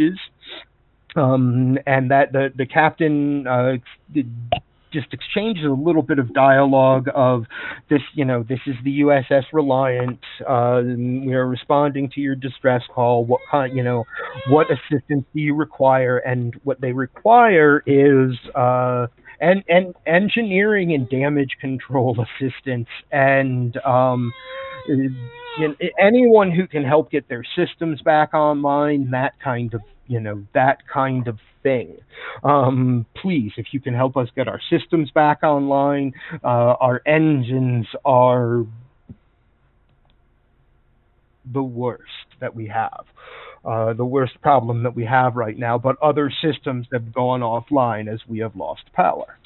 [0.00, 0.18] is.
[1.16, 3.78] Um, and that the the captain uh,
[4.92, 7.44] just exchanges a little bit of dialogue of
[7.88, 10.18] this, you know, this is the USS Reliant.
[10.46, 13.24] Uh, we are responding to your distress call.
[13.24, 14.04] What kind, you know,
[14.48, 16.18] what assistance do you require?
[16.18, 19.06] And what they require is uh,
[19.40, 24.32] and and engineering and damage control assistance and um,
[24.86, 29.10] you know, anyone who can help get their systems back online.
[29.10, 31.96] That kind of you know that kind of thing.
[32.42, 36.12] Um, please, if you can help us get our systems back online,
[36.42, 38.64] uh, our engines are
[41.52, 42.02] the worst
[42.40, 43.04] that we have.
[43.62, 48.10] Uh, the worst problem that we have right now, but other systems have gone offline
[48.10, 49.38] as we have lost power.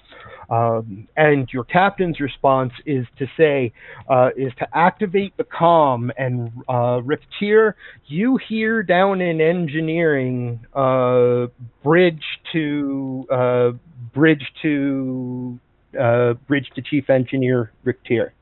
[0.48, 3.72] Um, and your captain's response is to say,
[4.08, 6.12] uh, is to activate the com.
[6.16, 11.46] And uh, Rick Tier, you hear down in engineering, uh,
[11.82, 13.70] bridge to uh,
[14.14, 15.58] bridge to
[15.98, 18.32] uh, bridge to chief engineer Rick Tier.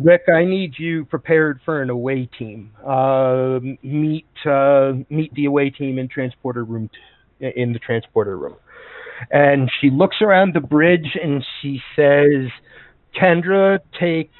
[0.00, 2.72] Rick, I need you prepared for an away team.
[2.84, 6.90] Uh, meet uh, meet the away team in transporter room
[7.40, 8.56] t- in the transporter room
[9.30, 12.50] and she looks around the bridge and she says,
[13.14, 14.30] "Kendra, take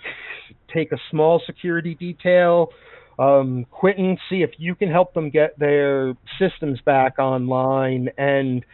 [0.73, 2.71] take a small security detail.
[3.19, 8.09] Um, Quentin, see if you can help them get their systems back online.
[8.19, 8.65] And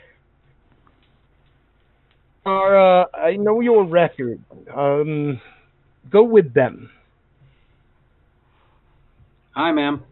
[2.46, 4.42] Ara, I know your record.
[4.74, 5.40] Um,
[6.08, 6.90] go with them."
[9.54, 10.02] Hi, ma'am.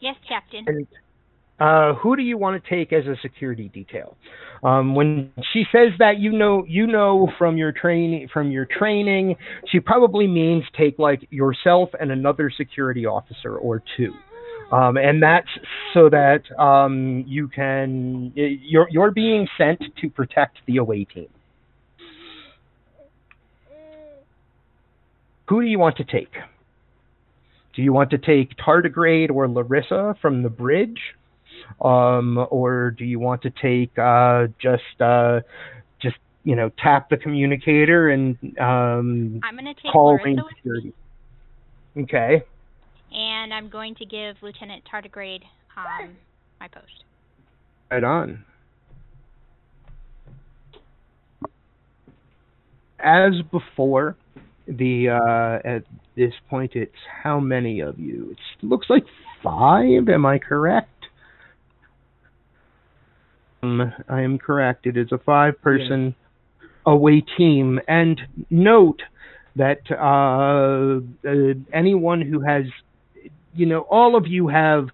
[0.00, 0.64] Yes, Captain.
[0.66, 0.86] And
[1.60, 4.16] uh, who do you want to take as a security detail?
[4.62, 9.36] Um, when she says that, you know, you know from your training, from your training,
[9.70, 14.12] she probably means take like yourself and another security officer or two.
[14.72, 15.48] Um, and that's
[15.92, 21.28] so that um, you can you're you're being sent to protect the away team.
[25.46, 26.32] Who do you want to take?
[27.74, 31.00] Do you want to take Tardigrade or Larissa from the bridge?
[31.80, 35.40] um, or do you want to take uh, just uh,
[36.00, 40.92] just you know tap the communicator and um, I'm going to take call Larissa security?
[41.96, 42.42] Okay.
[43.12, 45.42] and I'm going to give Lieutenant Tardigrade
[45.76, 46.16] um,
[46.60, 47.04] my post.
[47.90, 48.44] Right on.
[52.98, 54.16] As before,
[54.66, 55.84] the uh, at
[56.16, 56.92] this point it's
[57.22, 58.30] how many of you?
[58.32, 59.04] It looks like
[59.42, 60.08] five.
[60.08, 60.88] Am I correct?
[63.62, 64.86] Um, I am correct.
[64.86, 66.14] It is a five-person
[66.86, 68.20] away team, and
[68.50, 69.00] note
[69.56, 72.64] that uh, uh, anyone who has,
[73.54, 74.88] you know, all of you have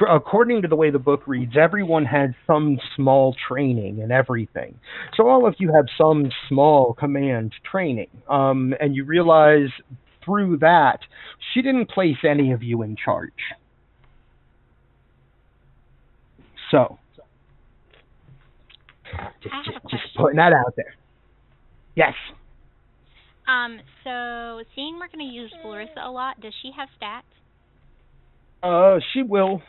[0.00, 4.74] for, according to the way the book reads, everyone had some small training and everything.
[5.14, 8.08] So all of you have some small command training.
[8.26, 9.68] Um, and you realize
[10.24, 11.00] through that,
[11.52, 13.30] she didn't place any of you in charge.
[16.70, 16.98] So,
[19.42, 20.94] just, just, just putting that out there.
[21.94, 22.14] Yes.
[23.46, 27.22] Um, so seeing we're going to use Larissa a lot, does she have stats?
[28.62, 29.60] Uh, she will.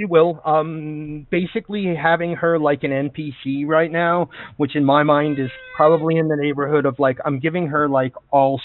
[0.00, 0.40] She will.
[0.46, 6.16] Um, basically having her like an NPC right now, which in my mind is probably
[6.16, 8.62] in the neighborhood of like I'm giving her like all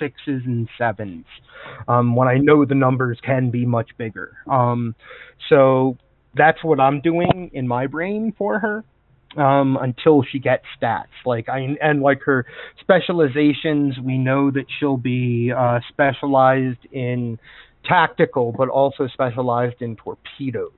[0.00, 1.26] sixes and sevens.
[1.86, 4.36] Um, when I know the numbers can be much bigger.
[4.50, 4.96] Um,
[5.48, 5.96] so
[6.34, 8.84] that's what I'm doing in my brain for her.
[9.36, 12.46] Um, until she gets stats, like I and like her
[12.80, 17.38] specializations, we know that she'll be uh, specialized in
[17.88, 20.70] tactical, but also specialized in torpedoes.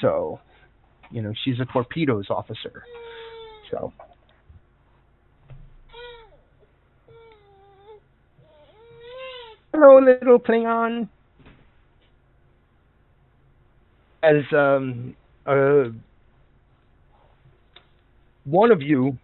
[0.00, 0.40] So,
[1.10, 2.82] you know, she's a torpedoes officer.
[3.70, 3.92] So,
[9.72, 11.08] hello, little Klingon.
[14.22, 15.14] As um,
[15.46, 15.84] uh,
[18.44, 19.18] one of you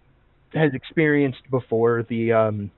[0.52, 2.70] has experienced before, the um,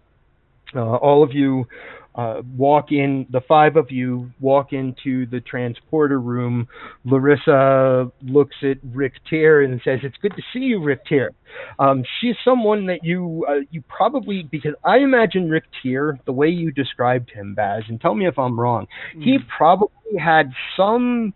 [0.75, 1.67] uh, all of you
[2.15, 6.69] uh, walk in, the five of you walk into the transporter room.
[7.05, 11.33] Larissa looks at Rick Tier and says, "It's good to see you, Rick Tier."
[11.79, 16.49] Um, she's someone that you uh, you probably because I imagine Rick Tier the way
[16.49, 18.87] you described him, Baz, and tell me if I'm wrong.
[19.19, 21.35] He probably had some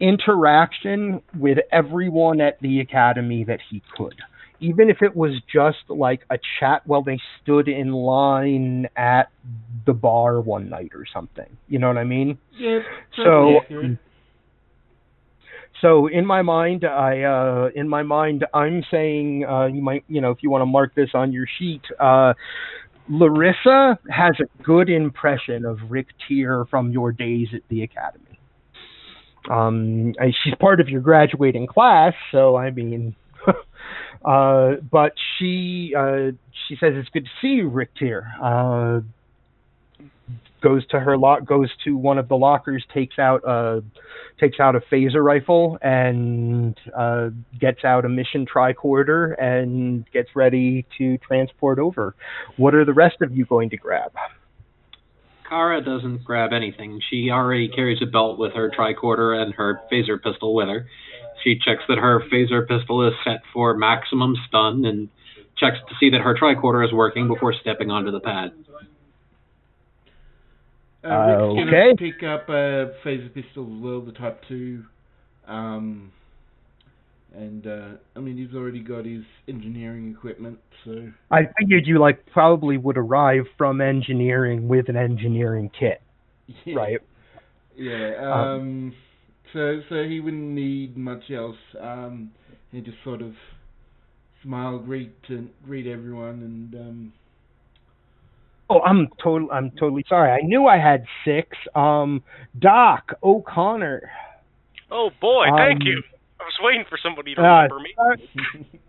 [0.00, 4.14] interaction with everyone at the academy that he could
[4.62, 9.30] even if it was just like a chat while they stood in line at
[9.84, 11.56] the bar one night or something.
[11.68, 12.38] You know what I mean?
[12.56, 12.80] Yeah.
[13.16, 13.98] So- accurate.
[15.80, 20.20] So in my mind, I uh, in my mind, I'm saying uh, you might, you
[20.20, 22.34] know, if you want to mark this on your sheet, uh,
[23.08, 28.38] Larissa has a good impression of Rick Tier from your days at the academy.
[29.50, 33.16] Um, she's part of your graduating class, so I mean,
[34.24, 36.32] uh, but she uh,
[36.68, 38.32] she says it's good to see you, Rick Tier.
[38.40, 39.00] Uh,
[40.62, 43.82] goes to her lock, goes to one of the lockers, takes out a
[44.40, 47.30] takes out a phaser rifle and uh,
[47.60, 52.14] gets out a mission tricorder and gets ready to transport over.
[52.56, 54.12] What are the rest of you going to grab?
[55.48, 57.00] Kara doesn't grab anything.
[57.10, 60.86] She already carries a belt with her tricorder and her phaser pistol with her.
[61.42, 65.08] She checks that her phaser pistol is set for maximum stun and
[65.56, 68.52] checks to see that her tricorder is working before stepping onto the pad.
[71.04, 71.94] Uh, Rick's gonna Okay.
[71.98, 74.84] pick up a phaser pistol as well, the Type Two,
[75.48, 76.12] um,
[77.34, 82.24] and uh, I mean he's already got his engineering equipment, so I figured you like
[82.26, 86.00] probably would arrive from engineering with an engineering kit,
[86.64, 87.00] yeah, right?
[87.76, 88.14] Yeah.
[88.20, 88.94] Um, Um.
[89.52, 91.56] So so he wouldn't need much else.
[91.80, 92.30] Um.
[92.70, 93.34] He just sort of
[94.42, 97.12] smile, greet to greet everyone, and um.
[98.70, 99.48] Oh, I'm total.
[99.52, 100.30] I'm totally sorry.
[100.30, 101.48] I knew I had six.
[101.74, 102.22] Um,
[102.58, 104.10] Doc O'Connor.
[104.90, 106.02] Oh boy, thank Um, you.
[106.40, 108.80] I was waiting for somebody to Uh, remember me.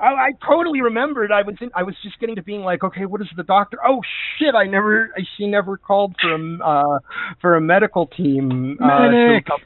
[0.00, 1.32] I, I totally remembered.
[1.32, 3.78] I was in, I was just getting to being like, okay, what is the doctor?
[3.84, 4.00] Oh
[4.38, 4.54] shit!
[4.54, 5.10] I never.
[5.36, 6.98] She never called for a uh,
[7.40, 8.78] for a medical team.
[8.80, 9.46] Uh, Medic!
[9.46, 9.58] come-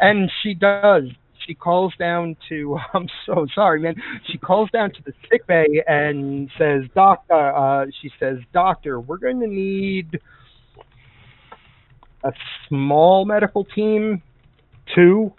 [0.00, 1.04] and she does.
[1.46, 2.78] She calls down to.
[2.94, 3.94] I'm so sorry, man.
[4.30, 9.18] She calls down to the sick bay and says, "Doctor," uh, she says, "Doctor, we're
[9.18, 10.20] going to need
[12.24, 12.32] a
[12.68, 14.22] small medical team,
[14.94, 15.32] two,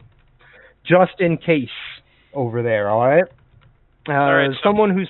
[0.85, 1.69] just in case
[2.33, 2.89] over there.
[2.89, 3.25] All right."
[4.07, 5.09] Uh, right, so- someone who's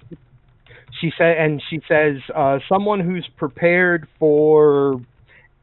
[1.00, 5.00] she said, and she says, uh, someone who's prepared for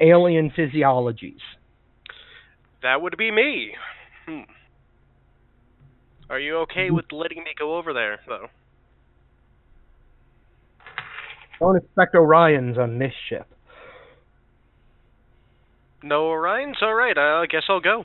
[0.01, 1.41] alien physiologies.
[2.87, 3.73] That would be me.
[4.27, 4.43] Hmm.
[6.31, 8.47] Are you okay with letting me go over there, though?
[11.59, 13.49] Don't expect Orions on this ship.
[16.05, 16.77] No Orion's?
[16.81, 18.05] Alright, I guess I'll go.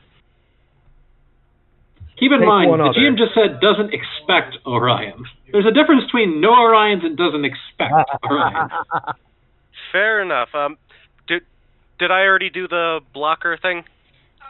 [2.19, 2.93] Keep in Take mind, the other.
[2.97, 5.25] GM just said doesn't expect Orion.
[5.51, 8.69] There's a difference between no Orions and doesn't expect Orion.
[9.91, 10.49] Fair enough.
[10.55, 10.77] Um,
[11.27, 11.43] did
[11.99, 13.83] did I already do the blocker thing?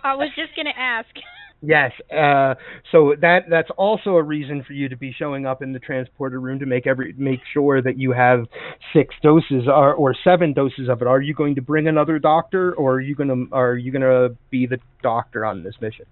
[0.04, 1.10] I was just gonna ask.
[1.64, 1.92] Yes.
[2.12, 2.56] Uh,
[2.92, 6.40] so that that's also a reason for you to be showing up in the transporter
[6.40, 8.46] room to make every make sure that you have
[8.94, 11.08] six doses or, or seven doses of it.
[11.08, 14.66] Are you going to bring another doctor, or are you gonna are you gonna be
[14.66, 16.06] the doctor on this mission?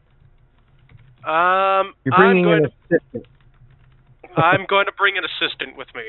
[1.26, 3.26] Um, You're I'm going an to assistant.
[4.38, 6.04] I'm going to bring an assistant with me.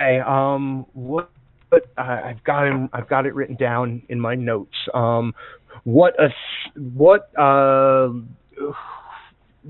[0.00, 0.20] Okay.
[0.20, 0.86] Um.
[0.92, 1.30] What?
[1.70, 2.88] But I I've got him.
[2.92, 4.76] I've got it written down in my notes.
[4.94, 5.34] Um.
[5.84, 6.30] What a
[6.74, 8.10] what uh.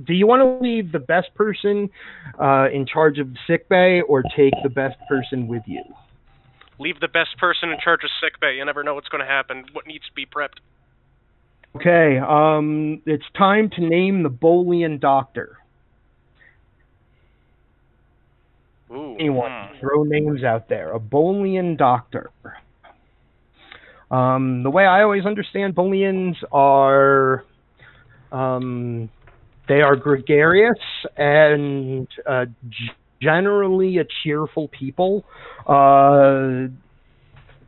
[0.05, 1.89] Do you want to leave the best person
[2.39, 5.83] uh, in charge of sick bay, or take the best person with you?
[6.79, 8.57] Leave the best person in charge of sick bay.
[8.57, 9.65] You never know what's going to happen.
[9.73, 10.59] What needs to be prepped?
[11.77, 12.19] Okay.
[12.19, 13.03] Um.
[13.07, 15.59] It's time to name the Bolian doctor.
[18.91, 19.17] Ooh.
[19.19, 19.51] Anyone?
[19.51, 19.81] hmm.
[19.81, 20.93] Throw names out there.
[20.95, 22.31] A Bolian doctor.
[24.11, 27.45] Um, the way I always understand Bolians are,
[28.31, 29.09] um,
[29.69, 30.79] they are gregarious
[31.17, 35.25] and uh, g- generally a cheerful people,
[35.67, 36.69] uh,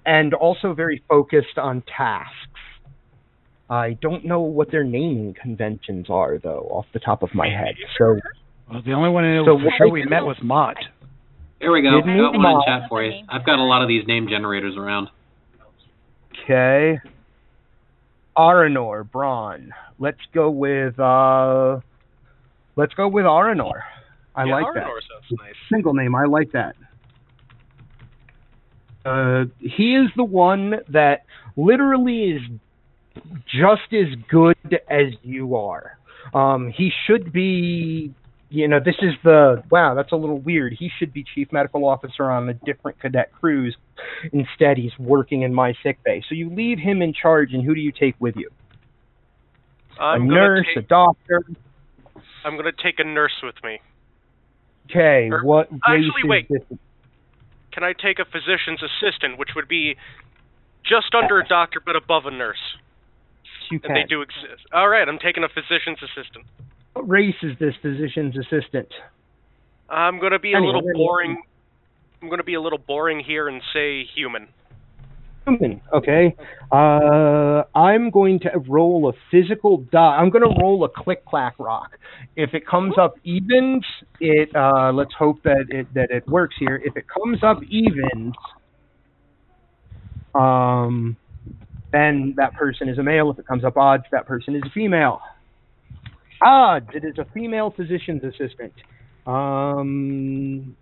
[0.07, 2.35] and also very focused on tasks.
[3.69, 7.75] I don't know what their naming conventions are, though, off the top of my head.
[7.99, 8.19] So,
[8.71, 10.77] Well, the only one I know So for what- sure we met was Mot.
[11.61, 12.01] There we go.
[12.01, 13.25] Didn't Got one in chat for you.
[13.29, 15.09] I've got a lot of these name generators around.
[16.49, 16.99] Okay.
[18.37, 19.71] Aranor, Braun.
[19.99, 21.81] Let's go with uh
[22.75, 23.83] let's go with Aranor.
[24.35, 24.85] I yeah, like Arnor that.
[24.85, 25.55] sounds nice.
[25.71, 26.75] Single name, I like that.
[29.05, 31.25] Uh he is the one that
[31.57, 32.43] literally is
[33.47, 34.57] just as good
[34.89, 35.99] as you are.
[36.33, 38.15] Um he should be
[38.51, 40.75] you know, this is the wow, that's a little weird.
[40.79, 43.77] He should be chief medical officer on a different cadet cruise.
[44.33, 46.23] Instead, he's working in my sick bay.
[46.29, 48.49] So you leave him in charge, and who do you take with you?
[50.01, 51.45] I'm a nurse, take, a doctor.
[52.45, 53.81] I'm going to take a nurse with me.
[54.91, 56.49] Okay, Er, what actually, wait.
[56.49, 56.63] this?
[57.73, 59.97] Can I take a physician's assistant, which would be
[60.85, 62.57] just under a doctor but above a nurse?
[63.71, 64.65] You And they do exist.
[64.73, 66.47] All right, I'm taking a physician's assistant.
[66.99, 68.89] What race is this physician's assistant?
[69.89, 71.41] I'm going to be a little boring.
[72.21, 74.49] I'm going to be a little boring here and say human.
[75.47, 75.81] Human.
[75.95, 76.35] Okay.
[76.73, 80.17] Uh, I'm going to roll a physical die.
[80.17, 81.97] I'm going to roll a click clack rock.
[82.35, 83.85] If it comes up evens,
[84.19, 86.83] it uh, let's hope that it that it works here.
[86.85, 88.35] If it comes up evens,
[90.35, 91.17] um,
[91.93, 93.31] then that person is a male.
[93.31, 95.21] If it comes up odds, that person is a female.
[96.43, 96.89] Odds.
[96.95, 98.73] It is a female physician's assistant.
[99.27, 100.77] Um,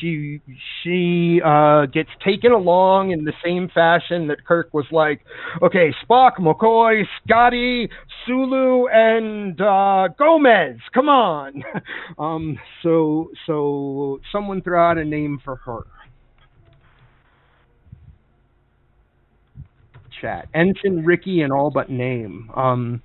[0.00, 0.40] she
[0.82, 5.20] she uh, gets taken along in the same fashion that Kirk was like,
[5.62, 7.88] okay, Spock, McCoy, Scotty,
[8.26, 10.78] Sulu, and uh, Gomez.
[10.92, 11.62] Come on.
[12.18, 15.80] um, so so someone throw out a name for her.
[20.20, 22.50] Chat ensign Ricky and all but name.
[22.54, 23.02] Um,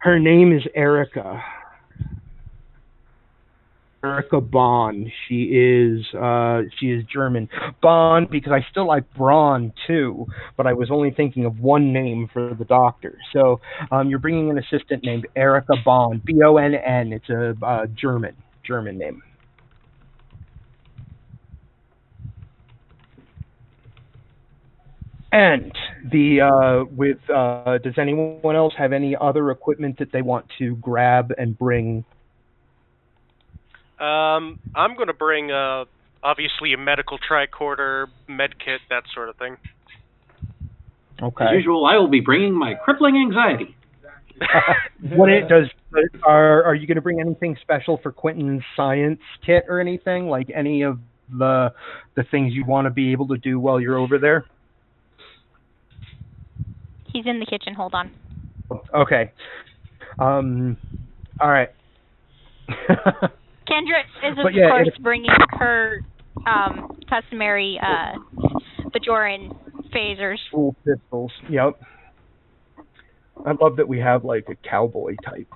[0.00, 1.42] her name is Erica.
[4.02, 5.12] Erica Bonn.
[5.28, 7.48] She is uh she is German.
[7.82, 10.26] Bonn because I still like Braun too,
[10.56, 13.18] but I was only thinking of one name for the doctor.
[13.34, 16.22] So um you're bringing an assistant named Erica Bonn.
[16.24, 17.12] B O N N.
[17.12, 19.22] It's a uh, German German name.
[25.32, 25.72] And
[26.10, 30.74] the uh, with uh, does anyone else have any other equipment that they want to
[30.76, 32.04] grab and bring
[34.00, 35.84] Um, I'm going to bring uh,
[36.22, 39.56] obviously a medical tricorder, med kit, that sort of thing.
[41.22, 41.44] Okay.
[41.44, 43.76] As usual, I will be bringing my crippling anxiety.
[45.14, 45.66] what it does
[46.24, 50.50] are are you going to bring anything special for Quentin's science kit or anything like
[50.54, 50.98] any of
[51.38, 51.72] the
[52.14, 54.46] the things you want to be able to do while you're over there?
[57.12, 57.74] He's in the kitchen.
[57.74, 58.10] Hold on.
[58.94, 59.32] Okay.
[60.18, 60.76] Um.
[61.40, 61.70] All right.
[62.68, 66.00] Kendra is of yeah, course it- bringing her
[66.46, 68.18] um, customary uh,
[68.90, 69.56] Bajoran
[69.94, 70.38] phasers.
[70.52, 71.32] Full pistols.
[71.48, 71.80] Yep.
[73.46, 75.48] I love that we have like a cowboy type.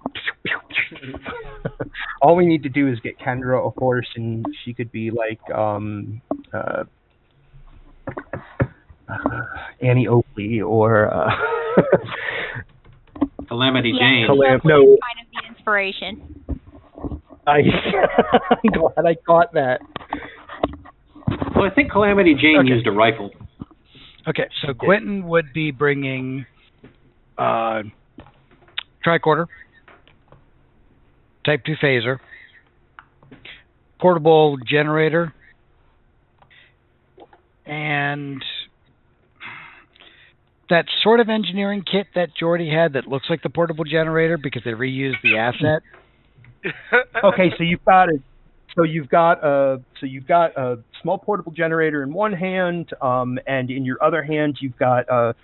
[2.22, 5.40] All we need to do is get Kendra a horse, and she could be like
[5.54, 6.84] um, uh,
[8.32, 8.38] uh,
[9.82, 11.30] Annie Oakley or uh,
[13.48, 14.26] Calamity Yeah, Jane.
[14.28, 14.92] Calam- Kind no.
[14.94, 16.44] of the inspiration.
[17.46, 17.58] I,
[18.64, 19.80] I'm glad I caught that.
[21.54, 22.68] Well, I think Calamity Jane Okay.
[22.68, 23.30] used a rifle.
[24.26, 26.46] Okay, so Quentin would be bringing
[27.36, 27.82] uh,
[29.04, 29.46] tricorder,
[31.44, 32.18] Type 2 phaser,
[34.00, 35.34] portable generator,
[37.66, 38.42] and
[40.70, 44.62] that sort of engineering kit that Geordi had that looks like the portable generator because
[44.64, 45.82] they reused the asset.
[47.22, 48.22] Okay, so you've got it.
[48.74, 53.38] So you've got a so you've got a small portable generator in one hand, um,
[53.46, 55.34] and in your other hand you've got a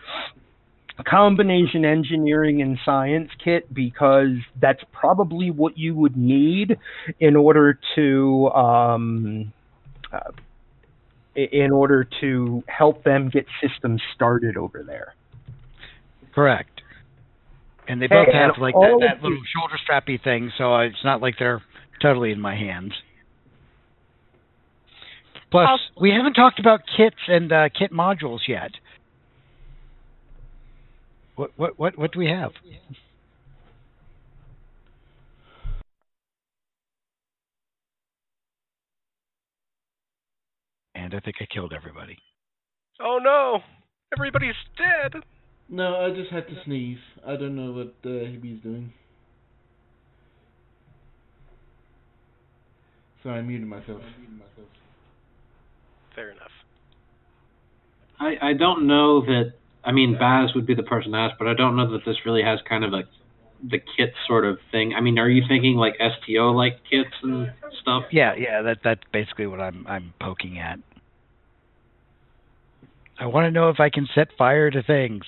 [1.06, 6.78] combination engineering and science kit because that's probably what you would need
[7.18, 9.52] in order to um,
[10.12, 10.30] uh,
[11.34, 15.14] in order to help them get systems started over there.
[16.34, 16.82] Correct.
[17.88, 21.02] And they both Hey, have like that, that you- little shoulder strappy thing, so it's
[21.04, 21.62] not like they're
[22.00, 22.92] totally in my hands.
[25.50, 28.70] Plus, Also- we haven't talked about kits and uh, kit modules yet.
[31.36, 32.52] What what what what do we have?
[41.00, 42.18] And I think I killed everybody.
[43.00, 43.60] oh no!
[44.16, 45.22] Everybody's dead!
[45.68, 46.98] No, I just had to sneeze.
[47.26, 48.92] I don't know what uh, Hibby's doing.
[53.22, 54.02] Sorry, I muted myself.
[56.14, 56.50] Fair enough.
[58.18, 59.52] I, I don't know that.
[59.84, 62.16] I mean, Baz would be the person to ask, but I don't know that this
[62.26, 63.02] really has kind of a
[63.62, 64.94] the kit sort of thing.
[64.96, 68.04] I mean, are you thinking like STO like kits and stuff?
[68.10, 70.78] Yeah, yeah, that that's basically what I'm I'm poking at.
[73.20, 75.24] I want to know if I can set fire to things.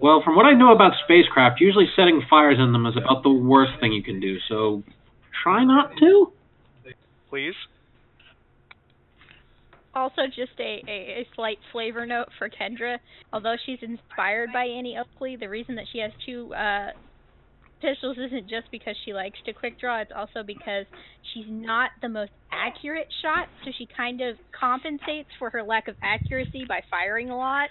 [0.00, 3.30] Well, from what I know about spacecraft, usually setting fires in them is about the
[3.30, 4.36] worst thing you can do.
[4.48, 4.82] So
[5.44, 6.32] try not to.
[7.30, 7.54] Please?
[9.94, 12.98] also just a, a, a slight flavor note for Kendra.
[13.32, 16.88] Although she's inspired by Annie Oakley, the reason that she has two uh,
[17.82, 20.86] pistols isn't just because she likes to quick draw, it's also because
[21.34, 25.96] she's not the most accurate shot, so she kind of compensates for her lack of
[26.02, 27.68] accuracy by firing a lot.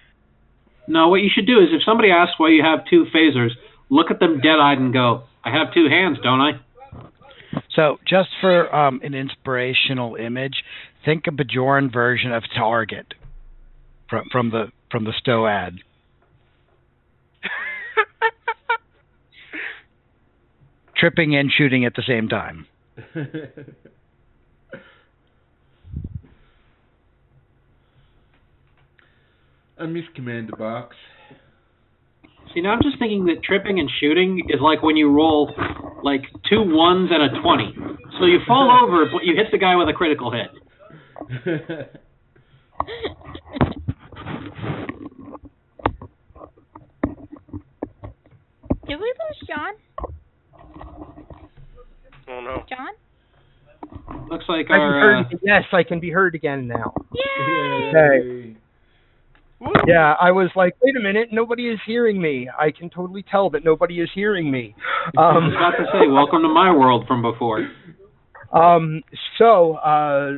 [0.88, 3.51] No, what you should do is if somebody asks why you have two phasers,
[3.89, 6.51] look at them dead eyed and go, I have two hands, don't I?
[7.75, 10.63] So, just for um, an inspirational image,
[11.06, 13.13] think a Bajoran version of Target
[14.10, 15.75] from from the from the Stowe ad.
[21.01, 22.67] Tripping and shooting at the same time.
[29.79, 30.96] I miss Commander Box.
[32.53, 35.51] See, now I'm just thinking that tripping and shooting is like when you roll
[36.03, 37.74] like two ones and a 20.
[38.20, 40.51] So you fall over, but you hit the guy with a critical hit.
[48.88, 49.74] Did we lose John?
[52.28, 52.63] Oh no.
[52.70, 52.90] John?
[54.30, 54.92] Looks like I our.
[55.00, 56.94] heard Uh, yes, I can be heard again now.
[57.13, 57.92] Yay!
[57.92, 58.56] Hey.
[59.60, 59.72] Woo!
[59.86, 62.50] Yeah, I was like, wait a minute, nobody is hearing me.
[62.58, 64.75] I can totally tell that nobody is hearing me.
[65.18, 67.68] I Um, was about to say, welcome to my world from before.
[68.54, 69.01] Um,
[69.38, 70.32] so, uh,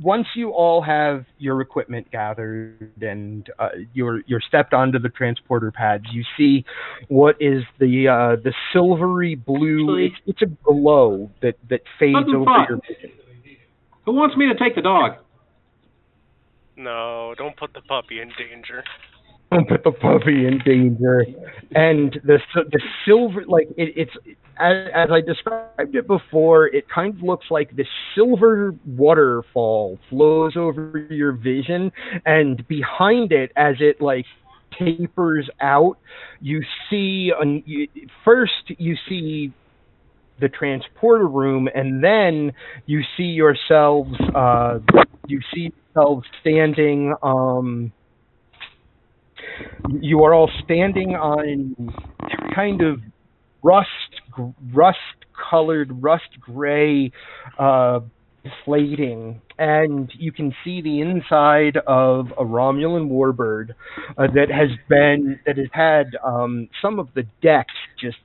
[0.00, 5.72] once you all have your equipment gathered and uh, you're you're stepped onto the transporter
[5.72, 6.64] pads, you see
[7.08, 9.82] what is the uh, the silvery blue.
[9.84, 12.68] Actually- It's, it's a glow that that fades over thought.
[12.68, 13.10] your vision.
[14.04, 15.16] Who wants me to take the dog?
[16.76, 18.84] No, don't put the puppy in danger.
[19.50, 21.24] Don't put the puppy in danger.
[21.74, 24.12] And the the silver, like it, it's
[24.58, 30.56] as, as I described it before, it kind of looks like this silver waterfall flows
[30.56, 31.92] over your vision,
[32.24, 34.24] and behind it, as it like
[34.78, 35.98] tapers out,
[36.40, 37.88] you see an, you,
[38.24, 39.52] first you see
[40.40, 42.52] the transporter room, and then
[42.86, 44.78] you see yourselves uh,
[45.26, 47.14] you see yourselves standing.
[47.22, 47.92] Um,
[50.00, 51.94] you are all standing on
[52.54, 53.00] kind of
[53.62, 53.88] rust
[54.72, 54.98] rust
[55.50, 57.12] colored rust gray
[57.58, 58.00] uh
[58.64, 59.40] plating.
[59.58, 63.70] And you can see the inside of a Romulan warbird
[64.16, 68.18] uh, that has been that has had um some of the decks just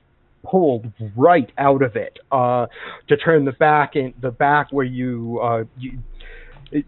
[0.44, 2.66] pulled right out of it uh
[3.08, 5.98] to turn the back in the back where you uh you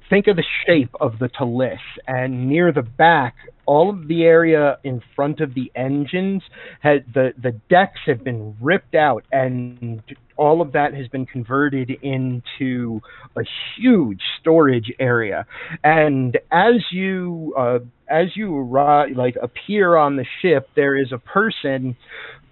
[0.09, 3.35] think of the shape of the talis, and near the back,
[3.67, 6.43] all of the area in front of the engines
[6.81, 10.03] had the the decks have been ripped out, and
[10.37, 13.01] all of that has been converted into
[13.37, 13.43] a
[13.77, 15.47] huge storage area.
[15.83, 21.19] And as you uh, as you arrive, like appear on the ship, there is a
[21.19, 21.97] person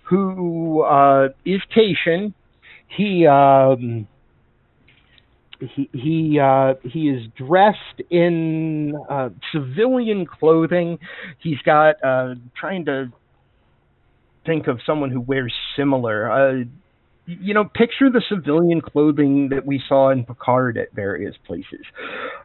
[0.05, 1.61] who uh, is.
[2.89, 4.07] He um,
[5.75, 10.99] he he uh, he is dressed in uh, civilian clothing.
[11.39, 13.13] He's got uh, trying to
[14.45, 16.31] think of someone who wears similar.
[16.31, 16.65] Uh,
[17.27, 21.87] you know, picture the civilian clothing that we saw in Picard at various places.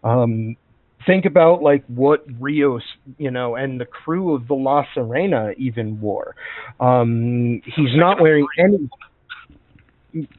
[0.04, 0.56] Um,
[1.06, 2.84] think about like what Rios,
[3.18, 6.36] you know, and the crew of the La Sirena even wore.
[6.80, 8.88] Um, he's not wearing any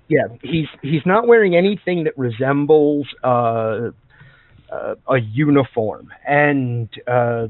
[0.08, 3.90] yeah, he's he's not wearing anything that resembles uh,
[4.72, 7.48] uh, a uniform, and uh,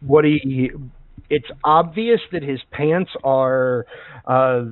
[0.00, 0.70] what he
[1.28, 3.86] it's obvious that his pants are
[4.26, 4.64] uh,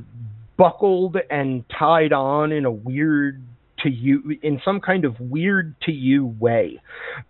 [0.57, 3.43] buckled and tied on in a weird
[3.85, 6.81] to you in some kind of weird to you way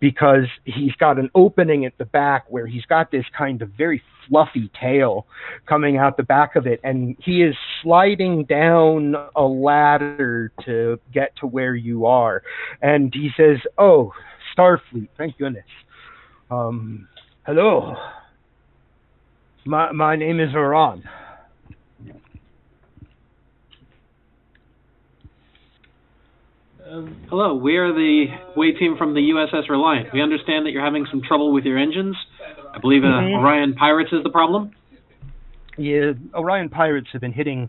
[0.00, 4.02] because he's got an opening at the back where he's got this kind of very
[4.26, 5.26] fluffy tail
[5.66, 11.36] coming out the back of it and he is sliding down a ladder to get
[11.36, 12.42] to where you are.
[12.80, 14.12] And he says oh
[14.56, 15.64] starfleet thank goodness.
[16.50, 17.08] Um
[17.44, 17.96] hello.
[19.66, 21.02] My my name is Iran
[26.90, 30.12] Um, Hello, we are the way team from the USS Reliant.
[30.12, 32.16] We understand that you're having some trouble with your engines.
[32.74, 33.38] I believe uh, Mhm.
[33.38, 34.72] Orion Pirates is the problem.
[35.78, 37.68] yeah, Orion pirates have been hitting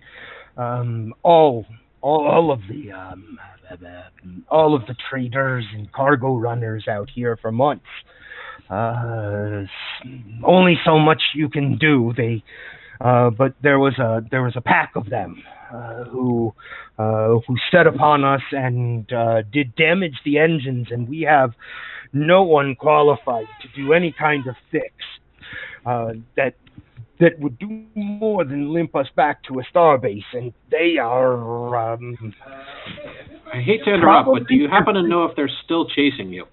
[0.58, 1.65] um, all,
[2.01, 3.39] all all of the um,
[4.49, 7.86] all of the traders and cargo runners out here for months.
[8.69, 9.63] Uh,
[10.43, 12.13] only so much you can do.
[12.15, 12.43] They,
[13.02, 15.42] uh, but there was a there was a pack of them
[15.74, 16.54] uh, who
[16.98, 21.52] uh, who set upon us and uh, did damage the engines, and we have
[22.14, 24.94] no one qualified to do any kind of fix
[25.86, 26.56] uh, that
[27.20, 31.94] that would do more than limp us back to a starbase, and they are.
[31.94, 32.34] Um,
[33.54, 36.46] I hate to interrupt, but do you happen to know if they're still chasing you?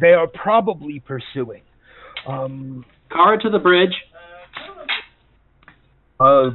[0.00, 1.62] They are probably pursuing.
[2.26, 3.94] Um, Kara to the bridge.
[6.18, 6.50] Uh,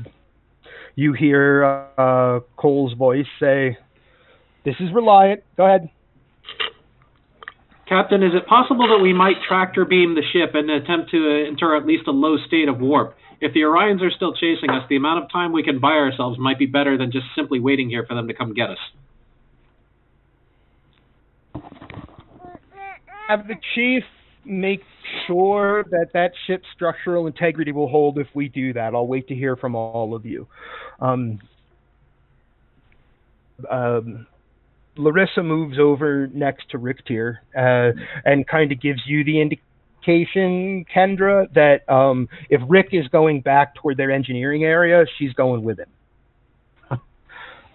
[0.96, 3.78] you hear uh, Cole's voice say,
[4.66, 5.44] "This is Reliant.
[5.58, 5.90] Go ahead."
[7.88, 11.76] Captain, is it possible that we might tractor beam the ship and attempt to enter
[11.76, 13.18] at least a low state of warp?
[13.42, 16.40] If the Orions are still chasing us, the amount of time we can buy ourselves
[16.40, 18.78] might be better than just simply waiting here for them to come get us.
[23.28, 24.04] Have the chief
[24.46, 24.82] make
[25.28, 28.96] sure that that ship's structural integrity will hold if we do that.
[28.96, 30.48] I'll wait to hear from all of you.
[31.00, 31.40] Um,
[33.70, 34.28] um,
[34.98, 37.92] Larissa moves over next to Rick uh,
[38.26, 43.76] and kind of gives you the indication, Kendra, that um, if Rick is going back
[43.76, 45.90] toward their engineering area, she's going with him.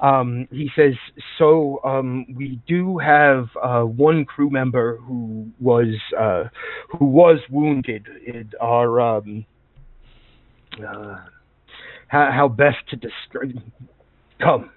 [0.01, 0.95] Um, he says,
[1.39, 6.45] "So um, we do have uh, one crew member who was uh,
[6.89, 8.07] who was wounded.
[8.27, 9.47] in our um,
[10.79, 11.17] uh,
[12.09, 13.63] how, how best to describe?
[14.41, 14.71] Come."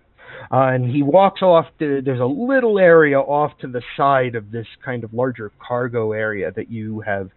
[0.51, 4.51] Uh, and he walks off to, there's a little area off to the side of
[4.51, 7.29] this kind of larger cargo area that you have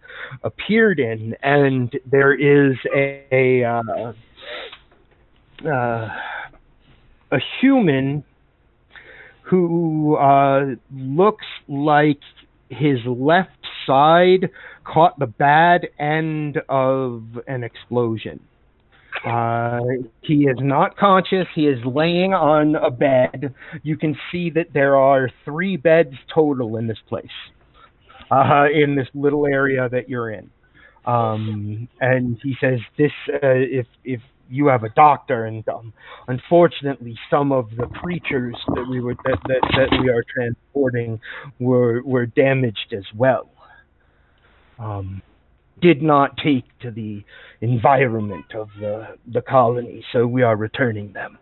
[0.43, 4.13] appeared in, and there is a, a uh,
[5.69, 6.07] uh,
[7.33, 8.23] a human
[9.43, 12.19] who uh, looks like
[12.69, 13.49] his left
[13.85, 14.49] side
[14.85, 18.39] caught the bad end of an explosion.
[19.25, 19.79] Uh,
[20.21, 21.47] he is not conscious.
[21.55, 23.53] He is laying on a bed.
[23.83, 27.25] You can see that there are three beds total in this place,
[28.31, 30.49] uh, in this little area that you're in.
[31.05, 34.21] Um, and he says, "This, uh, if if
[34.53, 35.93] you have a doctor, and um,
[36.27, 41.19] unfortunately, some of the creatures that we were that, that, that we are transporting
[41.59, 43.49] were were damaged as well.
[44.77, 45.21] Um,
[45.81, 47.23] did not take to the
[47.61, 51.37] environment of the the colony, so we are returning them.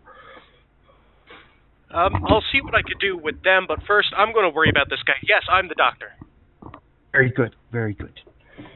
[1.92, 4.70] Um, I'll see what I could do with them, but first I'm going to worry
[4.70, 5.12] about this guy.
[5.28, 6.08] Yes, I'm the doctor.
[7.12, 8.18] Very good, very good.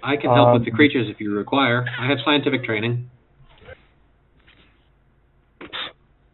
[0.03, 1.87] I can help Um, with the creatures if you require.
[1.99, 3.09] I have scientific training.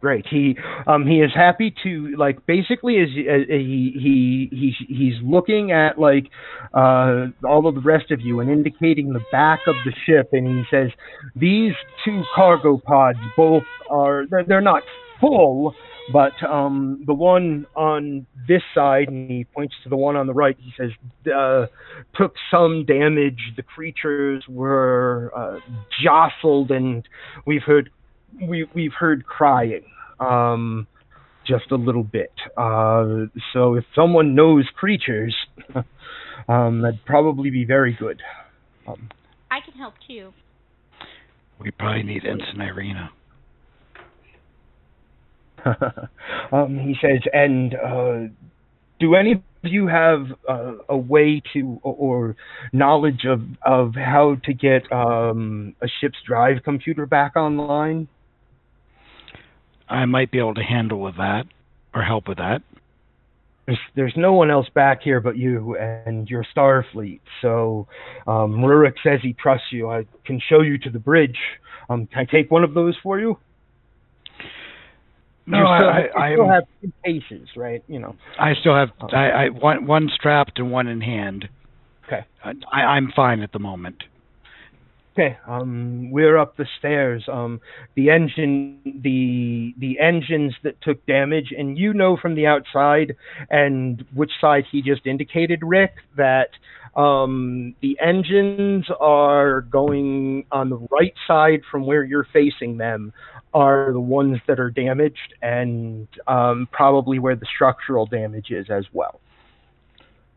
[0.03, 0.25] Great.
[0.29, 5.71] He um he is happy to like basically is uh, he he he's he's looking
[5.71, 6.25] at like
[6.73, 10.45] uh all of the rest of you and indicating the back of the ship and
[10.45, 10.89] he says
[11.37, 11.71] these
[12.03, 14.83] two cargo pods both are they're, they're not
[15.21, 15.73] full
[16.11, 20.33] but um the one on this side and he points to the one on the
[20.33, 20.91] right he says
[21.33, 21.65] uh
[22.13, 25.59] took some damage the creatures were uh,
[26.03, 27.07] jostled and
[27.45, 27.89] we've heard
[28.41, 29.83] we we've heard crying
[30.19, 30.87] um
[31.45, 35.35] just a little bit uh so if someone knows creatures
[36.47, 38.21] um that'd probably be very good
[38.87, 39.09] um
[39.51, 40.33] I can help too.
[41.59, 43.11] We probably need Ensign Irina.
[46.51, 48.19] um he says and uh
[48.99, 52.35] do any of you have uh, a way to or
[52.73, 58.07] knowledge of of how to get um a ship's drive computer back online
[59.93, 61.45] I might be able to handle with that
[61.93, 62.63] or help with that.
[63.65, 67.21] there's there's no one else back here but you and your Starfleet.
[67.41, 67.87] So
[68.27, 69.89] um, Rurak says he trusts you.
[69.89, 71.37] I can show you to the bridge.
[71.89, 73.37] Um, can I take one of those for you?
[75.45, 77.83] No, you still, I, you still have two cases, right?
[77.87, 78.15] You know.
[78.39, 81.47] I still have I, I one one strapped and one in hand.
[82.07, 82.25] Okay.
[82.43, 84.03] I, I'm fine at the moment.
[85.13, 85.37] Okay.
[85.47, 87.23] Um, we're up the stairs.
[87.31, 87.61] Um,
[87.95, 93.15] the engine, the the engines that took damage, and you know from the outside,
[93.51, 96.49] and which side he just indicated, Rick, that
[96.95, 103.13] um, the engines are going on the right side from where you're facing them
[103.53, 108.85] are the ones that are damaged, and um, probably where the structural damage is as
[108.93, 109.19] well.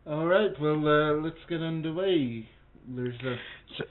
[0.07, 2.47] All right, well, uh, let's get underway.
[2.89, 3.37] There's a
[3.79, 3.85] So,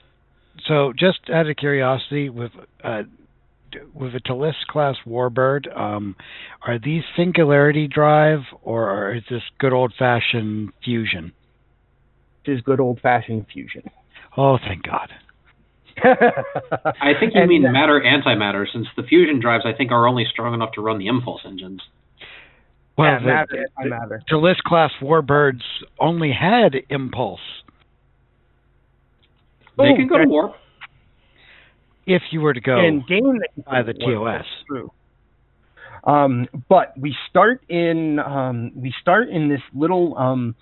[0.98, 3.02] just out of curiosity, with uh,
[3.94, 6.16] with a Talis class warbird, um,
[6.66, 11.32] are these singularity drive or is this good old fashioned fusion?
[12.44, 13.90] Which is good old fashioned fusion.
[14.36, 15.10] Oh, thank God.
[15.98, 20.06] I think you And, mean uh, matter antimatter, since the fusion drives I think are
[20.06, 21.82] only strong enough to run the impulse engines.
[22.98, 24.22] Well, yeah, the, matter, the, matter.
[24.30, 25.62] Talisk class warbirds
[25.98, 27.40] only had impulse.
[29.76, 30.54] They Oh, can go to warp.
[32.06, 34.44] If you were to go in game they by the TOS.
[34.68, 34.92] True.
[36.04, 40.54] Um, but we start in um, we start in this little um,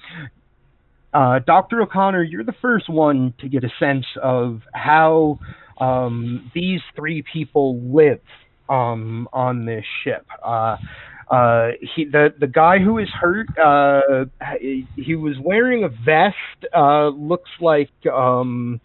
[1.12, 1.83] uh, Dr.
[1.83, 2.22] O'Connor.
[2.22, 5.38] You're the first one to get a sense of how
[5.79, 8.20] um, these three people live
[8.70, 10.27] um, on this ship.
[10.42, 10.77] Uh,
[11.30, 14.24] uh, he, the the guy who is hurt, uh,
[14.96, 16.37] he, was wearing a vest.
[16.76, 18.80] Uh, looks like um,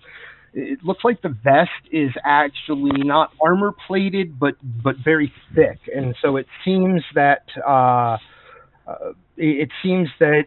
[0.53, 6.15] it looks like the vest is actually not armor plated, but but very thick, and
[6.21, 8.17] so it seems that uh,
[8.87, 10.45] uh, it seems that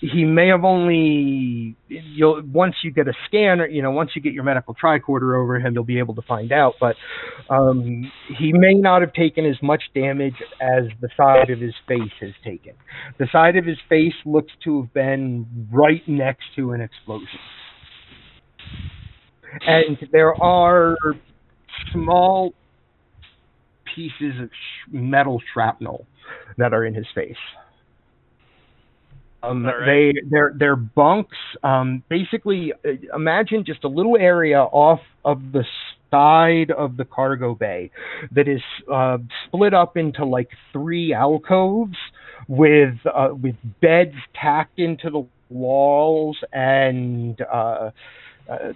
[0.00, 4.32] he may have only you'll once you get a scan, you know, once you get
[4.32, 6.74] your medical tricorder over him, you'll be able to find out.
[6.80, 6.96] But
[7.50, 12.12] um, he may not have taken as much damage as the side of his face
[12.20, 12.74] has taken.
[13.18, 17.40] The side of his face looks to have been right next to an explosion
[19.66, 20.96] and there are
[21.92, 22.52] small
[23.94, 26.06] pieces of sh- metal shrapnel
[26.56, 27.36] that are in his face.
[29.42, 29.86] Um, right.
[29.86, 31.36] They they're they're bunks.
[31.62, 35.64] Um, basically, uh, imagine just a little area off of the
[36.10, 37.90] side of the cargo bay
[38.32, 41.96] that is uh, split up into like three alcoves
[42.48, 47.90] with uh, with beds tacked into the walls and uh,
[48.50, 48.72] uh,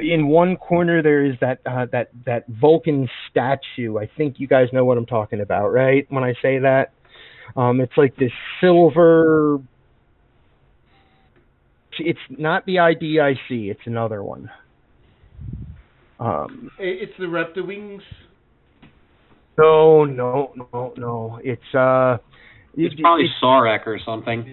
[0.00, 3.98] in one corner there is that uh, that that Vulcan statue.
[3.98, 6.06] I think you guys know what I'm talking about, right?
[6.10, 6.92] When I say that,
[7.56, 9.58] um, it's like this silver.
[12.00, 13.70] It's not the IDIC.
[13.70, 14.50] It's another one.
[16.20, 18.02] Um, It's the raptor wings.
[19.56, 21.40] no, no, no, no.
[21.42, 22.18] It's uh.
[22.76, 24.44] It's it- probably it's- Sarek or something.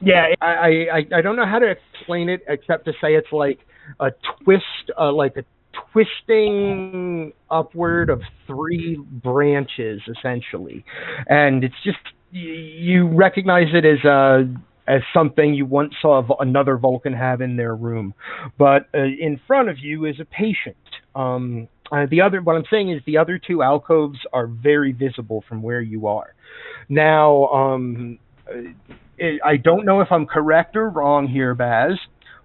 [0.00, 3.32] Yeah, I, I I I don't know how to explain it except to say it's
[3.32, 3.58] like
[3.98, 4.10] a
[4.44, 4.62] twist,
[4.98, 5.44] uh, like a
[5.92, 10.84] twisting upward of three branches essentially,
[11.28, 11.98] and it's just
[12.30, 14.42] you recognize it as uh
[14.86, 18.14] as something you once saw another Vulcan have in their room,
[18.58, 20.76] but uh, in front of you is a patient.
[21.14, 25.44] Um, uh, the other, what I'm saying is the other two alcoves are very visible
[25.46, 26.34] from where you are.
[26.88, 28.18] Now, um,
[29.20, 31.98] I- I don't know if I'm correct or wrong here, Baz,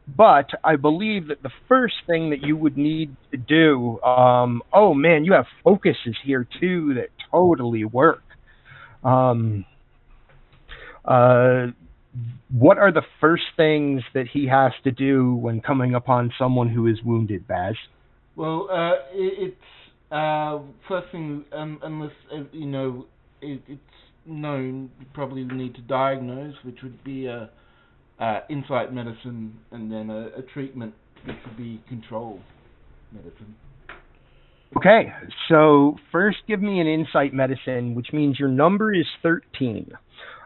[0.07, 4.93] but I believe that the first thing that you would need to do, um, oh
[4.93, 8.23] man, you have focuses here too that totally work.
[9.03, 9.65] Um,
[11.05, 11.67] uh,
[12.51, 16.87] what are the first things that he has to do when coming upon someone who
[16.87, 17.75] is wounded, Baz?
[18.35, 23.05] Well, uh, it, it's uh, first thing, um, unless uh, you know
[23.41, 23.81] it, it's
[24.25, 27.49] known, you probably need to diagnose, which would be a
[28.23, 30.93] uh, insight medicine, and then a, a treatment,
[31.25, 32.39] which would be control
[33.11, 33.53] medicine.
[34.77, 35.11] Okay,
[35.49, 39.91] so first give me an insight medicine, which means your number is 13.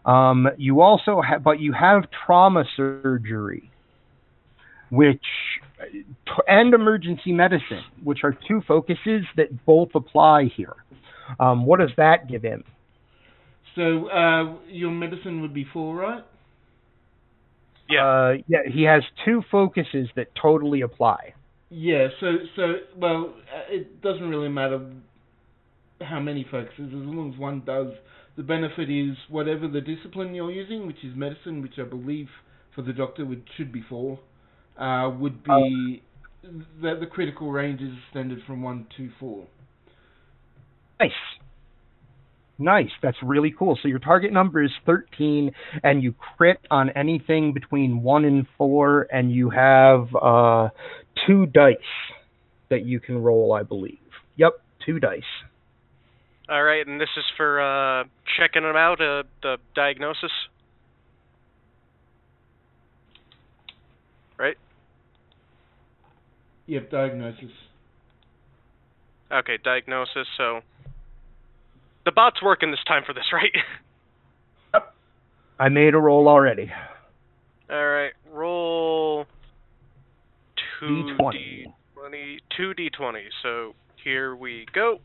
[0.05, 3.69] Um, you also have, but you have trauma surgery,
[4.89, 5.23] which,
[6.47, 10.75] and emergency medicine, which are two focuses that both apply here.
[11.39, 12.63] Um, what does that give him?
[13.75, 16.23] So uh, your medicine would be four, right?
[17.89, 18.05] Yeah.
[18.05, 21.33] Uh, yeah, he has two focuses that totally apply.
[21.69, 22.07] Yeah.
[22.19, 24.79] So so well, uh, it doesn't really matter
[26.01, 27.93] how many focuses, as long as one does.
[28.35, 32.27] The benefit is whatever the discipline you're using, which is medicine, which I believe
[32.75, 34.19] for the doctor would should be four,
[34.77, 36.03] uh, would be
[36.43, 39.47] the the critical range is extended from one to four.
[40.99, 41.11] Nice.
[42.59, 42.89] Nice.
[43.03, 43.77] That's really cool.
[43.81, 45.51] So your target number is 13,
[45.83, 50.69] and you crit on anything between 1 and 4, and you have uh,
[51.25, 51.77] two dice
[52.69, 53.99] that you can roll, I believe.
[54.37, 54.53] Yep,
[54.85, 55.21] two dice.
[56.49, 58.05] All right, and this is for uh,
[58.39, 60.31] checking them out, uh, the diagnosis.
[64.39, 64.57] Right?
[66.67, 67.51] Yep, diagnosis.
[69.31, 70.27] Okay, diagnosis.
[70.37, 70.61] So
[72.07, 74.83] the bot's working this time for this, right?
[75.59, 76.71] I made a roll already.
[77.69, 79.25] All right, roll
[80.79, 80.85] two
[81.19, 81.31] D20.
[81.33, 83.23] d twenty, two d twenty.
[83.43, 84.99] So here we go.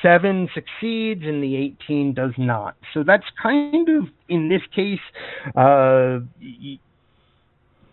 [0.00, 2.76] 7 succeeds, and the 18 does not.
[2.94, 5.00] So that's kind of, in this case,
[5.56, 6.78] uh, y-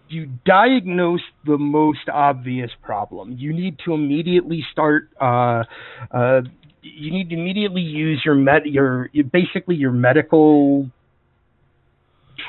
[0.09, 3.35] you diagnose the most obvious problem.
[3.37, 5.09] You need to immediately start.
[5.19, 5.63] Uh,
[6.11, 6.41] uh,
[6.81, 10.89] you need to immediately use your med your basically your medical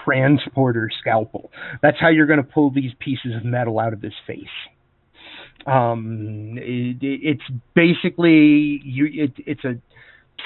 [0.05, 1.51] transporter scalpel.
[1.83, 4.42] That's how you're going to pull these pieces of metal out of his face.
[5.66, 7.42] Um, it, it's
[7.75, 9.25] basically you.
[9.25, 9.77] It, it's a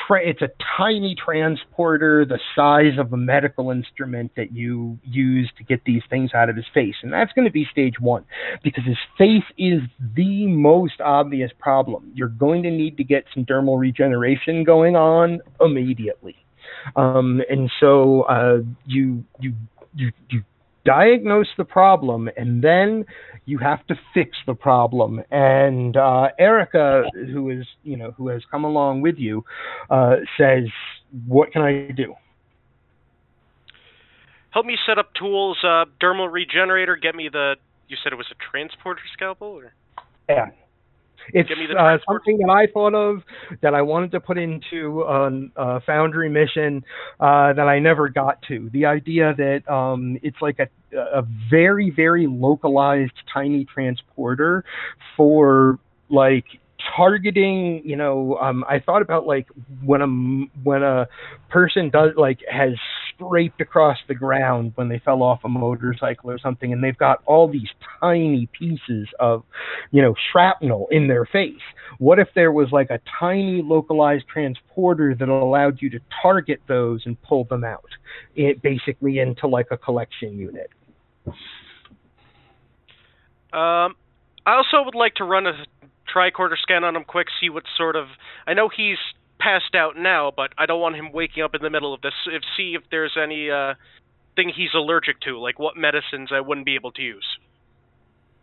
[0.07, 5.65] tra- it's a tiny transporter the size of a medical instrument that you use to
[5.65, 6.95] get these things out of his face.
[7.03, 8.25] And that's going to be stage one
[8.63, 9.81] because his face is
[10.15, 12.11] the most obvious problem.
[12.15, 16.37] You're going to need to get some dermal regeneration going on immediately.
[16.97, 19.55] Um, and so uh, you, you,
[19.95, 20.43] you, you
[20.85, 23.05] diagnose the problem and then
[23.45, 25.23] you have to fix the problem.
[25.31, 29.45] And uh, erica who is you know who has come along with you
[29.91, 30.65] uh, says
[31.27, 32.15] what can i do?
[34.51, 36.97] Help me set up tools uh, dermal regenerator.
[36.97, 37.57] Get me the
[37.89, 39.73] you said it was a transporter scalpel or?
[40.29, 40.51] Yeah
[41.33, 43.23] it's uh, something that I thought of
[43.63, 46.85] that I wanted to put into a Foundry mission
[47.19, 48.71] uh, that I never got to.
[48.73, 54.65] The idea that um, it's like a, a very, very localized tiny transporter
[55.17, 55.79] for
[56.09, 56.47] like
[56.97, 59.47] targeting you know um i thought about like
[59.85, 60.07] when a
[60.63, 61.07] when a
[61.51, 62.73] person does like has
[63.21, 67.23] scraped across the ground when they fell off a motorcycle or something and they've got
[67.27, 67.69] all these
[68.01, 69.43] tiny pieces of
[69.91, 71.61] you know shrapnel in their face.
[71.99, 77.03] What if there was like a tiny localized transporter that allowed you to target those
[77.05, 77.85] and pull them out
[78.35, 80.71] it basically into like a collection unit?
[83.53, 83.97] Um
[84.47, 85.53] I also would like to run a
[86.15, 88.07] tricorder scan on him quick, see what sort of.
[88.47, 88.99] I know he's
[89.39, 92.15] passed out now, but I don't want him waking up in the middle of this.
[92.27, 93.75] If see if there's any uh,
[94.37, 97.27] thing he's allergic to, like what medicines I wouldn't be able to use.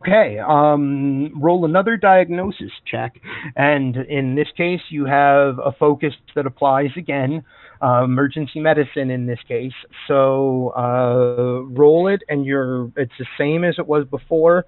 [0.01, 3.19] Okay, um, roll another diagnosis check,
[3.55, 7.43] and in this case, you have a focus that applies again,
[7.81, 9.73] uh, emergency medicine in this case.
[10.07, 14.65] So uh, roll it, and you're it's the same as it was before.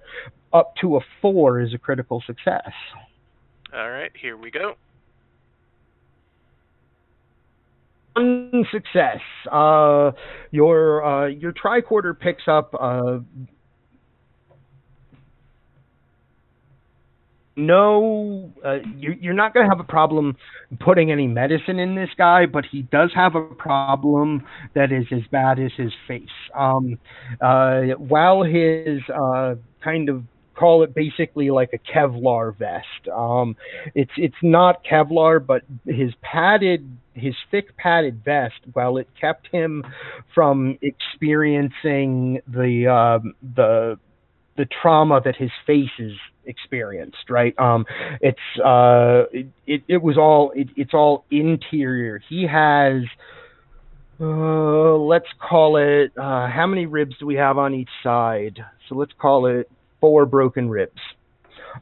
[0.52, 2.70] Up to a four is a critical success.
[3.72, 4.74] All right, here we go.
[8.14, 9.20] One success.
[9.50, 10.10] Uh,
[10.50, 13.20] your uh, your tricorder picks up uh,
[17.60, 20.36] no, uh, you, you're not going to have a problem
[20.78, 25.22] putting any medicine in this guy, but he does have a problem that is as
[25.30, 26.22] bad as his face.
[26.54, 26.98] Um,
[27.40, 30.22] uh, while his uh, kind of
[30.60, 33.08] call it basically like a Kevlar vest.
[33.12, 33.56] Um,
[33.94, 39.84] it's it's not Kevlar, but his padded his thick padded vest, while it kept him
[40.34, 43.98] from experiencing the um, the
[44.56, 46.12] the trauma that his face is
[46.44, 47.58] experienced, right?
[47.58, 47.86] Um,
[48.20, 52.20] it's uh, it, it, it was all it, it's all interior.
[52.28, 53.04] He has
[54.20, 58.58] uh, let's call it uh, how many ribs do we have on each side?
[58.88, 59.70] So let's call it
[60.00, 61.00] four broken ribs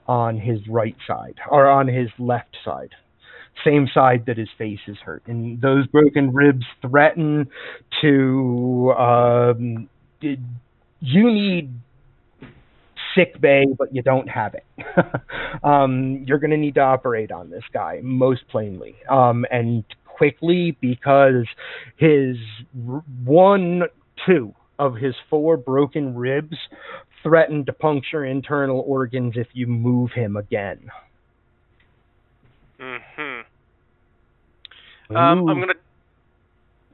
[0.06, 2.90] on his right side or on his left side.
[3.64, 7.48] Same side that his face is hurt, and those broken ribs threaten
[8.00, 8.94] to.
[8.96, 9.88] Um,
[10.20, 11.72] you need
[13.14, 14.64] sick bay, but you don't have it.
[15.64, 20.76] um, you're going to need to operate on this guy most plainly um, and quickly
[20.80, 21.46] because
[21.96, 22.36] his
[22.88, 23.82] r- one,
[24.26, 26.56] two of his four broken ribs
[27.22, 30.90] threaten to puncture internal organs if you move him again.
[32.80, 33.40] Hmm.
[35.10, 35.74] Um, I'm gonna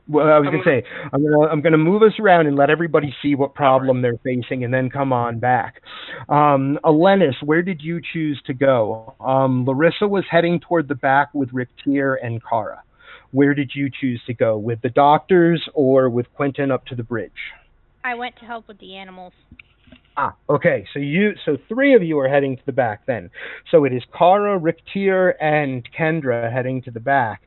[0.07, 2.69] well, I was gonna, gonna say I'm gonna I'm gonna move us around and let
[2.69, 5.81] everybody see what problem they're facing, and then come on back.
[6.29, 9.15] Um, Alenis, where did you choose to go?
[9.21, 12.83] Um, Larissa was heading toward the back with Rick Tier and Kara.
[13.33, 14.59] Where did you choose to go?
[14.59, 17.33] With the doctors or with Quentin up to the bridge?
[18.05, 19.33] I went to help with the animals.
[20.17, 20.87] Ah, okay.
[20.93, 23.31] So you, so three of you are heading to the back then.
[23.71, 27.43] So it is Kara, Riktir, and Kendra heading to the back,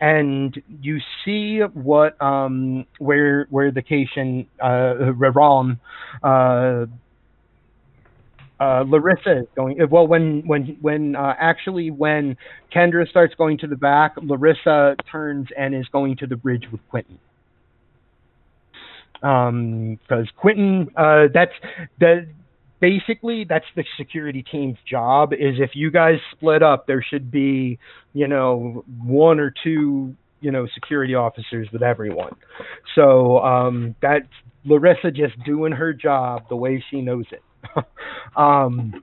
[0.00, 5.78] and you see what um where where the Caitian uh Reron
[6.22, 6.86] uh
[8.60, 9.78] uh, Larissa is going.
[9.90, 12.36] Well, when when when uh, actually when
[12.70, 16.86] Kendra starts going to the back, Larissa turns and is going to the bridge with
[16.90, 17.18] Quentin
[19.20, 21.52] because um, Quentin, uh, that's
[21.98, 22.26] the
[22.80, 25.32] basically that's the security team's job.
[25.32, 27.78] Is if you guys split up, there should be
[28.12, 32.34] you know one or two you know security officers with everyone.
[32.94, 34.26] So um, that's
[34.64, 37.42] Larissa just doing her job the way she knows it.
[38.36, 39.02] um,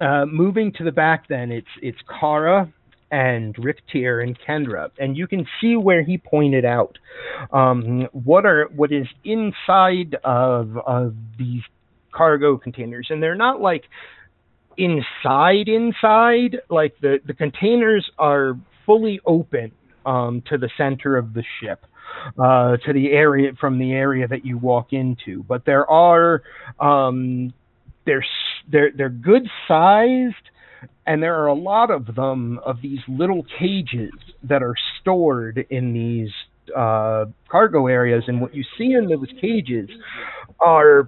[0.00, 2.72] uh, moving to the back, then it's it's Kara
[3.14, 6.98] and Rick Tier and Kendra, and you can see where he pointed out
[7.52, 11.62] um, what are what is inside of of these
[12.12, 13.84] cargo containers, and they're not like
[14.76, 16.58] inside inside.
[16.68, 19.70] Like the the containers are fully open
[20.04, 21.86] um, to the center of the ship
[22.36, 25.44] uh, to the area from the area that you walk into.
[25.44, 26.42] But there are
[26.80, 27.54] um,
[28.06, 28.26] they're
[28.68, 30.50] they're they're good sized
[31.06, 34.12] and there are a lot of them of these little cages
[34.42, 36.30] that are stored in these
[36.74, 39.88] uh, cargo areas and what you see in those cages
[40.60, 41.06] are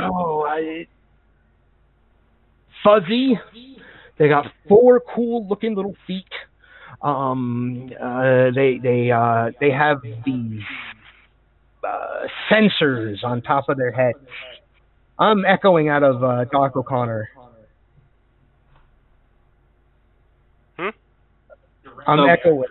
[0.00, 0.86] oh I,
[2.84, 3.38] fuzzy.
[4.18, 6.24] They got four cool looking little feet.
[7.02, 10.60] Um, uh, they they uh, they have these
[11.82, 14.18] uh, sensors on top of their heads.
[15.18, 17.28] I'm echoing out of uh, Doc O'Connor.
[20.76, 20.88] Hmm?
[22.06, 22.24] I'm Oh.
[22.26, 22.68] echoing.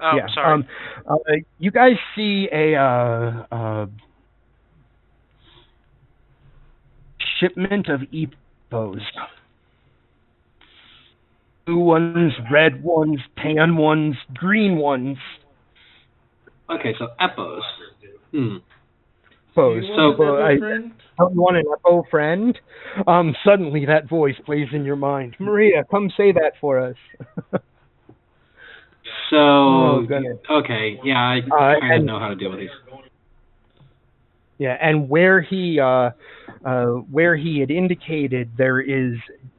[0.00, 0.26] Oh, yeah.
[0.34, 0.52] sorry.
[0.54, 0.66] Um,
[1.08, 1.16] uh,
[1.58, 3.86] you guys see a uh, uh,
[7.40, 9.00] shipment of EPOs.
[11.64, 15.18] Blue ones, red ones, tan ones, green ones.
[16.70, 17.62] Okay, so Epos.
[18.32, 18.56] Hmm.
[19.56, 19.62] So,
[20.38, 20.56] I,
[21.18, 22.56] want an EPO friend?
[23.06, 25.34] Um, suddenly that voice plays in your mind.
[25.40, 26.96] Maria, come say that for us.
[29.30, 30.06] So Oh,
[30.50, 32.70] okay, yeah, I Uh, kind of and- know how to deal with these.
[34.58, 36.10] Yeah, and where he uh,
[36.64, 39.14] uh, where he had indicated there is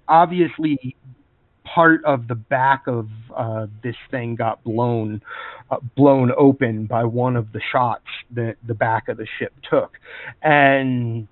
[0.07, 0.95] obviously
[1.77, 5.21] part of the back of uh, this thing got blown
[5.69, 9.91] uh, blown open by one of the shots that the back of the ship took,
[10.41, 11.27] and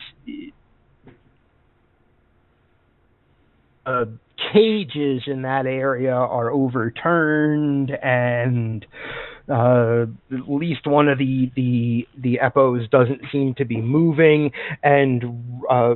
[3.87, 4.05] uh,
[4.53, 8.85] cages in that area are overturned and
[9.49, 14.51] uh, at least one of the the the epos doesn't seem to be moving,
[14.83, 15.23] and
[15.71, 15.95] uh,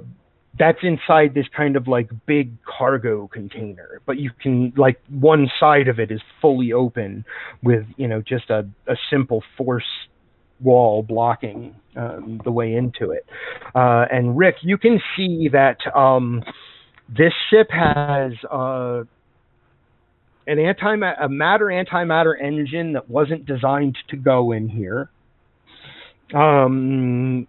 [0.59, 4.01] that's inside this kind of like big cargo container.
[4.05, 7.25] But you can like one side of it is fully open
[7.63, 9.87] with you know just a a simple force
[10.61, 13.25] wall blocking um, the way into it.
[13.73, 16.43] Uh, and Rick, you can see that um,
[17.07, 18.33] this ship has.
[18.49, 19.03] Uh,
[20.47, 25.11] an anti a matter antimatter engine that wasn't designed to go in here.
[26.33, 27.47] Um,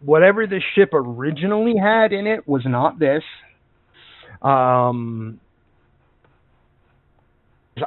[0.00, 3.22] whatever the ship originally had in it was not this.
[4.42, 5.40] Um,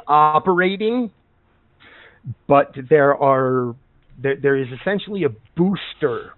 [0.06, 1.10] operating,
[2.46, 3.74] but there are
[4.20, 6.32] there, there is essentially a booster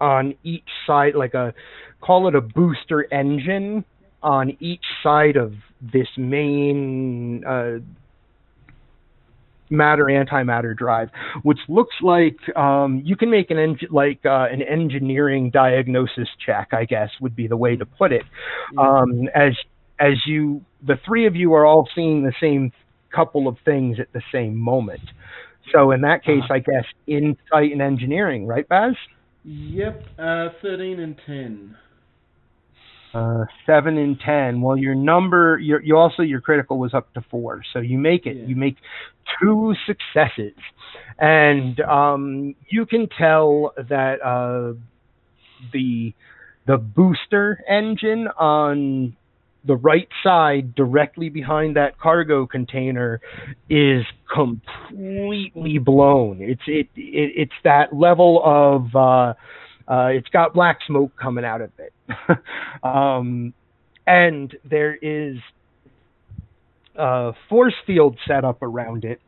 [0.00, 1.54] on each side, like a
[2.00, 3.84] call it a booster engine
[4.22, 7.78] on each side of this main uh,
[9.72, 11.10] matter antimatter drive,
[11.42, 16.68] which looks like um, you can make an eng- like uh, an engineering diagnosis check,
[16.72, 18.22] I guess would be the way to put it.
[18.78, 19.54] Um, as
[19.98, 22.72] as you, the three of you are all seeing the same
[23.14, 25.02] couple of things at the same moment.
[25.72, 28.94] So in that case, I guess insight and engineering, right, Baz?
[29.44, 31.76] Yep, uh, 13 and 10.
[33.14, 34.62] Uh, seven and ten.
[34.62, 38.24] Well, your number, your you also your critical was up to four, so you make
[38.24, 38.36] it.
[38.36, 38.46] Yeah.
[38.46, 38.76] You make
[39.38, 40.54] two successes,
[41.18, 44.72] and um, you can tell that uh,
[45.74, 46.14] the
[46.66, 49.14] the booster engine on
[49.64, 53.20] the right side, directly behind that cargo container,
[53.68, 54.04] is
[54.34, 56.38] completely blown.
[56.40, 58.96] It's it, it it's that level of.
[58.96, 59.34] Uh,
[59.92, 61.92] uh, it's got black smoke coming out of it.
[62.82, 63.52] um,
[64.06, 65.36] and there is
[66.96, 69.20] a force field set up around it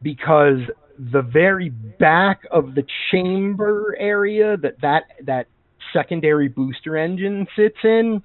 [0.00, 0.60] because
[0.96, 5.48] the very back of the chamber area that that, that
[5.92, 8.22] secondary booster engine sits in,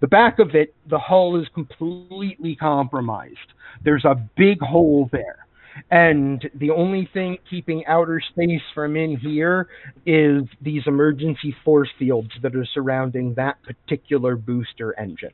[0.00, 3.52] the back of it, the hull is completely compromised.
[3.84, 5.45] There's a big hole there.
[5.90, 9.68] And the only thing keeping outer space from in here
[10.04, 15.32] is these emergency force fields that are surrounding that particular booster engine.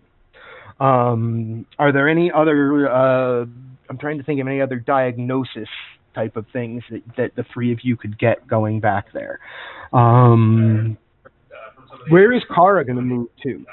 [0.80, 2.88] Um, are there any other?
[2.90, 3.45] Uh,
[3.88, 5.68] I'm trying to think of any other diagnosis
[6.14, 9.38] type of things that, that the three of you could get going back there.
[9.93, 10.97] Um,
[12.09, 13.64] where is Kara going to move to?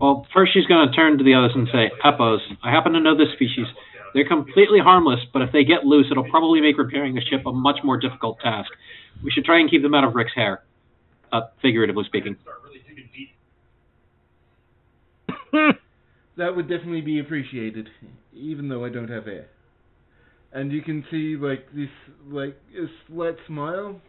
[0.00, 3.00] Well, first she's going to turn to the others and say, Epos, I happen to
[3.00, 3.66] know this species.
[4.14, 7.52] They're completely harmless, but if they get loose, it'll probably make repairing the ship a
[7.52, 8.70] much more difficult task.
[9.22, 10.62] We should try and keep them out of Rick's hair,
[11.32, 12.36] uh, figuratively speaking.
[16.36, 17.88] that would definitely be appreciated,
[18.32, 19.46] even though I don't have hair.
[20.52, 21.88] And you can see like this,
[22.28, 24.00] like a slight smile.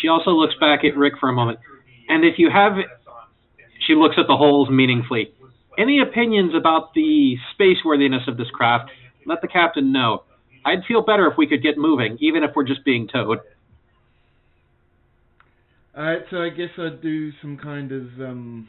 [0.00, 1.58] She also looks back at Rick for a moment,
[2.08, 2.74] and if you have,
[3.86, 5.32] she looks at the holes meaningfully.
[5.78, 8.90] Any opinions about the space worthiness of this craft?
[9.26, 10.24] Let the captain know.
[10.66, 13.38] I'd feel better if we could get moving, even if we're just being towed.
[15.96, 18.68] Alright, so I guess I'd do some kind of um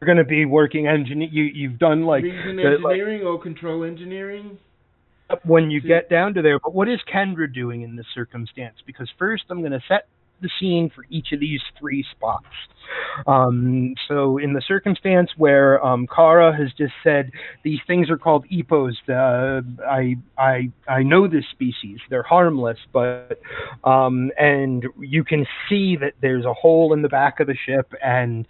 [0.00, 1.28] You're going to be working engineer.
[1.30, 4.58] You you've done like reason the- like- engineering or control engineering.
[5.44, 6.58] when you See- get down to there.
[6.58, 8.76] But what is Kendra doing in this circumstance?
[8.86, 10.06] Because first, I'm going to set
[10.40, 12.46] the scene for each of these three spots.
[13.26, 17.30] Um, so, in the circumstance where um, Kara has just said
[17.62, 21.98] these things are called epos, uh, I I I know this species.
[22.10, 23.40] They're harmless, but
[23.84, 27.92] um, and you can see that there's a hole in the back of the ship,
[28.02, 28.46] and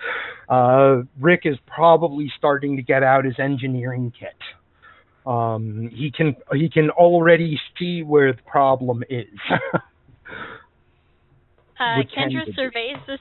[0.48, 4.34] uh, Rick is probably starting to get out his engineering kit.
[5.26, 9.38] Um, he can he can already see where the problem is.
[11.78, 12.52] Uh, Kendra tend to be.
[12.54, 13.18] surveys the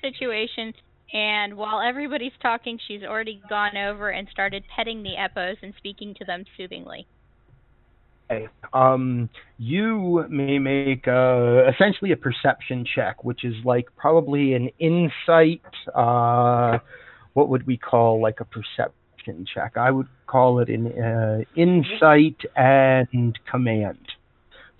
[0.00, 0.74] situation,
[1.12, 6.14] and while everybody's talking, she's already gone over and started petting the Epos and speaking
[6.14, 7.06] to them soothingly.
[8.30, 8.48] Okay.
[8.72, 9.28] Um,
[9.58, 15.62] you may make uh, essentially a perception check, which is like probably an insight.
[15.94, 16.78] Uh,
[17.34, 19.76] what would we call like a perception check?
[19.76, 23.98] I would call it an uh, insight and command.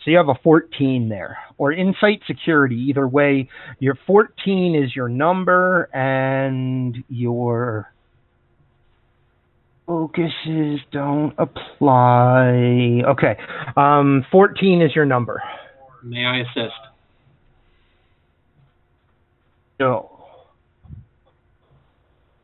[0.05, 2.77] So you have a 14 there, or insight security.
[2.89, 3.49] Either way,
[3.79, 7.93] your 14 is your number, and your
[9.87, 13.03] focuses don't apply.
[13.07, 13.37] Okay,
[13.77, 15.41] um, 14 is your number.
[16.03, 16.75] May I assist?
[19.79, 20.12] No.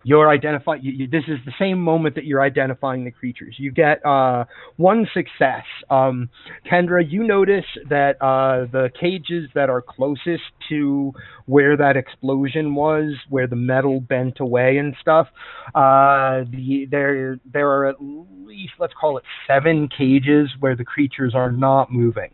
[0.08, 0.82] You're identifying.
[0.82, 3.56] You, you, this is the same moment that you're identifying the creatures.
[3.58, 4.46] You get uh,
[4.76, 5.64] one success.
[5.90, 6.30] Um,
[6.64, 11.12] Kendra, you notice that uh, the cages that are closest to
[11.44, 15.26] where that explosion was, where the metal bent away and stuff,
[15.74, 21.34] uh, the, there there are at least let's call it seven cages where the creatures
[21.34, 22.30] are not moving.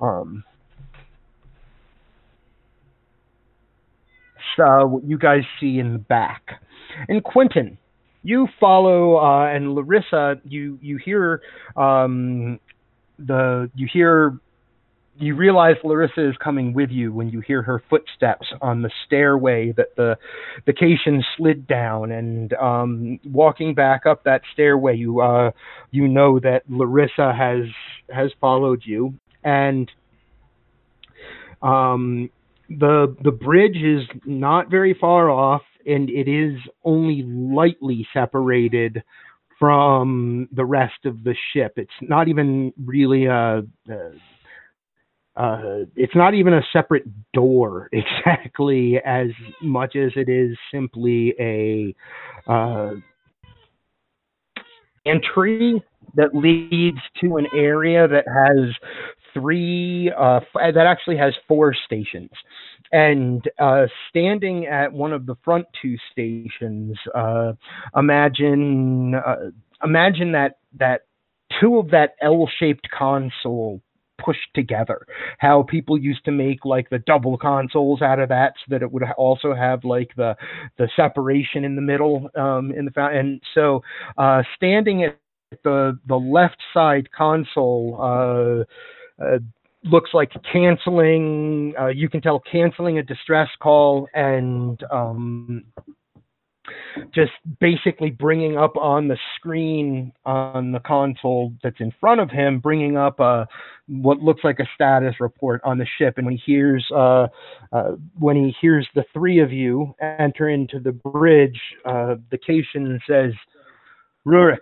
[0.00, 0.44] Um,
[4.58, 6.60] uh, what you guys see in the back.
[7.08, 7.78] And Quentin,
[8.22, 11.42] you follow, uh, and Larissa, you you hear
[11.76, 12.60] um,
[13.18, 14.38] the you hear
[15.18, 19.72] you realize Larissa is coming with you when you hear her footsteps on the stairway
[19.72, 20.16] that the
[20.66, 25.50] the Caitian slid down, and um, walking back up that stairway, you uh,
[25.90, 27.66] you know that Larissa has
[28.14, 29.90] has followed you, and
[31.62, 32.30] um,
[32.78, 39.02] the the bridge is not very far off and it is only lightly separated
[39.58, 41.74] from the rest of the ship.
[41.76, 43.62] It's not even really a,
[45.36, 49.28] a it's not even a separate door exactly as
[49.60, 51.94] much as it is simply a
[52.50, 52.92] uh,
[55.06, 55.82] entry
[56.14, 58.74] that leads to an area that has
[59.34, 62.30] three uh, f- that actually has four stations.
[62.92, 67.54] And uh, standing at one of the front two stations uh,
[67.96, 69.50] imagine uh,
[69.82, 71.02] imagine that that
[71.60, 73.80] two of that l-shaped console
[74.22, 75.04] pushed together.
[75.38, 78.92] How people used to make like the double consoles out of that so that it
[78.92, 80.36] would also have like the
[80.78, 83.82] the separation in the middle um in the and so
[84.18, 85.18] uh standing at
[85.64, 89.38] the the left side console uh, uh
[89.84, 95.64] looks like canceling uh, you can tell canceling a distress call and um,
[97.14, 102.60] just basically bringing up on the screen on the console that's in front of him
[102.60, 103.46] bringing up a
[103.88, 106.14] what looks like a status report on the ship.
[106.16, 107.26] And when he hears uh,
[107.72, 113.00] uh, when he hears the three of you enter into the bridge uh, the Caitian
[113.08, 113.32] says
[114.26, 114.58] Rurak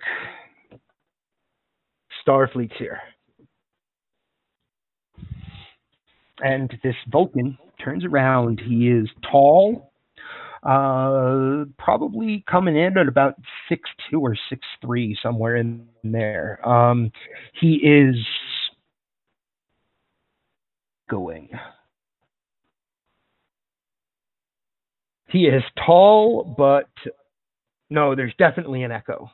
[2.27, 3.01] Starfleet's here
[6.43, 8.61] and this Vulcan turns around.
[8.61, 9.93] He is tall,
[10.63, 13.35] uh, probably coming in at about
[13.69, 16.67] six two or six three, somewhere in there.
[16.67, 17.11] Um,
[17.61, 18.17] he is
[21.09, 21.49] going.
[25.29, 26.89] He is tall, but
[27.89, 29.31] no, there's definitely an echo.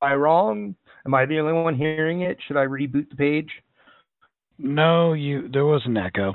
[0.00, 0.74] I wrong?
[1.06, 2.38] Am I the only one hearing it?
[2.46, 3.50] Should I reboot the page?
[4.58, 5.48] No, you.
[5.52, 6.34] There was an echo.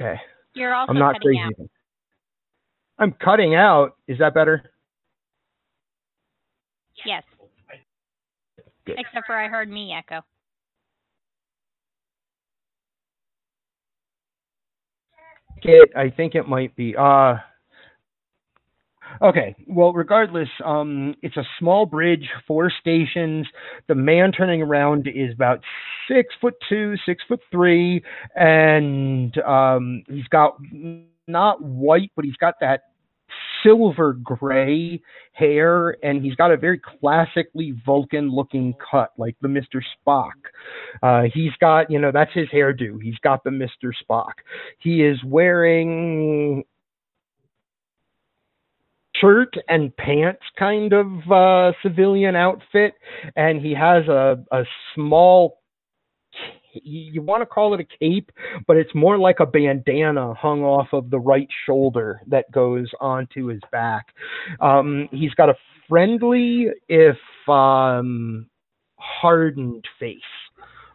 [0.00, 0.20] Okay.
[0.54, 1.62] You're also I'm not cutting crazy.
[1.62, 1.70] out.
[2.98, 3.96] I'm cutting out.
[4.08, 4.70] Is that better?
[7.06, 7.22] Yes.
[8.86, 8.98] Good.
[8.98, 10.22] Except for I heard me echo.
[15.62, 15.90] it.
[15.96, 16.94] I think it might be.
[16.96, 17.36] Uh
[19.22, 19.54] Okay.
[19.66, 23.46] Well, regardless, um, it's a small bridge, four stations.
[23.88, 25.60] The man turning around is about
[26.08, 28.02] six foot two, six foot three,
[28.34, 30.56] and um, he's got
[31.26, 32.82] not white, but he's got that
[33.62, 35.00] silver gray
[35.32, 40.32] hair, and he's got a very classically Vulcan-looking cut, like the Mister Spock.
[41.02, 43.00] Uh, he's got, you know, that's his hairdo.
[43.00, 44.32] He's got the Mister Spock.
[44.78, 46.64] He is wearing
[49.20, 52.94] shirt and pants kind of uh, civilian outfit,
[53.36, 54.64] and he has a a
[54.94, 55.58] small.
[56.72, 58.30] You, want to call it a cape,
[58.68, 63.46] but it's more like a bandana hung off of the right shoulder that goes onto
[63.46, 64.06] his back.
[64.60, 65.56] Um, he's got a
[65.88, 67.16] friendly, if
[67.48, 68.46] um,
[69.00, 70.20] hardened face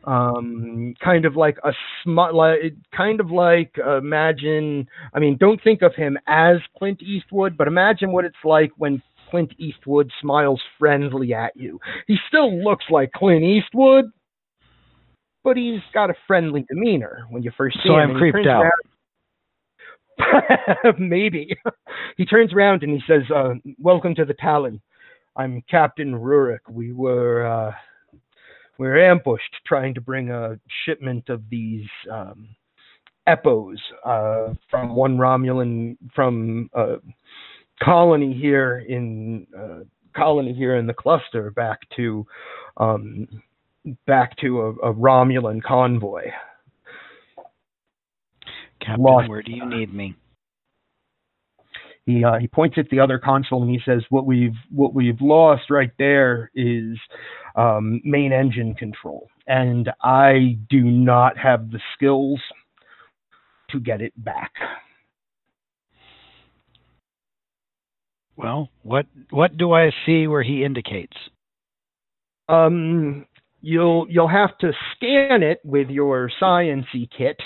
[0.05, 1.71] um kind of like a
[2.03, 2.59] smut like
[2.95, 7.67] kind of like uh, imagine i mean don't think of him as clint eastwood but
[7.67, 9.01] imagine what it's like when
[9.31, 11.79] clint eastwood smiles friendly at you.
[12.05, 14.05] He still looks like clint eastwood
[15.43, 18.01] but he's got a friendly demeanor when you first see So him.
[18.01, 18.63] I'm and he creeped out.
[18.63, 18.71] around-
[20.99, 21.55] maybe.
[22.17, 24.81] He turns around and he says uh welcome to the talon.
[25.35, 26.59] I'm captain rurak.
[26.69, 27.71] We were uh
[28.77, 32.49] we were ambushed trying to bring a shipment of these um,
[33.27, 36.95] epos uh, from one Romulan from a
[37.81, 39.79] colony here in uh,
[40.15, 42.25] colony here in the cluster back to
[42.77, 43.27] um,
[44.07, 46.31] back to a, a Romulan convoy.
[48.81, 49.29] Captain, Lost.
[49.29, 50.15] where do you need me?
[52.05, 55.19] He uh, he points at the other console and he says, "What we've what we've
[55.21, 56.97] lost right there is
[57.55, 62.39] um, main engine control, and I do not have the skills
[63.71, 64.51] to get it back."
[68.35, 71.17] Well, what what do I see where he indicates?
[72.47, 73.25] Um,
[73.65, 77.37] you'll you'll have to scan it with your sciency kit,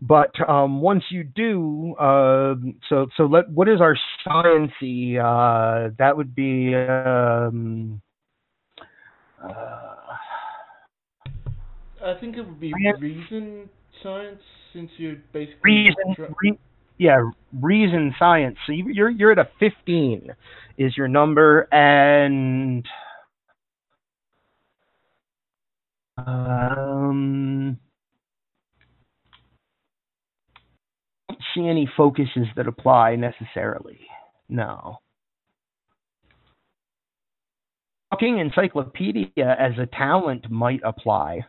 [0.00, 2.54] but um, once you do, uh,
[2.88, 3.96] so so let what is our
[4.26, 5.18] sciency?
[5.18, 8.00] Uh, that would be um,
[9.44, 9.94] uh,
[12.04, 13.68] I think it would be reason
[14.02, 14.40] science,
[14.72, 16.58] since you're basically reason, re,
[16.96, 17.18] yeah,
[17.60, 18.56] reason science.
[18.66, 20.30] So you, you're you're at a 15
[20.78, 22.86] is your number, and
[26.18, 27.78] um,
[31.28, 34.00] don't see any focuses that apply necessarily.
[34.48, 34.98] No.
[38.10, 41.44] Talking encyclopedia as a talent might apply.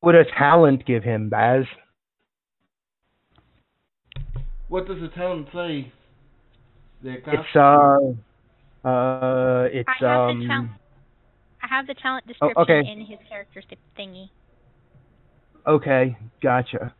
[0.00, 1.64] What does talent give him, Baz?
[4.68, 5.92] What does the talent say?
[7.02, 7.34] There, Gus?
[7.38, 10.68] It's uh uh it's I
[11.68, 12.24] have the talent.
[12.30, 12.92] I have the talent Oh, description okay.
[12.92, 13.62] in his character
[13.98, 14.30] thingy.
[15.66, 16.94] okay, gotcha.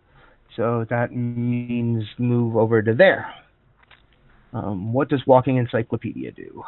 [0.56, 3.32] So that means move over to there.
[4.52, 6.64] Um, what does Walking Encyclopedia do?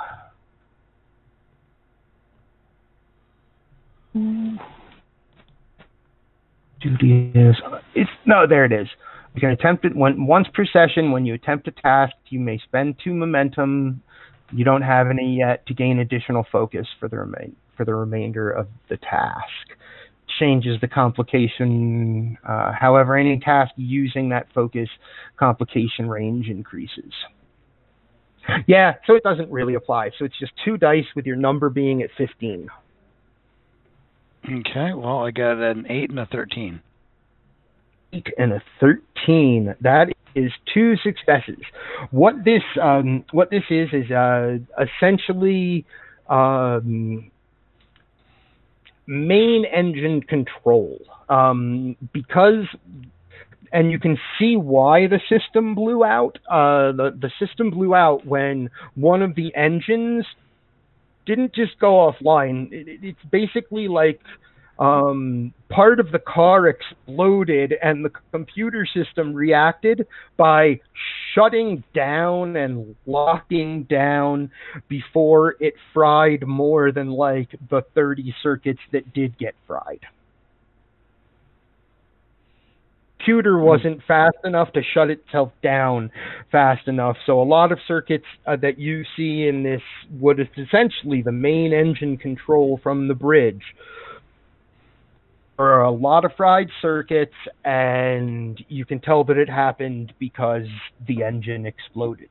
[6.81, 7.57] Duty is
[7.95, 8.89] it's no there it is.
[9.35, 11.13] You can attempt it one, once per session.
[11.13, 14.03] When you attempt a task, you may spend two momentum.
[14.53, 18.51] You don't have any yet to gain additional focus for the remain for the remainder
[18.51, 19.79] of the task.
[20.39, 22.37] Changes the complication.
[22.47, 24.91] Uh, however, any task using that focus
[25.39, 27.11] complication range increases.
[28.67, 30.11] Yeah, so it doesn't really apply.
[30.19, 32.69] So it's just two dice with your number being at 15.
[34.45, 36.81] Okay, well, I got an 8 and a 13.
[38.13, 39.75] eight and a thirteen.
[39.81, 41.63] That is two successes.
[42.11, 45.87] What this um, what this is is uh, essentially
[46.29, 47.31] um,
[49.07, 50.99] main engine control.
[51.29, 52.67] Um, because
[53.73, 56.39] and you can see why the system blew out.
[56.49, 60.27] Uh, the the system blew out when one of the engines
[61.27, 62.73] didn't just go offline.
[62.73, 64.21] It, it- it's basically like
[64.81, 70.07] um, part of the car exploded and the computer system reacted
[70.39, 70.81] by
[71.35, 74.51] shutting down and locking down
[74.89, 80.01] before it fried more than like the 30 circuits that did get fried
[83.21, 83.65] computer Hmm.
[83.65, 86.11] wasn't fast enough to shut itself down
[86.51, 87.17] fast enough.
[87.27, 89.83] So a lot of circuits uh, that you see in this,
[90.19, 93.63] what is essentially the main engine control from the bridge,
[95.61, 97.35] are a lot of fried circuits,
[97.65, 100.67] and you can tell that it happened because
[101.07, 102.31] the engine exploded.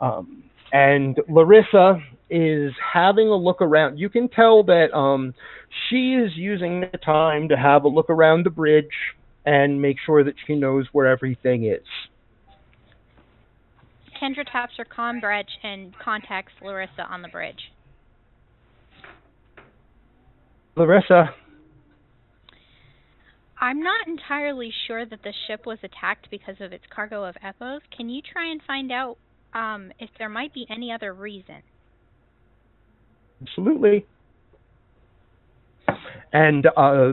[0.00, 2.00] Um, and Larissa
[2.30, 3.98] is having a look around.
[3.98, 5.34] You can tell that um,
[5.88, 8.86] she is using the time to have a look around the bridge
[9.46, 11.86] and make sure that she knows where everything is.
[14.20, 17.70] Kendra taps her comm bridge and contacts Larissa on the bridge.
[20.76, 21.34] Larissa,
[23.60, 27.80] I'm not entirely sure that the ship was attacked because of its cargo of Epos.
[27.96, 29.16] Can you try and find out
[29.54, 31.62] um, if there might be any other reason?
[33.44, 34.06] absolutely.
[36.32, 37.12] And uh,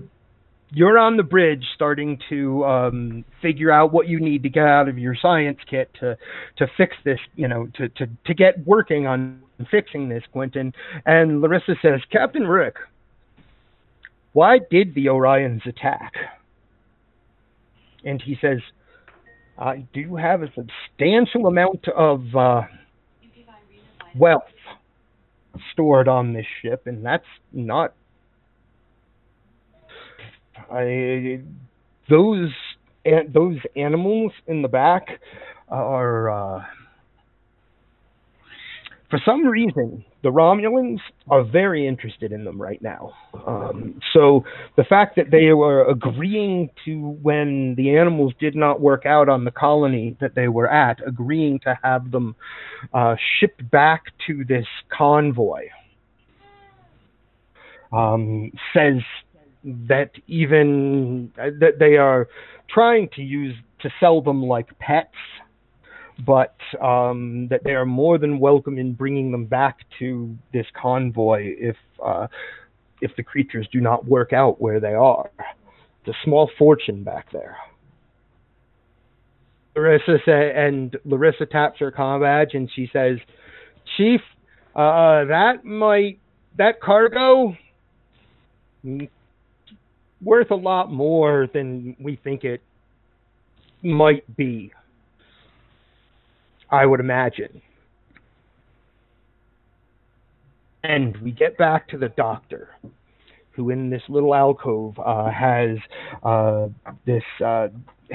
[0.72, 4.88] you're on the bridge starting to um, figure out what you need to get out
[4.88, 6.18] of your science kit to
[6.58, 10.74] to fix this, you know, to to to get working on fixing this, Quentin.
[11.06, 12.76] And Larissa says, Captain Rick,
[14.34, 16.14] why did the Orions attack?
[18.04, 18.60] And he says,
[19.58, 22.62] I do have a substantial amount of uh,
[24.16, 24.44] wealth
[25.72, 27.94] stored on this ship, and that's not
[30.72, 31.42] I
[32.10, 32.52] those
[33.06, 35.20] an, those animals in the back
[35.68, 36.66] are uh,
[39.10, 41.00] for some reason the Romulans
[41.30, 43.14] are very interested in them right now.
[43.48, 44.44] Um, so
[44.78, 49.46] the fact that they were agreeing to when the animals did not work out on
[49.46, 52.36] the colony that they were at, agreeing to have them
[52.94, 55.68] uh, shipped back to this convoy,
[57.92, 59.02] um, says
[59.64, 62.28] that even that they are
[62.70, 65.10] trying to use to sell them like pets,
[66.26, 71.54] but um, that they are more than welcome in bringing them back to this convoy
[71.58, 72.28] if uh,
[73.02, 75.32] if the creatures do not work out where they are.
[76.02, 77.58] It's a small fortune back there.
[79.76, 83.18] Larissa say, and Larissa taps her comm badge and she says,
[83.98, 84.22] "Chief,
[84.76, 86.20] uh, that might
[86.58, 87.56] that cargo."
[90.22, 92.62] worth a lot more than we think it
[93.84, 94.72] might be.
[96.72, 97.62] I would imagine.
[100.84, 102.70] And we get back to the doctor,
[103.52, 105.78] who in this little alcove uh, has
[106.24, 106.70] uh,
[107.06, 107.68] this, uh,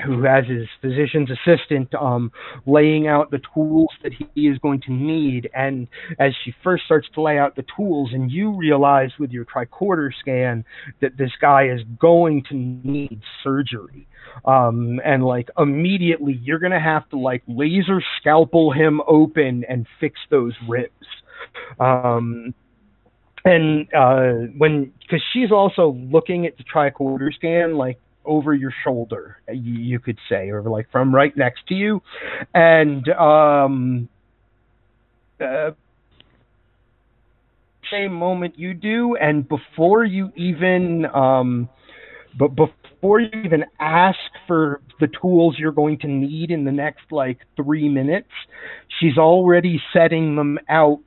[0.05, 2.31] who has his physician's assistant um,
[2.67, 5.49] laying out the tools that he is going to need.
[5.55, 5.89] And
[6.19, 10.11] as she first starts to lay out the tools, and you realize with your tricorder
[10.21, 10.65] scan
[11.01, 14.07] that this guy is going to need surgery.
[14.45, 19.87] Um, and like immediately, you're going to have to like laser scalpel him open and
[20.01, 20.93] fix those ribs.
[21.81, 22.55] Um,
[23.45, 29.39] and uh, when because she's also looking at the tricorder scan like over your shoulder,
[29.53, 32.03] you, could say, or like from right next to you,
[32.55, 34.09] and um,
[35.41, 35.71] uh,
[37.91, 41.69] same moment you do, and before you even um,
[42.39, 47.11] but before you even ask for the tools you're going to need in the next
[47.11, 48.31] like three minutes,
[49.01, 51.05] she's already setting them out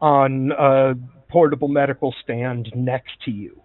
[0.00, 0.94] on a
[1.30, 3.60] portable medical stand next to you.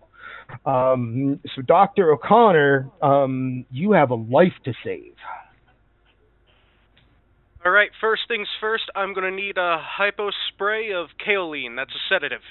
[0.66, 2.12] Um, so, Dr.
[2.12, 5.16] O'Connor, um, you have a life to save.
[7.66, 11.78] All right, first things first, I'm going to need a hypo spray of kaolin.
[11.78, 12.41] That's a sedative.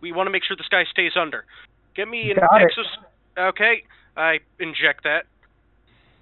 [0.00, 1.44] We want to make sure this guy stays under.
[1.94, 3.48] Get me an exos.
[3.50, 3.84] Okay,
[4.16, 5.26] I inject that.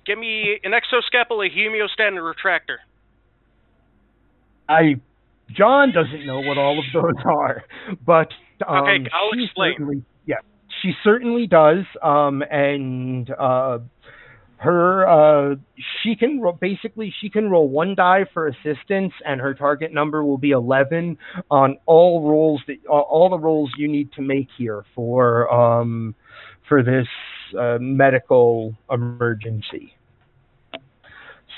[0.05, 2.79] Get me an exoscalpel, a hemostat, and retractor.
[4.69, 4.97] I
[5.57, 7.64] John doesn't know what all of those are,
[8.05, 8.29] but
[8.66, 10.05] um, Okay, I'll explain.
[10.83, 11.85] She certainly does.
[12.03, 13.79] Um, and uh,
[14.59, 15.55] her uh,
[16.03, 20.24] she can ro- basically she can roll one die for assistance, and her target number
[20.24, 21.16] will be eleven
[21.51, 26.14] on all rolls that all, all the rolls you need to make here for um
[26.68, 27.07] for this
[27.59, 29.95] uh, medical emergency.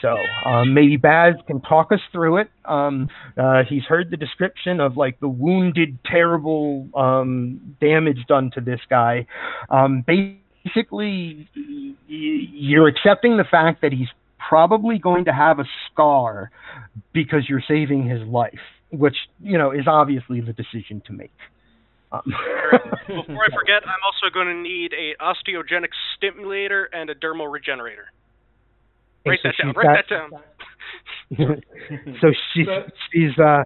[0.03, 0.17] So.
[0.49, 2.51] Um, maybe Baz can talk us through it.
[2.65, 8.61] Um, uh, he's heard the description of like the wounded, terrible um, damage done to
[8.61, 9.27] this guy.
[9.69, 11.49] Um, basically,
[12.07, 14.09] you're accepting the fact that he's
[14.49, 16.51] probably going to have a scar
[17.13, 21.33] because you're saving his life, which you know is obviously the decision to make.
[22.13, 22.23] Um,
[23.07, 28.07] Before I forget, I'm also going to need a osteogenic stimulator and a dermal regenerator.
[29.25, 29.69] And Write so that down.
[29.69, 31.59] she's Write got- that
[32.09, 32.17] down.
[32.21, 32.67] so she's
[33.13, 33.63] she's uh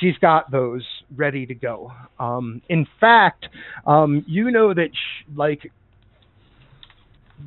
[0.00, 1.92] she's got those ready to go.
[2.18, 3.46] Um, in fact,
[3.86, 5.70] um, you know that sh- like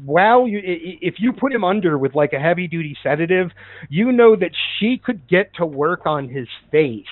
[0.05, 3.51] while you i- i- if you put him under with like a heavy duty sedative,
[3.89, 7.05] you know that she could get to work on his face,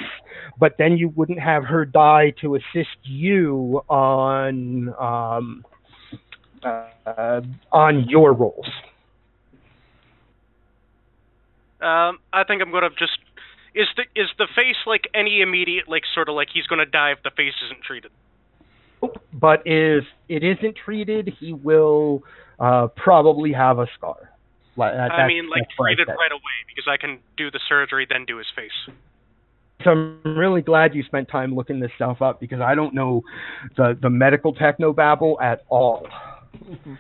[0.59, 5.65] but then you wouldn't have her die to assist you on um
[6.63, 7.41] uh,
[7.71, 8.67] on your roles.
[11.81, 13.17] Um, I think I'm gonna just
[13.73, 17.11] is the is the face like any immediate like sort of like he's gonna die
[17.11, 18.11] if the face isn't treated.
[19.33, 22.23] but if it isn't treated, he will
[22.59, 24.29] uh, probably have a scar.
[24.77, 27.49] Like, that- I mean like that's what I treated right away because I can do
[27.49, 28.95] the surgery then do his face.
[29.83, 33.23] So I'm really glad you spent time looking this stuff up because I don't know
[33.77, 36.07] the the medical techno babble at all.
[36.07, 36.97] all.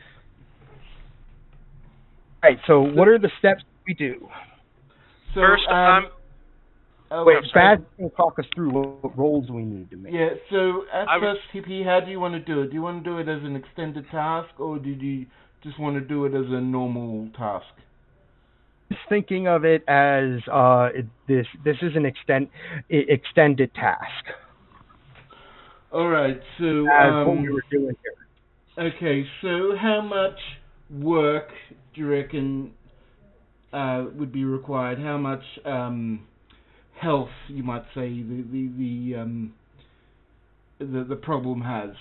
[2.43, 2.57] Right.
[2.65, 4.27] So what are the steps we do?
[5.33, 6.03] So, First, um, I'm
[7.11, 10.13] oh, Wait, I'm Baz can talk us through what roles we need to make.
[10.13, 12.67] Yeah, so at I would- first, TP, how do you want to do it?
[12.67, 15.25] Do you want to do it as an extended task, or did you
[15.63, 17.65] just want to do it as a normal task?
[18.91, 22.49] Just thinking of it as uh, it, this this is an extend
[22.89, 24.25] extended task
[25.93, 28.87] All right, so as what um, we were doing here.
[28.87, 30.37] okay, so how much
[30.89, 31.49] work
[31.93, 32.73] do you reckon
[33.73, 34.99] uh, would be required?
[34.99, 36.25] How much um,
[36.99, 39.53] health, you might say, the the the um,
[40.79, 41.91] the, the problem has?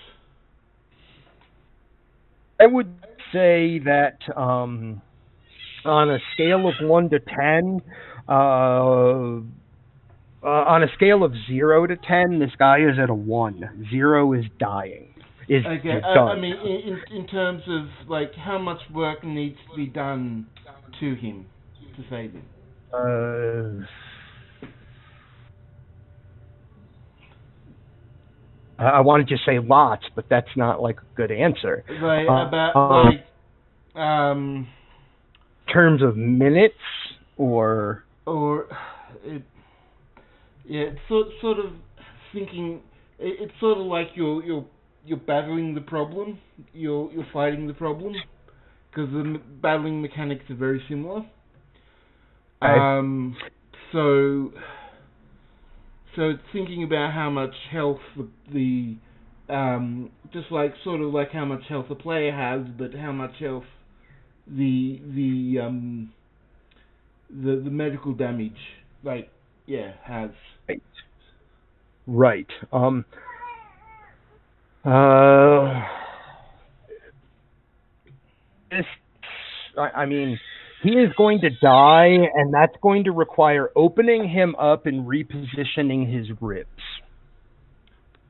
[2.60, 2.92] I would
[3.32, 5.00] say that um,
[5.84, 7.80] on a scale of one to ten,
[8.28, 9.40] uh,
[10.42, 13.86] uh, on a scale of zero to ten, this guy is at a one.
[13.90, 15.14] Zero is dying.
[15.48, 16.20] Is, Okay, is uh.
[16.20, 20.46] I mean, in, in in terms of like how much work needs to be done
[20.98, 21.46] to him
[22.02, 22.44] to save him.
[22.92, 23.84] Uh,
[28.78, 31.84] I wanted to say lots, but that's not like a good answer.
[31.88, 33.26] Like Uh, about uh, like
[34.02, 34.66] um
[35.72, 36.74] terms of minutes
[37.36, 38.66] or or
[39.24, 39.42] it
[40.64, 41.72] yeah it's sort sort of
[42.32, 42.80] thinking
[43.18, 44.64] it, it's sort of like you're you're
[45.04, 46.38] you're battling the problem
[46.72, 48.14] you're you're fighting the problem
[48.90, 51.39] because the m- battling mechanics are very similar Right.
[52.62, 53.36] Um
[53.92, 54.52] so
[56.16, 58.96] so thinking about how much health the,
[59.48, 63.12] the um just like sort of like how much health a player has but how
[63.12, 63.64] much health
[64.46, 66.12] the the um
[67.30, 68.52] the the medical damage
[69.04, 69.30] like
[69.66, 70.30] yeah has
[70.70, 70.82] Right.
[72.06, 72.46] Right.
[72.72, 73.04] Um.
[74.84, 75.82] Uh.
[78.70, 78.84] This.
[79.78, 80.38] I, I mean,
[80.82, 86.10] he is going to die, and that's going to require opening him up and repositioning
[86.12, 86.68] his ribs.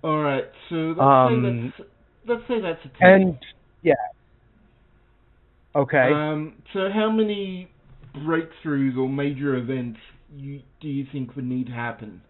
[0.02, 1.90] all right so let's Um, say that's
[2.26, 3.08] let's say that's a 10.
[3.12, 3.38] And
[3.82, 3.94] yeah.
[5.74, 6.10] Okay.
[6.12, 7.70] um so how many
[8.16, 9.98] breakthroughs or major events
[10.34, 12.22] you do you think would need to happen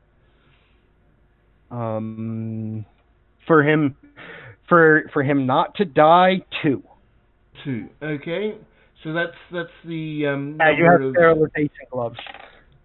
[1.71, 2.85] um.
[3.47, 3.97] For him,
[4.69, 6.83] for for him not to die, two.
[7.65, 8.55] two okay
[9.03, 12.19] so that's that's the um Yeah, you have of- sterilization gloves.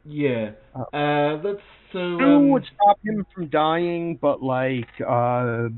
[0.05, 1.59] yeah Uh, uh that's
[1.93, 5.70] so two um, would stop him from dying, but like uh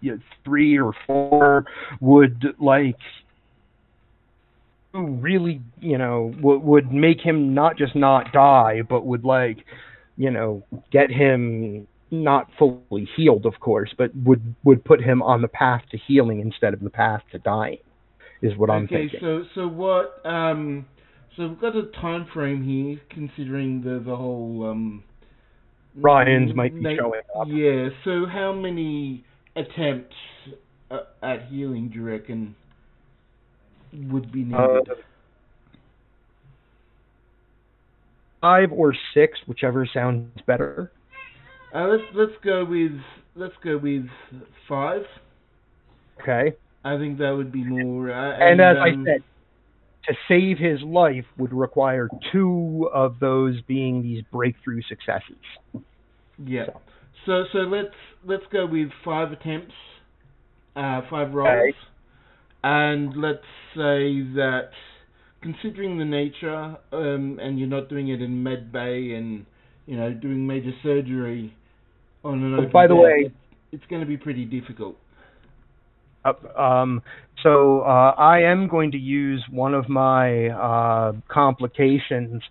[0.00, 0.14] yeah,
[0.44, 1.64] three or four
[2.00, 2.96] would like
[4.92, 9.58] really, you know, would would make him not just not die, but would like,
[10.16, 15.40] you know, get him not fully healed, of course, but would would put him on
[15.42, 17.78] the path to healing instead of the path to dying.
[18.42, 19.20] Is what I'm okay, thinking.
[19.20, 20.20] so so what?
[20.26, 20.86] Um,
[21.36, 25.04] so we've got a time frame here, considering the the whole um.
[26.00, 27.46] Orions might be showing up.
[27.48, 27.88] Yeah.
[28.04, 29.24] So how many
[29.54, 30.16] attempts
[30.90, 32.56] uh, at healing do you reckon
[34.10, 34.58] would be needed?
[34.58, 34.94] Uh,
[38.40, 40.90] five or six, whichever sounds better.
[41.74, 42.92] Uh, let's let's go with
[43.34, 44.06] let's go with
[44.68, 45.02] five.
[46.20, 46.56] Okay.
[46.84, 48.10] I think that would be more.
[48.10, 49.22] Uh, And, as um, I said,
[50.08, 55.84] to save his life would require two of those being these breakthrough successes.
[56.44, 56.66] Yeah.
[57.24, 59.74] So so let's let's go with five attempts,
[60.74, 61.74] uh, five rolls,
[62.64, 64.70] and let's say that
[65.40, 69.46] considering the nature, um, and you're not doing it in med bay and
[69.86, 71.54] you know doing major surgery
[72.24, 73.32] on an Oh, open by the bed, way-
[73.70, 74.96] it's going to be pretty difficult.
[76.24, 77.02] Um,
[77.42, 82.42] so uh, I am going to use one of my uh, complications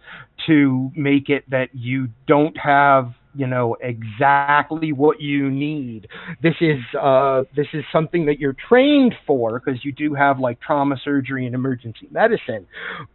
[0.48, 6.08] to make it that you don't have, you know, exactly what you need.
[6.42, 10.60] This is uh, this is something that you're trained for because you do have like
[10.60, 12.68] trauma surgery and emergency medicine,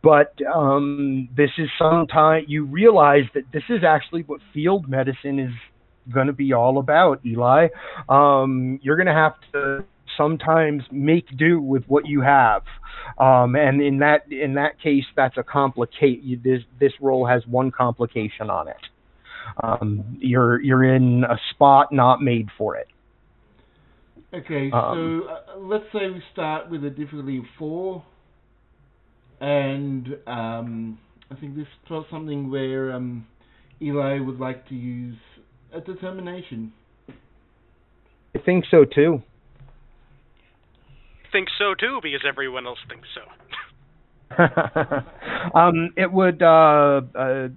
[0.02, 5.52] but um, this is sometime you realize that this is actually what field medicine is
[6.14, 7.68] going to be all about, Eli.
[8.08, 9.84] Um, you're going to have to
[10.16, 12.62] sometimes make do with what you have,
[13.18, 16.22] um, and in that in that case, that's a complicate.
[16.22, 18.76] You, this this role has one complication on it.
[19.62, 22.88] Um, you're you're in a spot not made for it.
[24.34, 28.04] Okay, Um, so uh, let's say we start with a difficulty of four,
[29.40, 30.98] and um,
[31.30, 33.26] I think this is something where um,
[33.80, 35.16] Eli would like to use
[35.72, 36.72] a determination.
[38.34, 39.22] I think so too.
[41.32, 43.22] Think so too, because everyone else thinks so.
[45.54, 47.48] um, it would uh, uh,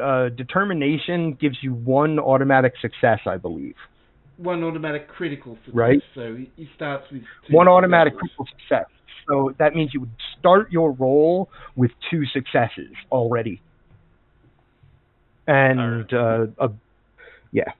[0.00, 3.74] uh, determination gives you one automatic success, I believe.
[4.36, 5.74] One automatic critical success.
[5.74, 6.02] Right.
[6.14, 8.36] So he, he starts with two One automatic successes.
[8.36, 8.86] critical success.
[9.28, 13.60] So that means you would start your roll with two successes already.
[15.46, 16.70] And uh, a,
[17.52, 17.72] yeah.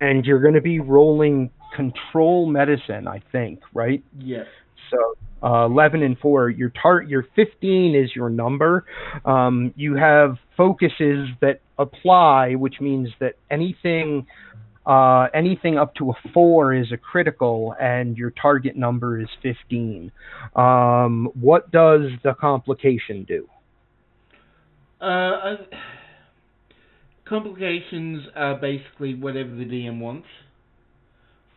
[0.00, 4.02] And you're going to be rolling control medicine, I think, right?
[4.18, 4.46] Yes.
[4.90, 8.84] So uh, 11 and 4, your tar- your 15 is your number.
[9.24, 14.26] Um, you have focuses that apply, which means that anything
[14.86, 20.10] uh, anything up to a 4 is a critical, and your target number is 15.
[20.56, 23.46] Um, what does the complication do?
[24.98, 25.56] Uh,
[27.26, 30.26] complications are basically whatever the DM wants.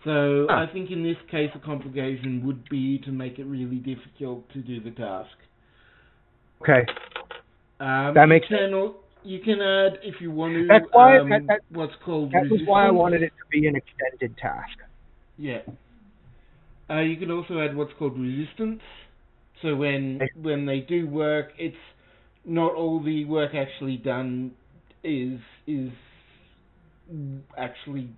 [0.04, 0.62] So Ah.
[0.62, 4.60] I think in this case, a complication would be to make it really difficult to
[4.60, 5.38] do the task.
[6.62, 6.86] Okay.
[7.80, 10.66] Um, That makes you can, al- You can add if you want to.
[10.66, 12.32] That's why- um, that- that- what's called.
[12.32, 14.80] That was why I wanted it to be an extended task.
[15.38, 15.62] Yeah.
[16.90, 18.82] Uh, you can also add what's called resistance.
[19.62, 21.78] So when when they do work, it's
[22.46, 24.52] not all the work actually done
[25.04, 25.92] is is
[27.58, 28.10] actually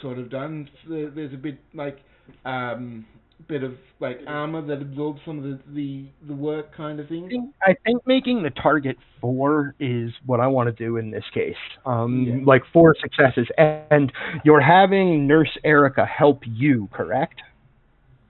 [0.00, 0.68] sort of done.
[0.88, 1.98] There's a bit like
[2.44, 3.06] um
[3.48, 7.52] bit of like armor that absorbs some of the the, the work kind of thing.
[7.62, 11.54] I think making the target four is what I want to do in this case.
[11.84, 12.44] Um, Yeah.
[12.44, 13.46] Like four successes.
[13.58, 14.12] And
[14.44, 17.42] you're having Nurse Erica help you, correct?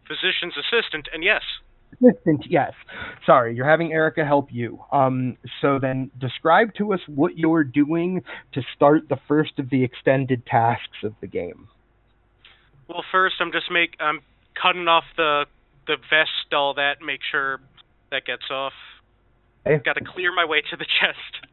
[0.09, 1.43] Physician's assistant, and yes,
[2.03, 2.73] Assistant, yes.
[3.25, 4.81] Sorry, you're having Erica help you.
[4.93, 8.23] Um, so then describe to us what you're doing
[8.53, 11.69] to start the first of the extended tasks of the game.
[12.89, 14.21] Well, first I'm just make I'm
[14.61, 15.47] cutting off the
[15.87, 17.61] the vest, all that, make sure
[18.11, 18.73] that gets off.
[19.67, 19.83] Okay.
[19.85, 21.47] Got to clear my way to the chest.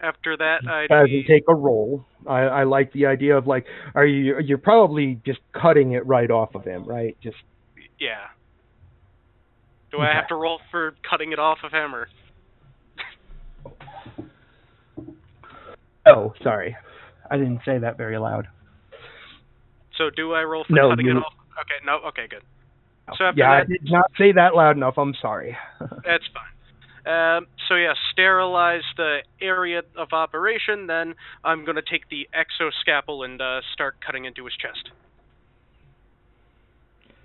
[0.00, 2.04] After that, I Doesn't take a roll.
[2.26, 4.38] I, I like the idea of like, are you?
[4.38, 7.16] You're probably just cutting it right off of him, right?
[7.20, 7.36] Just
[7.98, 8.26] yeah.
[9.90, 12.08] Do I have to roll for cutting it off of him, or
[16.06, 16.76] oh, sorry,
[17.30, 18.46] I didn't say that very loud.
[19.96, 20.10] so?
[20.14, 21.32] Do I roll for No, cutting it you- off?
[21.60, 22.42] Okay, no, okay, good.
[23.16, 24.94] So after yeah, I did not say that loud enough.
[24.98, 25.56] I'm sorry.
[25.80, 26.52] That's fine.
[27.06, 30.86] Um, so yeah, sterilize the area of operation.
[30.86, 34.90] Then I'm gonna take the exoscalpel and uh, start cutting into his chest.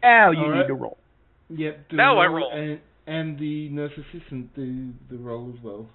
[0.01, 0.61] now you Alright.
[0.61, 0.97] need to roll.
[1.49, 1.89] Yep.
[1.89, 2.51] do Now I roll, roll.
[2.51, 5.87] And, and the nurse assistant do the roll as well.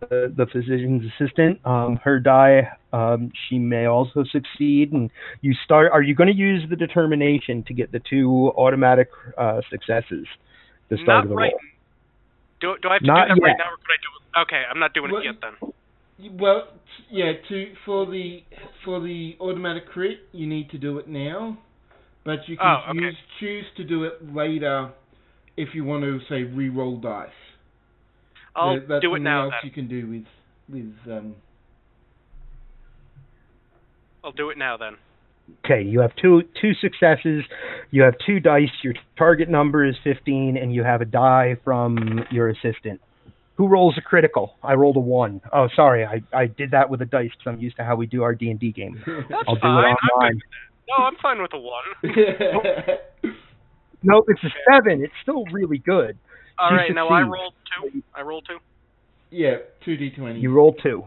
[0.00, 4.92] The, the physician's assistant, um, her die, um, she may also succeed.
[4.92, 5.90] And you start.
[5.92, 10.26] Are you going to use the determination to get the two automatic uh, successes
[10.90, 11.52] to start Not of the right.
[12.62, 12.74] Roll?
[12.76, 14.42] Do do I have to Not do that right now, or could I do it?
[14.42, 16.38] Okay, I'm not doing Well, it yet then.
[16.38, 16.68] Well,
[17.10, 17.32] yeah.
[17.48, 18.42] To for the
[18.84, 21.58] for the automatic crit, you need to do it now,
[22.24, 22.98] but you can Oh, okay.
[23.00, 24.90] use, choose to do it later
[25.56, 27.30] if you want to say re-roll dice.
[28.56, 29.68] I'll There- that's do it something now else then.
[29.68, 30.26] you can do with
[30.68, 31.36] with um.
[34.24, 34.96] I'll do it now then.
[35.64, 37.44] Okay, you have two two successes.
[37.90, 38.70] You have two dice.
[38.82, 43.00] Your target number is 15, and you have a die from your assistant.
[43.56, 44.54] Who rolls a critical?
[44.62, 45.40] I rolled a one.
[45.52, 48.06] Oh, sorry, I, I did that with a dice because I'm used to how we
[48.06, 49.02] do our D and D game.
[49.06, 49.84] That's I'll do fine.
[49.84, 50.40] it I'm good online.
[50.88, 53.34] No, I'm fine with a one.
[54.02, 55.02] No, it's a seven.
[55.02, 56.16] It's still really good.
[56.58, 57.32] All You right, now I succeed.
[57.32, 57.54] rolled
[57.92, 58.02] two.
[58.14, 58.58] I rolled two.
[59.30, 60.38] yeah, two d twenty.
[60.40, 61.02] You roll two.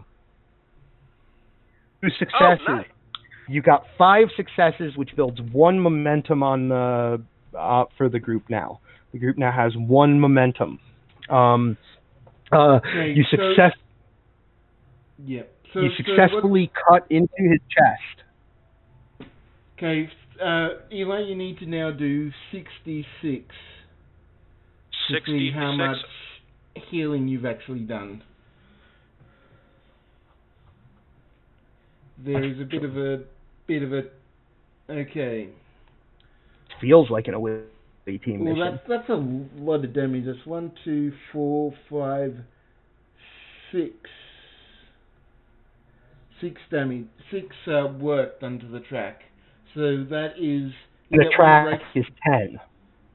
[2.01, 2.65] Two oh, successes.
[2.67, 2.85] Oh, nice.
[3.47, 7.21] You got five successes, which builds one momentum on the
[7.57, 8.79] uh, for the group now.
[9.11, 10.79] The group now has one momentum.
[11.29, 11.77] Um,
[12.51, 13.73] uh, Okay, you so- success
[15.25, 15.43] Yeah.
[15.73, 19.29] So, you so what- successfully cut into his chest.
[19.77, 20.09] Okay,
[20.41, 23.55] uh, Eli, you need to now do 66
[25.09, 25.97] to see how much
[26.89, 28.23] healing you've actually done.
[32.23, 33.23] There is a bit of a
[33.67, 34.03] bit of a
[34.89, 35.49] okay.
[36.79, 37.63] Feels like an away
[38.05, 38.79] team Well, mission.
[38.87, 40.25] that's that's a lot of damage.
[40.25, 42.35] That's one, two, four, five,
[43.71, 43.93] six,
[46.41, 49.21] six damage, six uh, work done to the track.
[49.73, 50.71] So that is
[51.11, 52.59] The track is ten.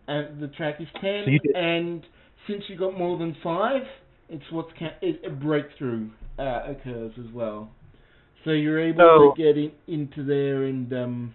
[0.09, 1.25] and the track is ten.
[1.27, 2.03] So and
[2.47, 3.83] since you got more than five,
[4.29, 7.71] it's what's ca- it, a breakthrough uh, occurs as well.
[8.47, 11.35] So you're able So- to get in, into there and um.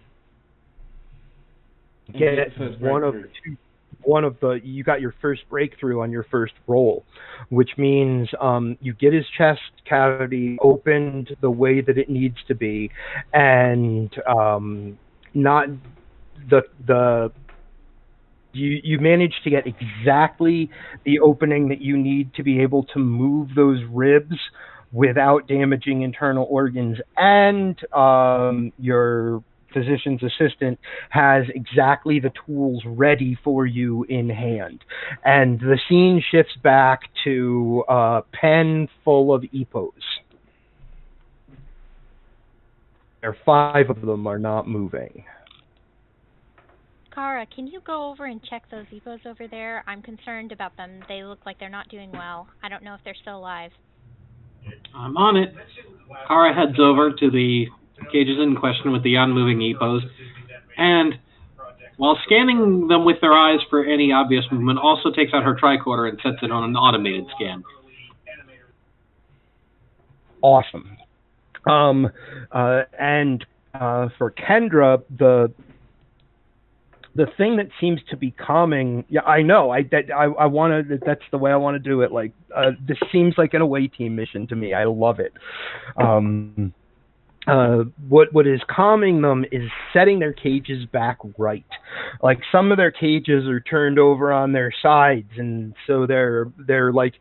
[2.08, 3.56] and Get first one of the two.
[4.04, 7.04] One of the you got your first breakthrough on your first roll,
[7.50, 12.54] which means um, you get his chest cavity opened the way that it needs to
[12.54, 12.90] be,
[13.34, 14.98] and um,
[15.34, 15.68] not
[16.48, 17.30] the the
[18.54, 20.70] you you manage to get exactly
[21.04, 24.36] the opening that you need to be able to move those ribs
[24.92, 30.78] without damaging internal organs and um, your physician's assistant
[31.08, 34.84] has exactly the tools ready for you in hand
[35.24, 39.90] and the scene shifts back to a pen full of epos
[43.22, 45.24] there five of them are not moving
[47.14, 49.84] Kara, can you go over and check those Epos over there?
[49.86, 51.02] I'm concerned about them.
[51.08, 52.48] They look like they're not doing well.
[52.62, 53.70] I don't know if they're still alive.
[54.94, 55.54] I'm on it.
[56.28, 57.66] Kara heads over to the
[58.12, 60.02] cages in question with the unmoving epos,
[60.76, 61.14] and
[61.96, 66.08] while scanning them with their eyes for any obvious movement, also takes out her tricorder
[66.08, 67.62] and sets it on an automated scan.
[70.42, 70.96] awesome.
[71.68, 72.10] Um,
[72.50, 75.52] uh, and uh, for Kendra, the
[77.14, 80.88] the thing that seems to be calming, yeah, I know, I that I, I want
[80.88, 80.98] to.
[81.04, 82.12] That's the way I want to do it.
[82.12, 84.72] Like uh, this seems like an away team mission to me.
[84.72, 85.32] I love it.
[85.96, 86.72] Um,
[87.46, 91.66] uh, what what is calming them is setting their cages back right.
[92.22, 96.92] Like some of their cages are turned over on their sides, and so they're they're
[96.92, 97.14] like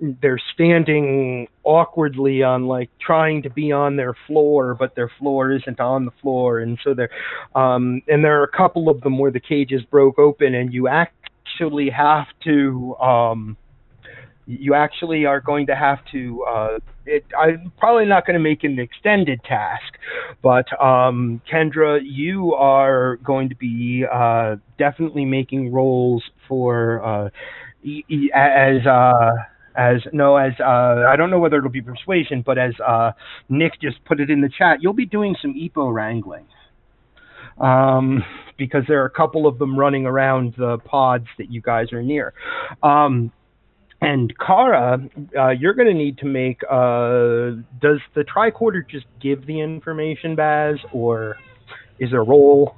[0.00, 5.80] they're standing awkwardly on like trying to be on their floor but their floor isn't
[5.80, 6.60] on the floor.
[6.60, 7.10] And so they're
[7.54, 10.88] um and there are a couple of them where the cages broke open and you
[10.88, 13.56] actually have to um
[14.46, 18.64] you actually are going to have to uh it I'm probably not going to make
[18.64, 19.92] an extended task
[20.42, 27.30] but um Kendra you are going to be uh definitely making rolls for uh
[28.34, 29.32] as uh
[29.80, 33.12] as no as uh I don't know whether it'll be persuasion, but as uh
[33.48, 36.46] Nick just put it in the chat, you'll be doing some EPO wrangling.
[37.58, 38.22] Um
[38.58, 42.02] because there are a couple of them running around the pods that you guys are
[42.02, 42.34] near.
[42.82, 43.32] Um
[44.02, 44.98] and Kara,
[45.38, 46.62] uh, you're going to need to make.
[46.64, 51.36] Uh, does the tricorder just give the information, Baz, or
[51.98, 52.76] is there a roll?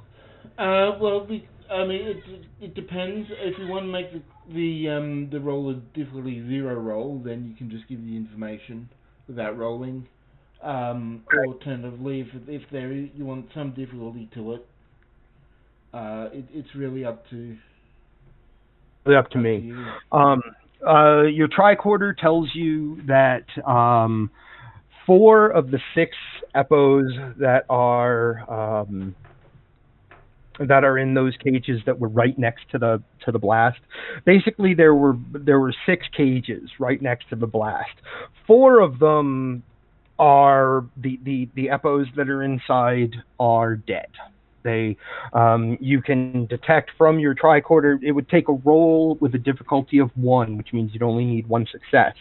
[0.57, 2.17] Uh, well, we, I mean, it
[2.61, 3.27] it depends.
[3.31, 4.21] If you want to make the
[4.53, 8.89] the um the roll a difficulty zero roll, then you can just give the information
[9.27, 10.07] without rolling.
[10.61, 14.65] Um, alternatively, if if there is, you want some difficulty to it,
[15.93, 17.57] uh, it it's really up to
[19.05, 19.57] Up to up me.
[19.59, 19.85] you.
[20.11, 20.41] Um,
[20.87, 24.29] uh, your tricorder tells you that um,
[25.05, 26.11] four of the six
[26.55, 28.49] epos that are
[28.81, 29.15] um,
[30.59, 33.79] that are in those cages that were right next to the to the blast.
[34.25, 37.95] Basically, there were there were six cages right next to the blast.
[38.47, 39.63] Four of them
[40.19, 44.09] are the the the epos that are inside are dead.
[44.63, 44.97] They,
[45.33, 47.99] um, you can detect from your tricorder.
[48.01, 51.47] It would take a roll with a difficulty of one, which means you'd only need
[51.47, 52.15] one success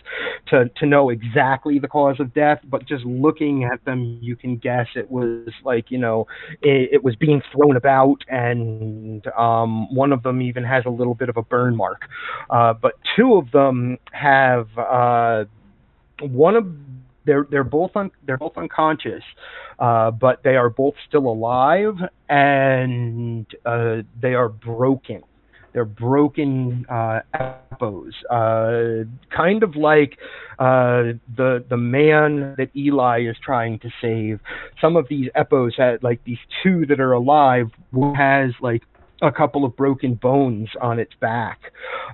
[0.48, 2.60] to to know exactly the cause of death.
[2.64, 6.26] But just looking at them, you can guess it was like you know,
[6.62, 11.14] it, it was being thrown about, and um, one of them even has a little
[11.14, 12.02] bit of a burn mark.
[12.50, 15.44] Uh, but two of them have uh,
[16.20, 16.66] one of
[17.24, 19.22] they're they're both un, they're both unconscious,
[19.78, 21.94] uh, but they are both still alive
[22.28, 25.22] and uh, they are broken.
[25.72, 29.04] They're broken uh, epos, uh,
[29.34, 30.18] kind of like
[30.58, 34.40] uh, the the man that Eli is trying to save.
[34.80, 37.70] Some of these epos, had, like these two that are alive,
[38.14, 38.82] has like
[39.22, 41.60] a couple of broken bones on its back.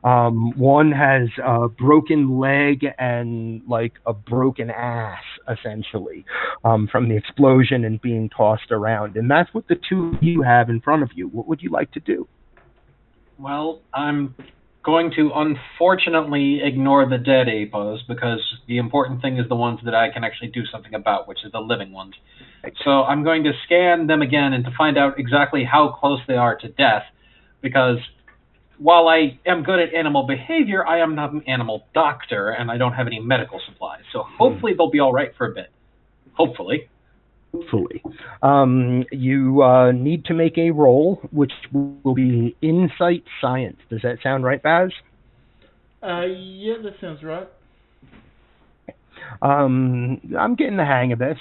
[0.04, 6.24] Um, one has a broken leg and like a broken ass, essentially,
[6.64, 9.16] um, from the explosion and being tossed around.
[9.16, 11.28] And that's what the two of you have in front of you.
[11.28, 12.28] What would you like to do?
[13.38, 14.34] Well, I'm
[14.84, 19.94] going to unfortunately ignore the dead apos because the important thing is the ones that
[19.94, 22.14] I can actually do something about, which is the living ones.
[22.84, 26.36] So I'm going to scan them again and to find out exactly how close they
[26.36, 27.04] are to death,
[27.60, 27.98] because
[28.78, 32.76] while I am good at animal behavior, I am not an animal doctor and I
[32.76, 34.02] don't have any medical supplies.
[34.12, 35.70] So hopefully they'll be all right for a bit.
[36.34, 36.88] Hopefully.
[37.52, 38.02] Hopefully.
[38.42, 43.78] Um, you uh, need to make a roll, which will be insight science.
[43.90, 44.90] Does that sound right, Baz?
[46.02, 47.48] Uh, yeah, that sounds right.
[49.42, 51.38] Um, I'm getting the hang of this.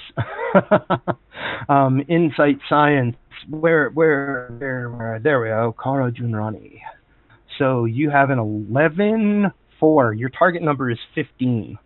[1.68, 3.16] um, insight science.
[3.48, 5.20] Where, where, where, where?
[5.22, 5.74] There we go.
[5.82, 6.80] Kara Junrani.
[7.58, 10.12] So you have an 11 4.
[10.12, 11.78] Your target number is 15.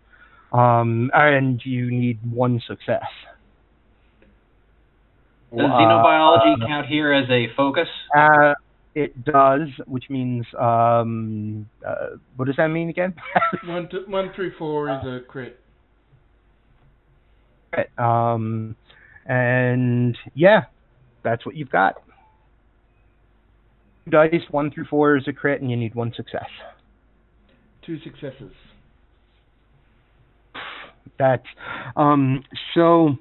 [0.51, 3.01] Um, and you need one success.
[5.51, 7.87] Does xenobiology uh, count here as a focus?
[8.15, 8.53] Uh,
[8.95, 13.13] it does, which means um, uh, what does that mean again?
[13.65, 15.59] one, two, one through four is a crit.
[17.97, 18.75] Um,
[19.25, 20.63] and yeah,
[21.23, 21.95] that's what you've got.
[24.05, 26.49] Two dice, one through four is a crit, and you need one success.
[27.85, 28.51] Two successes.
[31.17, 31.45] That's
[31.95, 32.43] um,
[32.73, 33.17] so.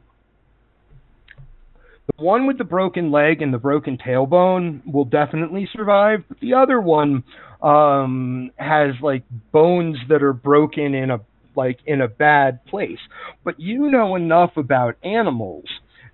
[2.17, 6.55] The one with the broken leg and the broken tailbone will definitely survive, but the
[6.55, 7.23] other one
[7.63, 9.23] um, has like
[9.53, 11.21] bones that are broken in a
[11.57, 12.99] like in a bad place.
[13.45, 15.65] But you know enough about animals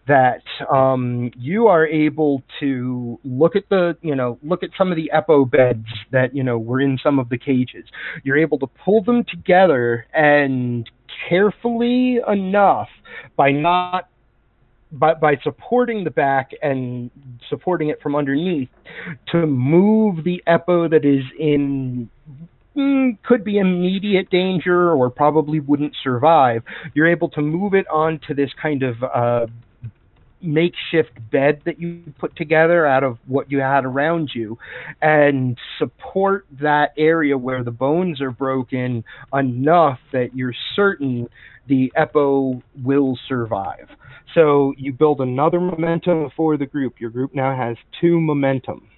[0.08, 0.42] that
[0.72, 5.10] um, you are able to look at the you know look at some of the
[5.14, 7.84] epo beds that you know were in some of the cages.
[8.24, 10.88] You're able to pull them together and
[11.28, 12.88] carefully enough
[13.36, 14.08] by not
[14.92, 17.10] by, by supporting the back and
[17.48, 18.70] supporting it from underneath
[19.30, 22.08] to move the epo that is in
[22.78, 26.62] mm, could be immediate danger or probably wouldn't survive,
[26.94, 29.46] you're able to move it onto this kind of uh,
[30.40, 34.56] makeshift bed that you put together out of what you had around you
[35.02, 41.28] and support that area where the bones are broken enough that you're certain
[41.66, 43.88] the EPO will survive.
[44.34, 47.00] So you build another momentum for the group.
[47.00, 48.88] Your group now has two momentum.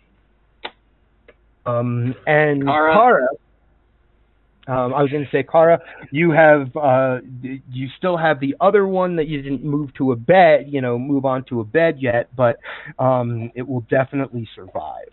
[1.67, 3.29] Um, and Kara, Kara
[4.67, 5.81] um, I was going to say, Kara,
[6.11, 10.17] you have uh, you still have the other one that you didn't move to a
[10.17, 12.59] bed, you know, move on to a bed yet, but
[12.99, 15.09] um, it will definitely survive.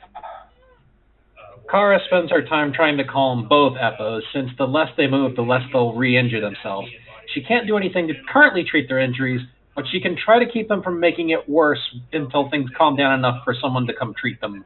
[1.69, 5.41] Kara spends her time trying to calm both epos, since the less they move, the
[5.41, 6.88] less they'll re-injure themselves.
[7.34, 9.41] She can't do anything to currently treat their injuries,
[9.76, 11.80] but she can try to keep them from making it worse
[12.14, 14.64] until things calm down enough for someone to come treat them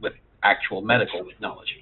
[0.00, 0.12] with
[0.42, 1.76] actual medical knowledge.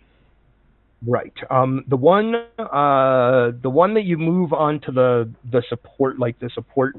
[1.05, 1.33] Right.
[1.51, 6.49] Um, the one, uh, the one that you move onto the the support, like the
[6.55, 6.97] support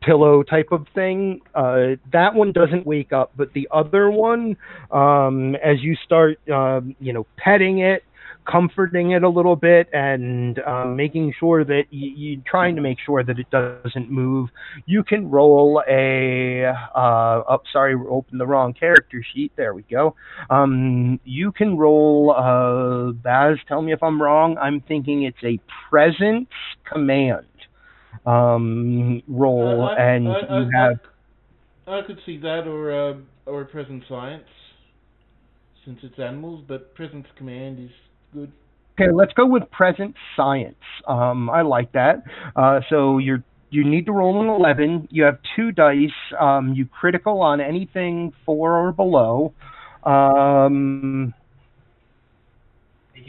[0.00, 3.32] pillow type of thing, uh, that one doesn't wake up.
[3.36, 4.56] But the other one,
[4.90, 8.04] um, as you start, uh, you know, petting it,
[8.46, 12.98] comforting it a little bit and um, making sure that you, you're trying to make
[13.04, 14.50] sure that it doesn't move.
[14.86, 16.64] You can roll a.
[16.66, 19.52] Uh, oh, sorry, open the wrong character sheet.
[19.56, 20.14] There we go.
[20.50, 22.34] Um, you can roll.
[22.36, 24.56] Uh, Baz, tell me if I'm wrong.
[24.58, 25.58] I'm thinking it's a
[25.90, 26.48] presence
[26.84, 27.46] command
[28.24, 30.98] um, roll, Uh, I- and I- I- you have.
[31.88, 33.14] I could see that or uh,
[33.46, 34.48] or present science,
[35.84, 37.90] since it's animals, but presence command is
[38.32, 38.52] good.
[38.98, 40.74] Okay, let's go with present science.
[41.06, 42.22] Um, I like that.
[42.54, 45.08] Uh, so you're You need to roll an 11.
[45.10, 46.08] You have two dice.
[46.38, 49.52] Um, you critical on anything four or below.
[50.04, 51.34] Um,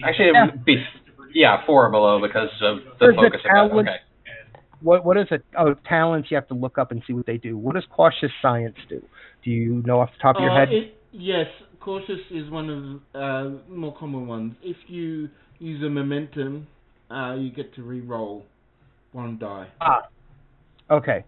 [0.03, 0.45] Actually, it Yeah.
[0.45, 0.86] would be
[1.34, 3.41] yeah four or below because of the There's a focus.
[3.41, 3.98] talent- Okay.
[4.82, 5.44] what what is it?
[5.57, 6.30] Oh, talents.
[6.30, 7.57] You have to look up and see what they do.
[7.57, 9.02] What does cautious science do?
[9.44, 10.72] Do you know off the top of your Uh, head?
[10.72, 11.48] it- yes,
[11.88, 14.54] cautious is one of uh, more common ones.
[14.62, 16.68] If you use a momentum,
[17.10, 18.44] uh, you get to re-roll
[19.14, 19.70] one die.
[19.80, 20.02] Ah,
[20.92, 21.24] okay.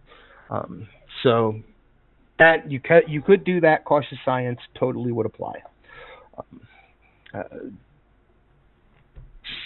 [0.49, 0.85] Um,
[1.23, 1.55] so
[2.39, 3.85] that you could you could do that.
[3.85, 5.53] Cautious science totally would apply.
[6.37, 6.61] Um,
[7.33, 7.69] uh, let's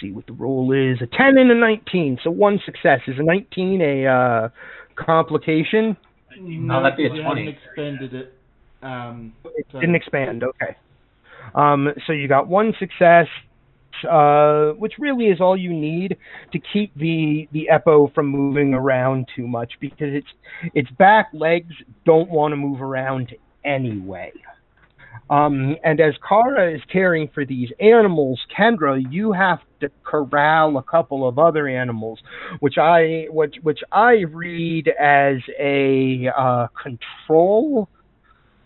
[0.00, 2.18] see what the roll is: a ten and a nineteen.
[2.22, 3.00] So one success.
[3.08, 4.48] Is a nineteen a uh,
[4.94, 5.96] complication?
[6.38, 7.48] No, that'd be a 20.
[7.48, 8.34] expanded it.
[8.80, 10.44] Um, It so- didn't expand.
[10.44, 10.76] Okay.
[11.54, 13.26] Um, so you got one success,
[14.10, 16.16] uh, which really is all you need
[16.52, 20.26] to keep the the Epo from moving around too much because its
[20.74, 21.74] its back legs
[22.04, 23.32] don't want to move around
[23.64, 24.32] anyway.
[25.30, 30.82] Um, and as Kara is caring for these animals, Kendra, you have to corral a
[30.82, 32.18] couple of other animals,
[32.60, 37.88] which I which which I read as a uh, control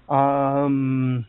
[0.08, 1.26] um,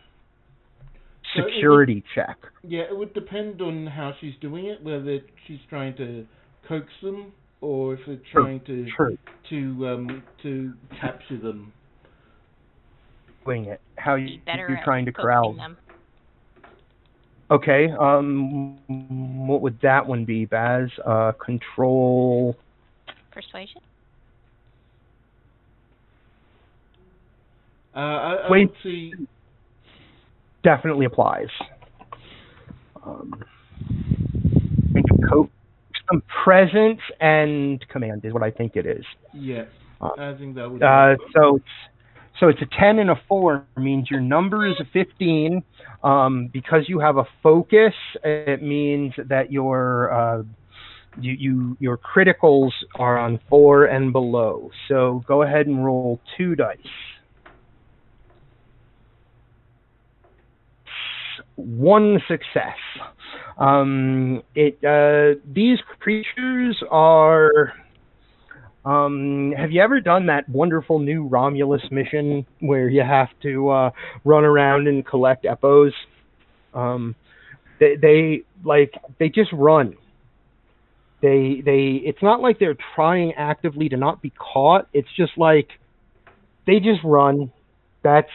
[1.36, 2.38] So would- security check.
[2.64, 6.26] Yeah, it would depend on how she's doing it, whether she's trying to
[6.68, 7.32] coax them
[7.62, 9.18] or if it's Sure, trying to True,
[9.50, 11.72] to um to capture them.
[13.46, 13.82] wing it.
[13.98, 15.78] How you, better you're trying to coaxing corral them.
[17.52, 17.90] Okay.
[18.00, 18.78] Um,
[19.48, 20.90] what would that one be, Baz?
[21.04, 22.56] Uh, control.
[23.32, 23.82] Persuasion.
[27.96, 28.68] Uh, I, I Wait.
[28.70, 29.14] would see.
[30.64, 31.50] Definitely applies.
[33.06, 33.44] Um,
[34.90, 35.52] I think coax
[36.10, 39.06] some presence and command is what I think it is.
[39.34, 39.66] Yeah,
[40.02, 40.82] Uh, I think that would.
[40.82, 41.66] Uh, so it's
[42.40, 45.64] so it's a ten and a four means your number is a fifteen.
[46.04, 50.44] Um, because you have a focus, it means that your uh,
[51.20, 54.72] you, you your criticals are on four and below.
[54.88, 56.78] So go ahead and roll two dice.
[61.60, 62.78] One success.
[63.58, 67.74] Um, it uh, these creatures are.
[68.86, 73.92] Um, have you ever done that wonderful new Romulus mission where you have to uh,
[74.24, 75.92] run around and collect epos?
[76.74, 77.14] Um,
[77.80, 79.98] they, they like they just run.
[81.22, 84.88] They they it's not like they're trying actively to not be caught.
[84.94, 85.68] It's just like
[86.66, 87.52] they just run.
[88.02, 88.32] That's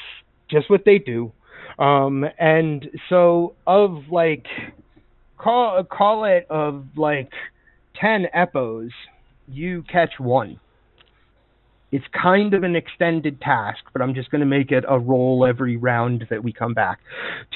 [0.51, 1.32] just what they do.
[1.78, 4.46] Um, and so of like
[5.38, 7.30] call call it of like
[8.01, 8.90] ten epos,
[9.48, 10.60] you catch one.
[11.94, 15.46] It's kind of an extended task, but I'm just going to make it a roll
[15.48, 16.98] every round that we come back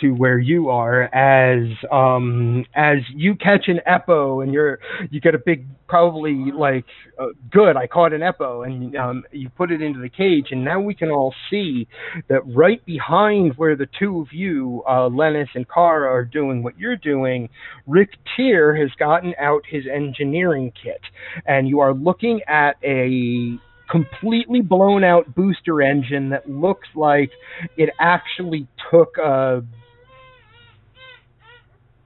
[0.00, 1.12] to where you are.
[1.12, 4.78] As um as you catch an epo and you're
[5.10, 6.84] you get a big probably like
[7.18, 10.64] uh, good I caught an epo and um you put it into the cage and
[10.64, 11.88] now we can all see
[12.28, 16.78] that right behind where the two of you uh Lennis and Kara are doing what
[16.78, 17.48] you're doing
[17.88, 21.00] Rick Tier has gotten out his engineering kit
[21.44, 23.58] and you are looking at a
[23.90, 27.30] completely blown out booster engine that looks like
[27.76, 29.60] it actually took uh,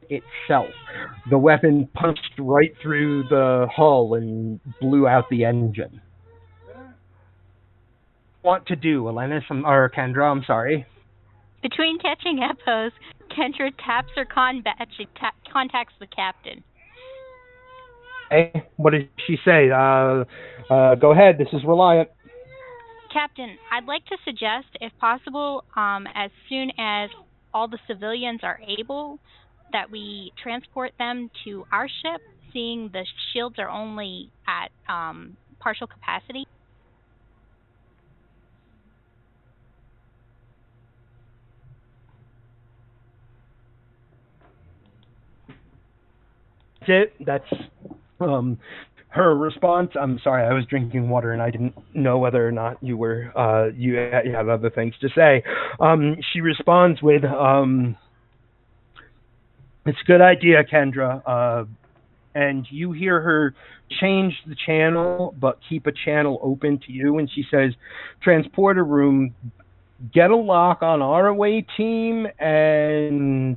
[0.09, 0.71] itself.
[1.31, 6.01] The weapon punched right through the hull and blew out the engine.
[8.43, 10.31] Want to do, Elenis, or Kendra?
[10.31, 10.85] I'm sorry.
[11.63, 12.91] Between catching Epos,
[13.31, 16.65] Kendra taps her con badge and ta- contacts the captain.
[18.33, 19.71] Hey, what did she say?
[19.71, 20.25] Uh,
[20.73, 21.37] uh, go ahead.
[21.37, 22.09] This is Reliant.
[23.13, 27.11] Captain, I'd like to suggest, if possible, um, as soon as
[27.53, 29.19] all the civilians are able,
[29.73, 32.23] that we transport them to our ship,
[32.55, 33.05] seeing the
[33.35, 36.45] shields are only at um, partial capacity.
[46.81, 47.13] That's it.
[47.27, 47.63] That's
[48.21, 48.59] um,
[49.09, 49.91] her response.
[50.01, 53.31] I'm sorry, I was drinking water and I didn't know whether or not you were
[53.37, 53.95] uh, you,
[54.25, 55.43] you have other things to say.
[55.81, 57.97] Um, she responds with, um,
[59.85, 61.65] "It's a good idea, Kendra." Uh,
[62.35, 63.55] and you hear her
[64.01, 67.19] change the channel, but keep a channel open to you.
[67.19, 67.73] And she says,
[68.23, 69.35] "Transporter room."
[70.13, 73.57] Get a lock on our away team and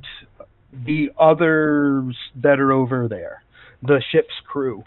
[0.84, 3.42] the others that are over there,
[3.82, 4.82] the ship's crew.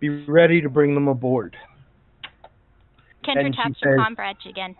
[0.00, 1.56] Be ready to bring them aboard.
[3.24, 4.76] Kendra and taps her comm badge again.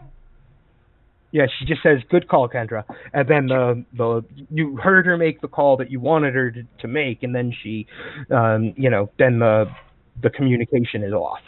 [1.30, 5.40] Yeah, she just says, "Good call, Kendra," and then the the you heard her make
[5.40, 7.86] the call that you wanted her to, to make, and then she,
[8.30, 9.66] um, you know, then the
[10.22, 11.42] the communication is off.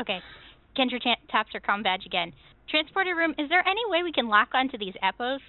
[0.00, 0.20] Okay.
[0.76, 2.32] Kendra ta- taps her comm badge again.
[2.68, 5.40] Transporter room, is there any way we can lock onto these epos?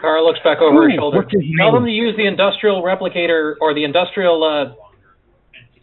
[0.00, 1.22] Kara looks back over her Ooh, shoulder.
[1.28, 4.64] his Tell them to use the industrial replicator or the industrial uh,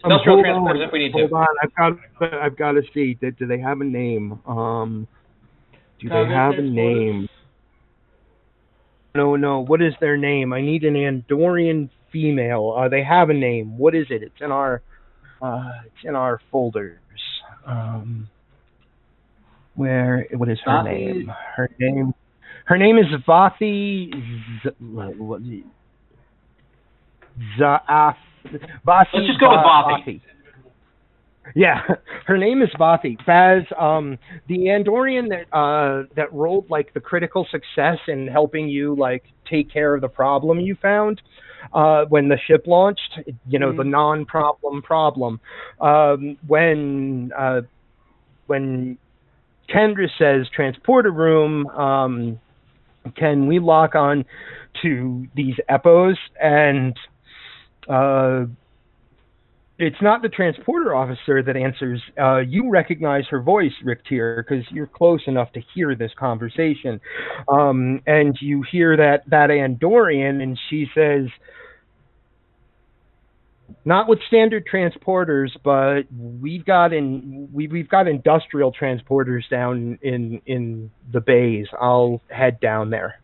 [0.03, 1.35] Um, industrial hold transporters on, if we need hold to.
[1.35, 3.15] on, I've got I've got to see.
[3.15, 4.39] Do, do they have a name?
[4.47, 5.07] Um,
[5.99, 6.71] do they have a transporters?
[6.71, 7.29] name?
[9.15, 9.59] No, no.
[9.61, 10.53] What is their name?
[10.53, 12.75] I need an Andorian female.
[12.77, 13.77] Uh, they have a name.
[13.77, 14.21] What is it?
[14.21, 14.81] It's in our
[15.41, 16.99] uh, it's in our folders.
[17.65, 18.29] Um,
[19.75, 20.27] where?
[20.33, 20.83] What is her Vathi?
[21.15, 21.31] name?
[21.55, 22.13] Her name.
[22.67, 24.11] Her name is Vathi.
[24.63, 25.41] Z- what- what-
[27.57, 28.15] Zaaf.
[28.85, 29.13] Vathi.
[29.13, 30.21] Let's just go with Vathi.
[31.55, 31.81] Yeah,
[32.25, 33.17] her name is Vathi.
[33.25, 34.17] Baz, um,
[34.47, 39.71] the Andorian that uh that rolled like the critical success in helping you like take
[39.71, 41.21] care of the problem you found
[41.73, 43.19] uh when the ship launched.
[43.47, 45.39] You know, the non-problem problem.
[45.79, 47.61] Um, when uh
[48.47, 48.97] when
[49.69, 52.39] Kendra says transporter room, um,
[53.15, 54.25] can we lock on
[54.81, 56.97] to these epos and
[57.89, 58.45] uh
[59.79, 62.01] it's not the transporter officer that answers.
[62.19, 66.99] Uh, you recognize her voice, Rick Tier, because you're close enough to hear this conversation.
[67.47, 71.27] Um, and you hear that that Andorian, and she says,
[73.85, 76.03] "Not with standard transporters, but
[76.41, 81.67] we've got in we, we've got industrial transporters down in in the bays.
[81.79, 83.19] I'll head down there."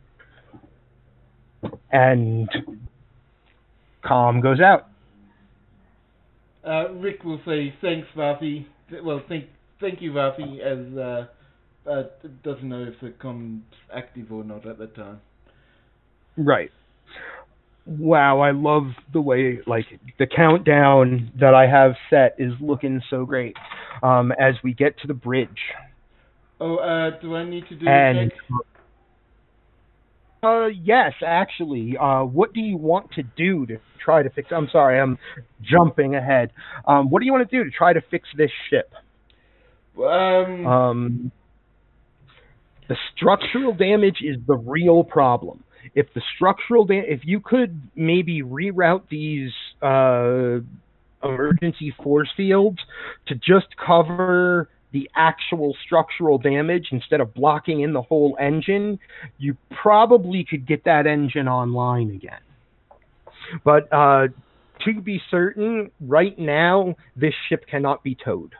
[1.91, 2.49] And
[4.03, 4.87] calm goes out.
[6.65, 8.07] Uh, Rick will say thanks.
[8.15, 8.65] Th-
[9.03, 9.45] Well, thank
[9.79, 12.03] thank you, Vathi, as uh, uh,
[12.43, 13.63] doesn't know if the com's
[13.93, 15.19] active or not at the time.
[16.37, 16.71] Right.
[17.85, 19.85] Wow, I love the way like
[20.17, 23.55] the countdown that I have set is looking so great.
[24.01, 25.49] Um, as we get to the bridge,
[26.59, 28.31] Oh, uh, do I need to do and
[30.43, 34.49] uh, yes, actually, uh, what do you want to do to try to fix?
[34.51, 35.17] I'm sorry, I'm
[35.61, 36.51] jumping ahead.
[36.85, 38.93] Um, what do you want to do to try to fix this ship?
[39.97, 41.31] Um, Um,
[42.89, 45.63] the structural damage is the real problem.
[45.95, 49.51] If the structural da- if you could maybe reroute these
[49.81, 50.59] uh,
[51.23, 52.79] emergency force fields
[53.27, 58.99] to just cover the actual structural damage instead of blocking in the whole engine,
[59.39, 62.41] you probably could get that engine online again.
[63.63, 64.27] But uh,
[64.85, 68.53] to be certain, right now this ship cannot be towed.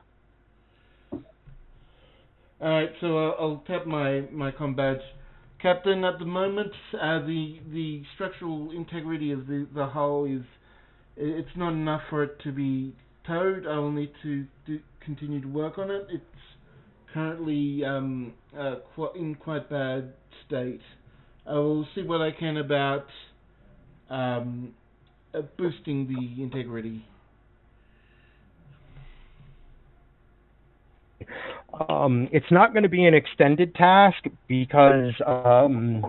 [2.62, 5.02] Alright, so I'll, I'll tap my, my com badge.
[5.64, 10.42] Captain, at the moment, uh, the the structural integrity of the, the hull is
[11.16, 12.94] it's not enough for it to be
[13.26, 13.66] towed.
[13.66, 16.06] I will need to do, continue to work on it.
[16.10, 16.24] It's
[17.14, 18.76] currently um, uh,
[19.16, 20.12] in quite bad
[20.46, 20.82] state.
[21.48, 23.06] I will see what I can about
[24.10, 24.74] um,
[25.34, 27.06] uh, boosting the integrity.
[31.90, 36.06] Um, it's not going to be an extended task because um,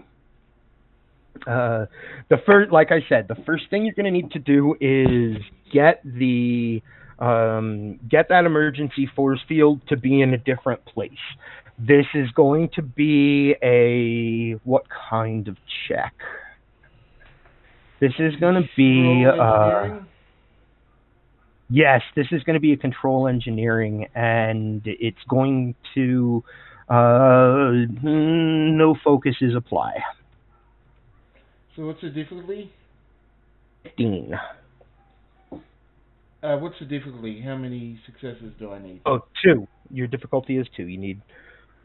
[1.47, 1.86] uh,
[2.28, 5.36] the first, like I said, the first thing you're going to need to do is
[5.73, 6.82] get the
[7.19, 11.12] um, get that emergency force field to be in a different place.
[11.78, 15.57] This is going to be a what kind of
[15.89, 16.15] check?
[18.01, 20.05] This is going to be uh?
[21.70, 26.45] Yes, this is going to be a control engineering, and it's going to
[26.89, 27.70] uh,
[28.03, 29.95] no focuses apply.
[31.74, 32.70] So what's the difficulty?
[33.82, 34.35] Fifteen.
[36.43, 37.41] Uh, what's the difficulty?
[37.41, 39.01] How many successes do I need?
[39.07, 39.66] Oh, two.
[39.91, 40.86] Your difficulty is two.
[40.86, 41.23] You need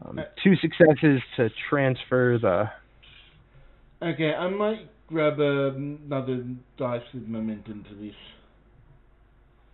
[0.06, 2.69] um, two successes to transfer the.
[4.06, 6.45] Okay, I might grab uh, another
[6.77, 8.15] dice with momentum to this.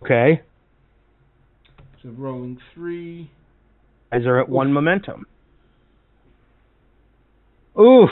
[0.02, 0.42] Okay,
[2.02, 3.30] So rolling three.
[4.12, 5.26] guys are at one momentum.
[7.80, 8.10] Oof.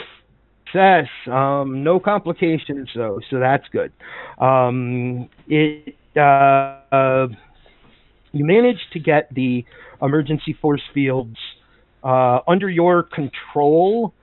[0.65, 1.07] Success.
[1.31, 3.91] Um, no complications though, so that's good.
[4.39, 5.95] Um, it.
[6.15, 7.27] Uh, uh,
[8.31, 9.63] you managed to get the
[10.01, 11.37] emergency force fields
[12.03, 14.13] uh, under your control,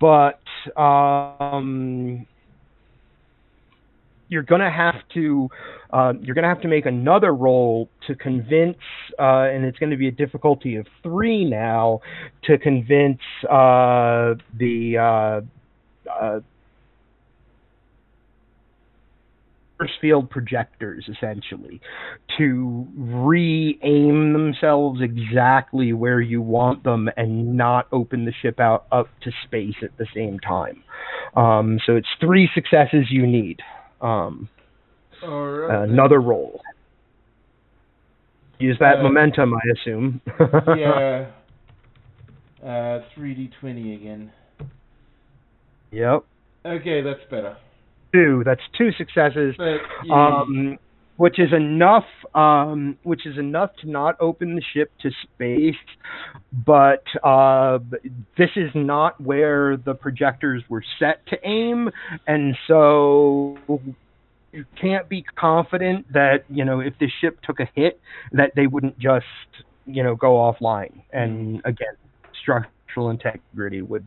[0.00, 0.40] but
[0.76, 2.26] um,
[4.30, 5.48] you're going to have to
[5.92, 8.78] uh, you're going to have to make another roll to convince,
[9.18, 12.00] uh, and it's going to be a difficulty of three now
[12.44, 13.18] to convince
[13.50, 15.40] uh, the uh,
[16.08, 16.40] uh,
[20.00, 21.80] field projectors essentially
[22.38, 29.08] to re-aim themselves exactly where you want them and not open the ship out up
[29.22, 30.84] to space at the same time.
[31.34, 33.60] Um, so it's three successes you need.
[34.00, 34.48] Um,
[35.22, 35.84] right.
[35.88, 36.60] another roll.
[38.58, 40.20] Use that Uh, momentum, I assume.
[40.76, 41.26] yeah.
[42.62, 44.32] Uh, 3d20 again.
[45.92, 46.24] Yep.
[46.66, 47.56] Okay, that's better.
[48.12, 48.42] Two.
[48.44, 49.54] That's two successes.
[49.56, 50.78] But yeah, um,
[51.20, 55.74] which is enough, um, which is enough to not open the ship to space.
[56.50, 57.80] But uh,
[58.38, 61.90] this is not where the projectors were set to aim,
[62.26, 63.58] and so
[64.50, 68.00] you can't be confident that you know if the ship took a hit
[68.32, 69.26] that they wouldn't just
[69.84, 71.02] you know go offline.
[71.12, 71.96] And again,
[72.90, 74.06] structural integrity would,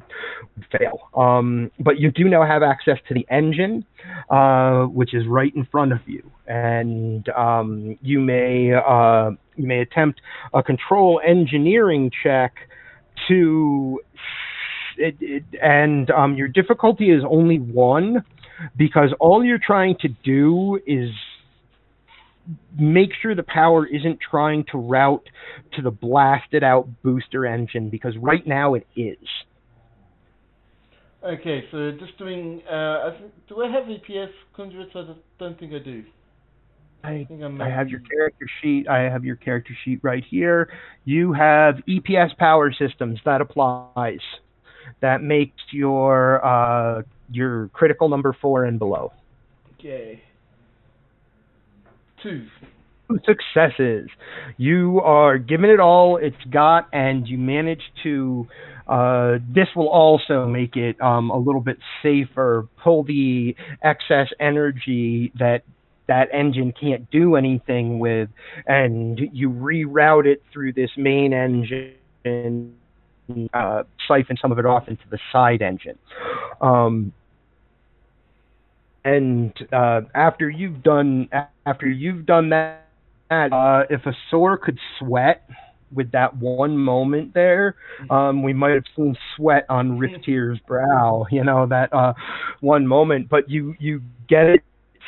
[0.55, 1.09] would fail.
[1.15, 3.85] Um, but you do now have access to the engine,
[4.29, 9.79] uh, which is right in front of you, and um, you may uh, you may
[9.79, 10.21] attempt
[10.53, 12.53] a control engineering check
[13.27, 13.99] to.
[14.95, 18.23] It, it, and um, your difficulty is only one
[18.77, 21.09] because all you're trying to do is
[22.77, 25.27] make sure the power isn't trying to route
[25.73, 29.17] to the blasted out booster engine because right now it is.
[31.23, 32.61] okay, so just doing.
[32.69, 34.91] Uh, I think, do I have EPS conduits?
[34.95, 35.05] I
[35.39, 36.03] don't- think I do.
[37.03, 37.61] I I think I'm.
[37.61, 38.87] I have your character sheet.
[38.87, 40.69] I have your character sheet right here.
[41.05, 43.19] You have EPS power systems.
[43.25, 44.21] That applies.
[45.01, 49.11] That makes your uh, your critical number four and below.
[49.79, 50.21] Okay.
[52.23, 52.47] Two.
[53.25, 54.09] Successes.
[54.57, 58.47] You are giving it all it's got, and you manage to.
[58.87, 62.67] Uh, this will also make it um, a little bit safer.
[62.81, 65.63] Pull the excess energy that
[66.07, 68.29] that engine can't do anything with,
[68.67, 72.75] and you reroute it through this main engine,
[73.53, 75.97] uh, siphon some of it off into the side engine.
[76.61, 77.13] Um,
[79.05, 81.29] and uh, after you've done
[81.65, 82.85] after you've done that,
[83.29, 85.49] uh, if a sore could sweat
[85.93, 87.75] with that one moment there,
[88.09, 91.25] um, we might have seen sweat on Riftier's brow.
[91.31, 92.13] You know that uh,
[92.61, 94.63] one moment, but you you get it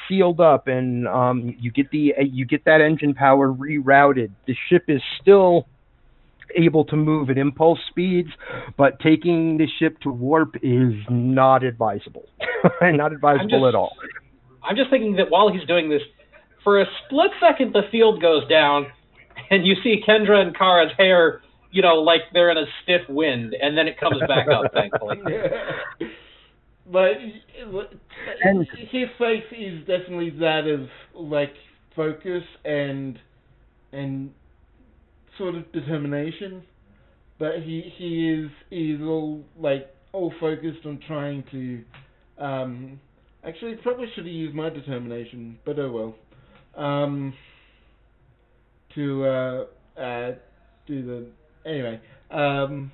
[0.08, 4.32] sealed up and um, you get the you get that engine power rerouted.
[4.48, 5.68] The ship is still
[6.56, 8.30] able to move at impulse speeds,
[8.78, 12.26] but taking the ship to warp is not advisable.
[12.82, 13.94] not advisable just- at all.
[14.68, 16.02] I'm just thinking that while he's doing this,
[16.64, 18.88] for a split second, the field goes down,
[19.52, 21.42] and you see Kendra and Kara's hair,
[21.72, 25.18] you know, like they're in a stiff wind, and then it comes back up, thankfully.
[26.92, 27.12] but
[28.44, 31.54] And- his face is definitely that of like
[31.96, 33.20] focus and
[33.92, 34.32] and
[35.38, 36.64] sort of determination.
[37.38, 41.84] But he he is he is all like all focused on trying to
[42.44, 43.00] um
[43.46, 46.16] actually probably should have used my determination, but oh
[46.76, 46.84] well.
[46.84, 47.34] Um
[48.96, 49.66] to uh
[50.00, 50.32] uh
[50.88, 51.26] do the
[51.70, 52.00] anyway.
[52.32, 52.92] Um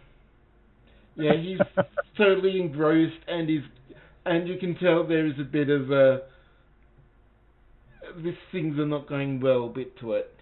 [1.15, 1.59] yeah, he's
[2.17, 3.61] totally engrossed and he's
[4.25, 6.21] and you can tell there is a bit of a
[8.23, 10.33] this things are not going well bit to it.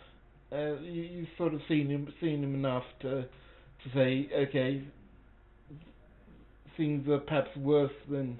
[0.51, 4.83] Uh, you, you've sort of seen him seen him enough to to say, okay,
[6.75, 8.39] things are perhaps worse than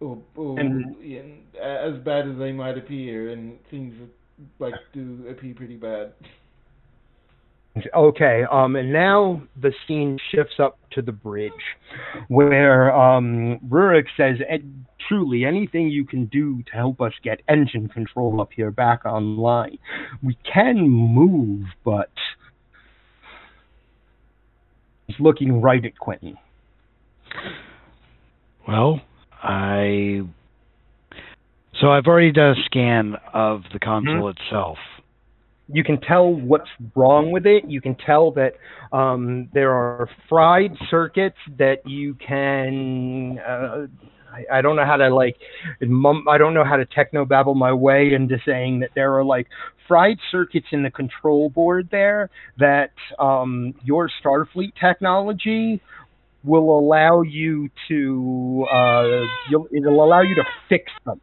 [0.00, 3.94] or, or as bad as they might appear, and things
[4.58, 6.12] like do appear pretty bad.
[7.94, 11.52] Okay, um, and now the scene shifts up to the bridge,
[12.28, 14.64] where um, Rurak says, "Ed,
[15.10, 19.76] "Truly, anything you can do to help us get engine control up here back online.
[20.22, 22.10] We can move, but."
[25.08, 26.38] He's looking right at Quentin.
[28.68, 29.00] Well,
[29.42, 30.22] I.
[31.80, 34.78] So I've already done a scan of the console itself.
[35.72, 37.64] you can tell what's wrong with it.
[37.66, 38.54] You can tell that
[38.92, 43.38] um, there are fried circuits that you can.
[43.38, 43.86] Uh,
[44.32, 45.36] I, I don't know how to like.
[45.80, 49.46] I don't know how to techno babble my way into saying that there are like
[49.88, 55.80] fried circuits in the control board there that um, your Starfleet technology
[56.44, 58.66] will allow you to.
[58.72, 59.24] Uh,
[59.72, 61.20] it'll allow you to fix them.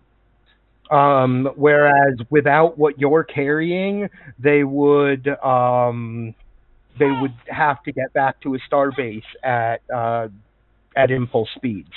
[0.89, 4.09] Um, whereas without what you're carrying,
[4.39, 6.33] they would um,
[6.97, 10.27] they would have to get back to a star base at uh,
[10.95, 11.91] at impulse speeds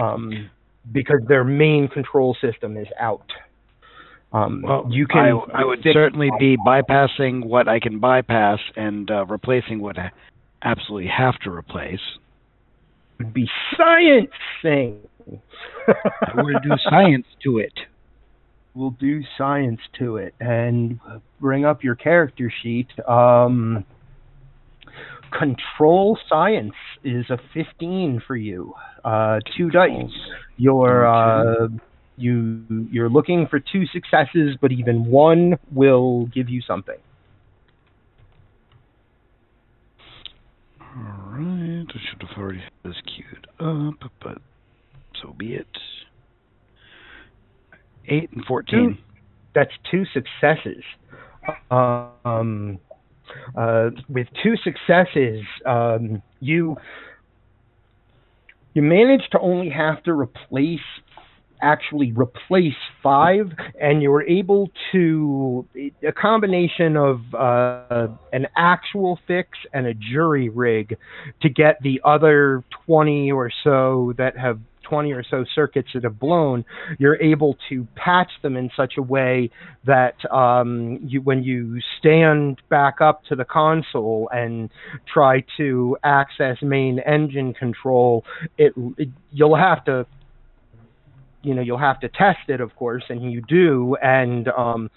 [0.00, 0.50] um,
[0.92, 3.26] because their main control system is out.
[4.32, 5.18] Um, Well, you can.
[5.54, 9.98] I, I would fix- certainly be bypassing what I can bypass and uh, replacing what
[9.98, 10.10] I
[10.62, 12.00] absolutely have to replace.
[13.18, 14.30] would be science
[14.62, 14.98] thing.
[15.86, 17.72] I want to do science to it.
[18.74, 21.00] We'll do science to it and
[21.40, 22.88] bring up your character sheet.
[23.08, 23.84] Um,
[25.30, 26.74] control science
[27.04, 28.74] is a 15 for you.
[29.04, 30.10] Uh, two dice.
[30.56, 31.68] You're uh,
[32.16, 36.98] you you're looking for two successes, but even one will give you something.
[40.80, 44.38] All right, I should have already had this queued up, but
[45.22, 45.66] so be it.
[48.08, 48.98] Eight and fourteen.
[49.54, 50.82] That's two successes.
[51.70, 52.78] Um,
[53.56, 56.76] uh, with two successes, um, you
[58.74, 60.80] you manage to only have to replace
[61.60, 63.50] actually replace five,
[63.80, 65.66] and you were able to
[66.06, 70.96] a combination of uh, an actual fix and a jury rig
[71.42, 76.18] to get the other twenty or so that have 20 or so circuits that have
[76.18, 76.64] blown,
[76.98, 79.50] you're able to patch them in such a way
[79.84, 84.70] that um, you, when you stand back up to the console and
[85.12, 88.24] try to access main engine control,
[88.56, 90.06] it, it you'll have to
[91.42, 94.90] you know you'll have to test it of course and you do and um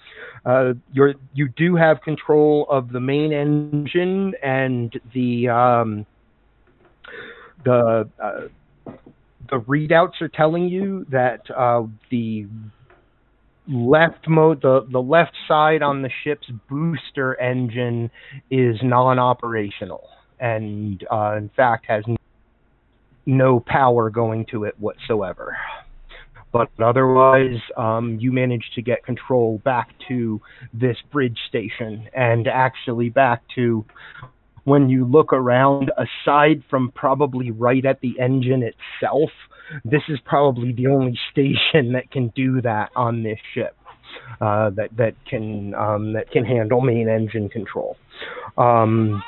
[0.46, 6.06] uh you're you do have control of the main engine and the um
[7.64, 8.94] the uh,
[9.52, 12.48] the readouts are telling you that uh, the
[13.68, 18.10] left mode the the left side on the ship's booster engine
[18.50, 20.10] is non-operational
[20.40, 22.04] and uh, in fact has
[23.28, 25.56] no power going to it whatsoever.
[26.52, 30.42] But otherwise um, you managed to get control back to
[30.74, 33.86] this bridge station and actually back to
[34.64, 39.30] when you look around, aside from probably right at the engine itself,
[39.84, 43.76] this is probably the only station that can do that on this ship.
[44.42, 47.96] Uh, that that can um, that can handle main engine control.
[48.58, 49.24] Um,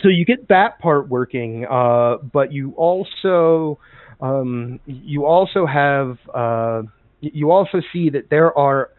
[0.00, 3.78] so you get that part working, uh, but you also
[4.20, 6.82] um, you also have uh,
[7.20, 8.90] you also see that there are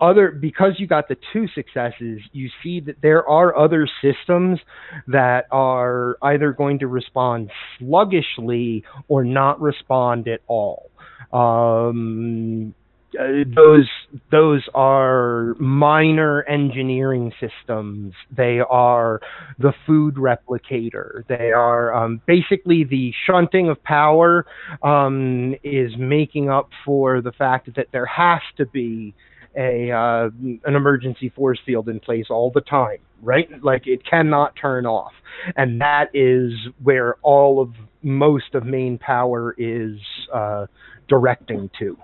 [0.00, 4.58] other because you got the two successes you see that there are other systems
[5.06, 10.90] that are either going to respond sluggishly or not respond at all
[11.32, 12.74] um,
[13.18, 13.88] uh, those
[14.30, 18.14] those are minor engineering systems.
[18.30, 19.20] They are
[19.58, 21.26] the food replicator.
[21.26, 24.46] They are um, basically the shunting of power
[24.82, 29.14] um, is making up for the fact that there has to be
[29.56, 30.30] a uh,
[30.64, 33.48] an emergency force field in place all the time, right?
[33.62, 35.12] Like it cannot turn off,
[35.56, 36.52] and that is
[36.82, 37.70] where all of
[38.02, 39.98] most of main power is
[40.32, 40.66] uh,
[41.08, 41.96] directing to.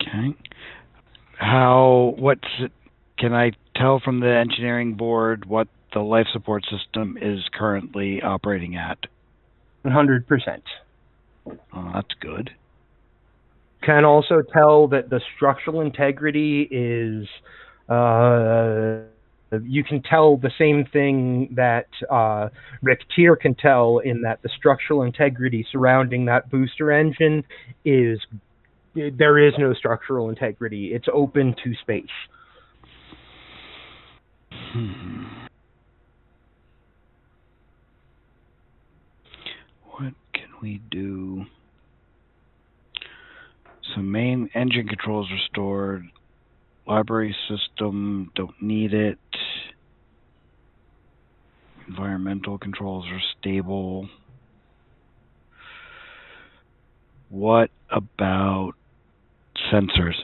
[0.00, 0.34] Okay.
[1.38, 2.14] How?
[2.18, 2.48] What's?
[2.60, 2.72] it-
[3.18, 8.76] Can I tell from the engineering board what the life support system is currently operating
[8.76, 8.98] at?
[9.82, 10.62] One hundred percent.
[11.46, 12.50] Oh, that's good.
[13.84, 17.28] Can also tell that the structural integrity is.
[17.88, 19.02] Uh,
[19.62, 22.48] you can tell the same thing that uh,
[22.82, 27.44] Rick Tier can tell in that the structural integrity surrounding that booster engine
[27.84, 28.18] is
[28.94, 30.92] there is no structural integrity.
[30.92, 32.06] It's open to space.
[34.50, 35.24] Hmm.
[39.90, 41.44] What can we do?
[43.92, 46.04] So main engine controls restored.
[46.86, 49.18] Library system don't need it.
[51.88, 54.08] Environmental controls are stable.
[57.28, 58.72] What about
[59.72, 60.14] sensors?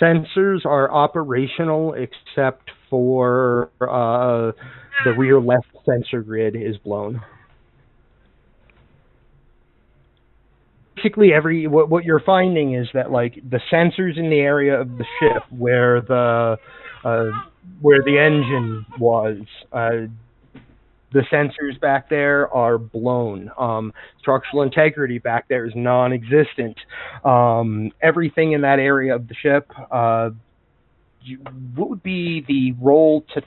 [0.00, 4.52] Sensors are operational except for uh,
[5.04, 7.20] the rear left sensor grid is blown.
[11.04, 14.96] Basically, every what, what you're finding is that like the sensors in the area of
[14.96, 16.56] the ship where the
[17.04, 17.24] uh,
[17.82, 19.38] where the engine was,
[19.72, 20.08] uh,
[21.12, 23.50] the sensors back there are blown.
[23.58, 26.78] Um, structural integrity back there is non-existent.
[27.22, 29.70] Um, everything in that area of the ship.
[29.90, 30.30] Uh,
[31.20, 31.38] you,
[31.74, 33.42] what would be the role to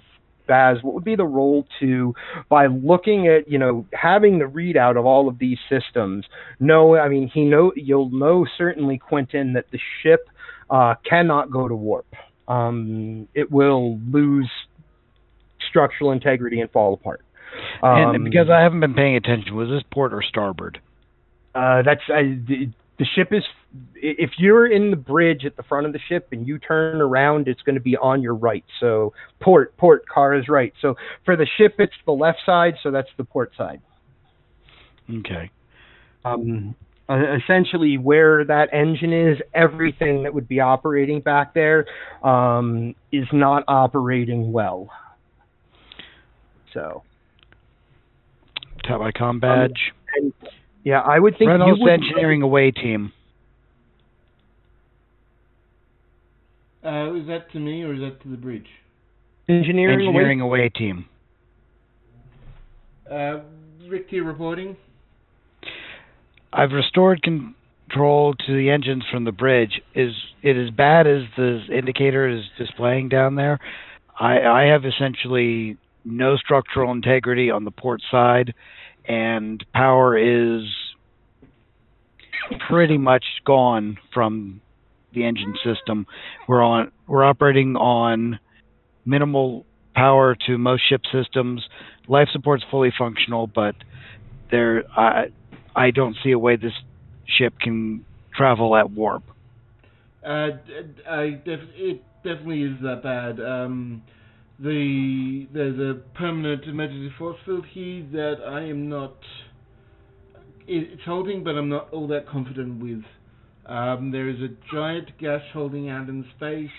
[0.47, 0.77] Baz?
[0.81, 2.15] What would be the role to,
[2.49, 6.25] by looking at you know having the readout of all of these systems?
[6.59, 10.29] Know, I mean, he know you'll know certainly Quentin that the ship
[10.69, 12.07] uh, cannot go to warp.
[12.47, 14.49] Um, it will lose
[15.69, 17.21] structural integrity and fall apart.
[17.81, 20.79] Um, and because I haven't been paying attention, was this port or starboard?
[21.53, 22.69] Uh, that's uh, the,
[22.99, 23.43] the ship is.
[23.95, 27.47] If you're in the bridge at the front of the ship and you turn around,
[27.47, 28.65] it's going to be on your right.
[28.79, 30.73] So port, port, car is right.
[30.81, 30.95] So
[31.25, 32.75] for the ship, it's the left side.
[32.83, 33.81] So that's the port side.
[35.09, 35.49] Okay.
[36.25, 36.75] Um,
[37.09, 41.85] essentially, where that engine is, everything that would be operating back there
[42.23, 44.89] um, is not operating well.
[46.73, 47.03] So
[48.83, 49.93] Tap my com badge.
[50.15, 50.33] and,
[50.83, 53.11] yeah, I would think Reynolds you would Engineering Away Team.
[56.83, 58.67] Uh, is that to me or is that to the bridge?
[59.49, 61.05] engineering, away- Engineering Away Team.
[63.09, 63.39] Uh,
[63.87, 64.75] Rick here reporting.
[66.51, 69.81] I've restored control to the engines from the bridge.
[69.95, 73.59] Is it as bad as the indicator is displaying down there?
[74.19, 78.53] I, I have essentially no structural integrity on the port side,
[79.05, 80.63] and power is
[82.67, 84.61] pretty much gone from
[85.17, 86.05] the engine system.
[86.47, 88.39] We're on we're operating on
[89.05, 89.65] minimal
[89.95, 91.67] power to most ship systems.
[92.07, 93.75] Life support's fully functional, but
[94.51, 95.27] there I
[95.75, 96.73] I don't see a way this
[97.37, 99.23] ship can travel at warp.
[100.25, 100.49] Uh,
[101.09, 103.39] I def- it definitely is that bad.
[103.39, 104.03] Um,
[104.59, 109.15] the there's a permanent emergency force field here that I am not.
[110.67, 113.03] It's holding, but I'm not all that confident with.
[113.67, 116.69] Um, there is a giant gas holding out in space,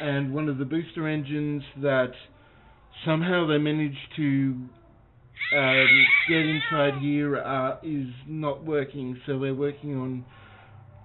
[0.00, 2.12] and one of the booster engines that
[3.06, 4.54] somehow they managed to
[5.56, 9.18] um, get inside here uh, is not working.
[9.26, 10.24] So we're working on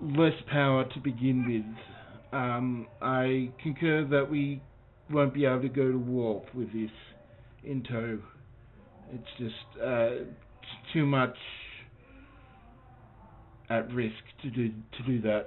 [0.01, 2.39] less power to begin with.
[2.39, 4.61] Um, I concur that we
[5.09, 6.91] won't be able to go to warp with this
[7.63, 8.19] in tow.
[9.13, 10.09] It's just uh,
[10.93, 11.35] too much
[13.71, 15.45] at risk to do to do that.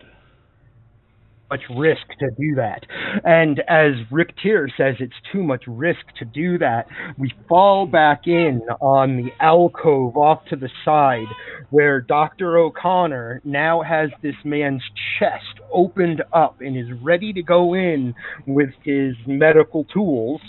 [1.51, 2.85] much risk to do that.
[3.25, 6.87] And as Rick Tier says, it's too much risk to do that.
[7.19, 11.29] We fall back in on the alcove off to the side
[11.71, 12.59] where Dr.
[12.59, 14.83] O'Connor now has this man's
[15.19, 18.15] chest opened up and is ready to go in
[18.47, 20.41] with his medical tools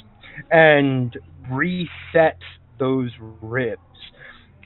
[0.51, 1.15] and
[1.51, 2.39] reset
[2.79, 3.11] those
[3.41, 3.81] ribs.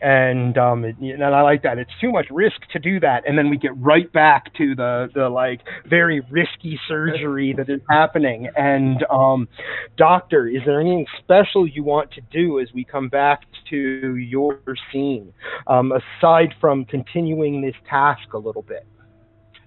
[0.01, 1.77] And um, it, and I like that.
[1.77, 5.09] It's too much risk to do that, and then we get right back to the
[5.13, 8.49] the like very risky surgery that is happening.
[8.55, 9.47] And um,
[9.97, 14.59] doctor, is there anything special you want to do as we come back to your
[14.91, 15.33] scene,
[15.67, 18.85] um, aside from continuing this task a little bit?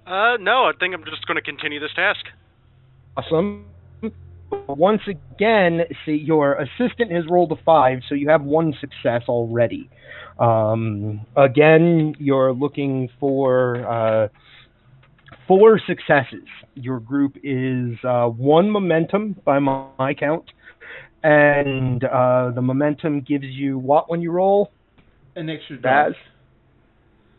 [0.06, 2.24] Uh, no, I think I'm just going to continue this task.
[3.16, 3.66] Awesome.
[4.68, 9.88] Once again, see your assistant has rolled a five, so you have one success already.
[10.38, 14.28] Um, again, you're looking for uh,
[15.46, 16.46] four successes.
[16.74, 20.44] Your group is uh, one momentum by my, my count,
[21.22, 24.72] and uh, the momentum gives you what when you roll?
[25.36, 26.12] An extra Baz?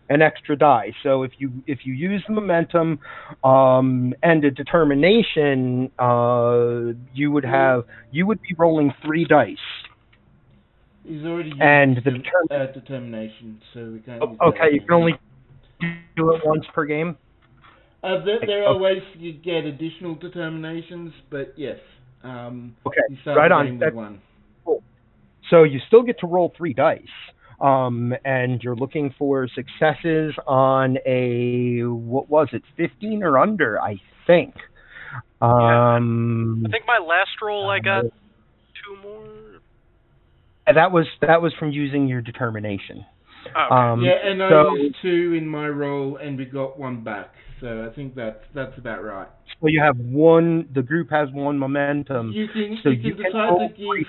[0.10, 0.94] An extra die.
[1.04, 3.00] So if you if you use the momentum
[3.44, 9.58] um, and a determination, uh, you would have you would be rolling three dice.
[11.06, 14.22] He's already used And the uh, determination, so we can't.
[14.22, 15.14] Oh, Okay, you can only
[16.16, 17.18] do it once per game.
[18.04, 21.78] Uh, there, there are ways you get additional determinations, but yes.
[22.24, 23.66] Um, Okay, right on.
[23.66, 24.22] game with That's- one.
[25.50, 27.02] So you still get to roll three dice.
[27.64, 34.02] Um, and you're looking for successes on a what was it, 15 or under, I
[34.27, 34.53] think.
[35.41, 39.26] Um, I think my last roll I got two more.
[40.65, 43.06] that was that was from using your determination.
[43.56, 43.76] Oh, okay.
[43.76, 47.34] Um, yeah, and I so, used two in my roll, and we got one back.
[47.61, 49.27] So I think that's that's about right.
[49.61, 50.68] so you have one.
[50.76, 52.31] The group has one momentum.
[52.34, 54.07] you can so you you can can decide to give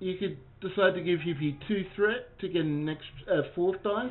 [0.00, 0.38] you could
[0.68, 4.10] decide to give Hippie two threat to get an extra uh, fourth dice.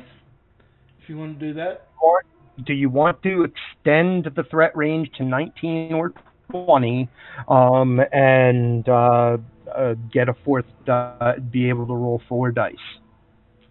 [1.02, 2.22] If you want to do that, Or
[2.64, 6.12] do you want to extend the threat range to 19 or
[6.50, 7.08] twenty,
[7.48, 9.38] um, and uh,
[9.74, 12.74] uh, get a fourth, uh, be able to roll four dice.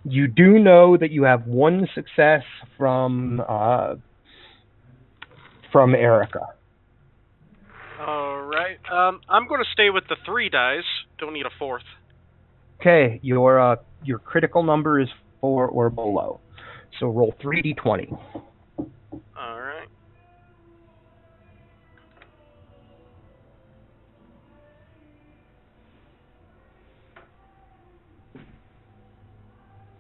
[0.06, 2.44] You do know that you have one success
[2.78, 3.96] from uh,
[5.72, 6.48] from Erica.
[8.06, 8.78] All right.
[8.92, 10.84] Um, I'm going to stay with the three dice.
[11.20, 11.84] Don't need a fourth.
[12.82, 15.08] Okay, your uh, your critical number is
[15.40, 16.42] four or below.
[17.00, 18.12] So roll three d20.
[18.78, 19.88] All right.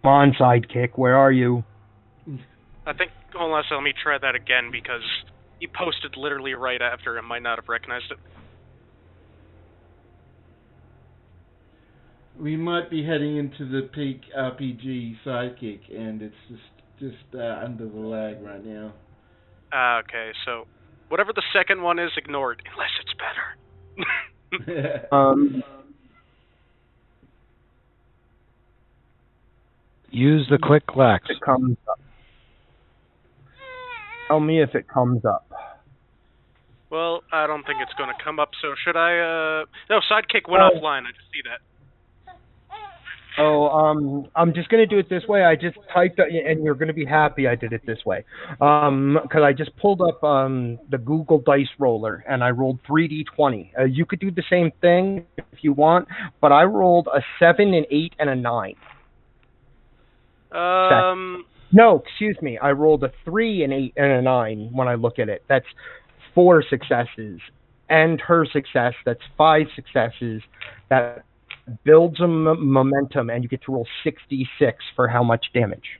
[0.03, 1.63] Come on, sidekick, where are you?
[2.85, 3.11] I think.
[3.33, 5.01] Hold on, so let me try that again because
[5.59, 7.17] he posted literally right after.
[7.17, 8.17] and might not have recognized it.
[12.43, 16.61] We might be heading into the peak RPG sidekick, and it's just
[16.99, 18.91] just uh, under the lag right now.
[19.71, 20.65] Ah, okay, so
[21.07, 25.07] whatever the second one is, ignore it unless it's better.
[25.11, 25.63] Um,
[30.11, 31.25] Use the quick lax.
[31.29, 31.99] it comes up.
[34.27, 35.47] Tell me if it comes up.
[36.91, 38.49] well, I don't think it's going to come up.
[38.61, 39.17] So should I?
[39.19, 40.69] uh No, sidekick went Oh.
[40.79, 41.03] offline.
[41.07, 41.59] I just see that.
[43.37, 45.43] Oh, um, I'm just gonna do it this way.
[45.43, 48.23] I just typed, it, and you're gonna be happy I did it this way,
[48.61, 53.71] um, because I just pulled up um the Google Dice Roller and I rolled 3d20.
[53.79, 56.07] Uh, you could do the same thing if you want,
[56.41, 58.75] but I rolled a seven, an eight, and a nine.
[60.51, 62.59] Um, No, excuse me.
[62.59, 65.43] I rolled a three, an eight, and a nine when I look at it.
[65.49, 65.65] That's
[66.35, 67.39] four successes.
[67.89, 70.41] And her success, that's five successes.
[70.89, 71.25] That
[71.83, 75.99] builds a m- momentum, and you get to roll 66 for how much damage.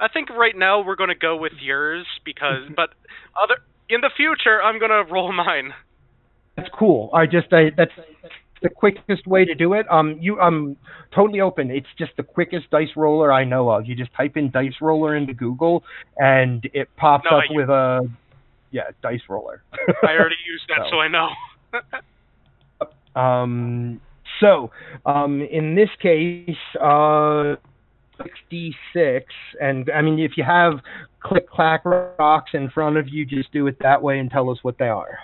[0.00, 2.90] I think right now we're going to go with yours because, but
[3.40, 5.72] other in the future I'm going to roll mine.
[6.56, 7.10] That's cool.
[7.14, 7.92] I just, I, that's
[8.62, 9.86] the quickest way to do it.
[9.90, 10.76] Um, you, I'm
[11.14, 11.70] totally open.
[11.70, 13.86] It's just the quickest dice roller I know of.
[13.86, 15.84] You just type in dice roller into Google,
[16.16, 18.08] and it pops No, up I- with a,
[18.72, 19.62] yeah, dice roller.
[20.02, 20.90] I already used that, So.
[20.96, 21.28] so I know.
[23.14, 24.00] Um,
[24.40, 24.70] so,
[25.06, 27.56] um, in this case, uh,
[28.22, 29.26] 66,
[29.60, 30.80] and I mean, if you have
[31.20, 34.58] click clack rocks in front of you, just do it that way and tell us
[34.62, 35.18] what they are.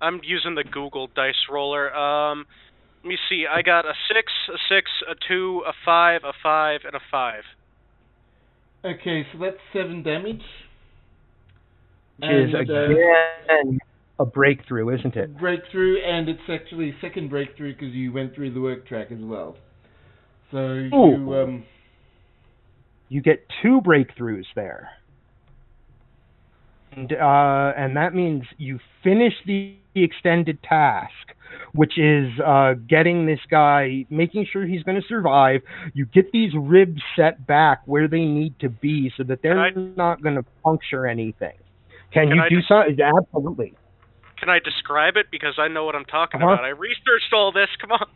[0.00, 1.94] I'm using the Google Dice Roller.
[1.94, 2.46] Um,
[3.02, 3.46] let me see.
[3.50, 7.42] I got a six, a six, a two, a five, a five, and a five.
[8.84, 10.42] okay, so that's seven damage.
[12.18, 13.78] Which is And, uh, again
[14.18, 15.36] a breakthrough, isn't it?
[15.38, 19.18] breakthrough, and it's actually a second breakthrough because you went through the work track as
[19.20, 19.56] well.
[20.50, 21.34] So you Ooh.
[21.42, 21.64] um,
[23.08, 24.90] You get two breakthroughs there.
[26.92, 31.12] And, uh, and that means you finish the extended task,
[31.74, 35.60] which is uh, getting this guy, making sure he's going to survive.
[35.92, 39.94] You get these ribs set back where they need to be so that they're Can
[39.96, 41.52] not going to puncture anything.
[42.12, 42.96] Can, Can you I do just- something?
[43.00, 43.74] Absolutely.
[44.46, 46.52] Can I describe it because I know what I'm talking Uh-huh.
[46.52, 46.64] about?
[46.64, 47.68] I researched all this.
[47.80, 48.06] Come on.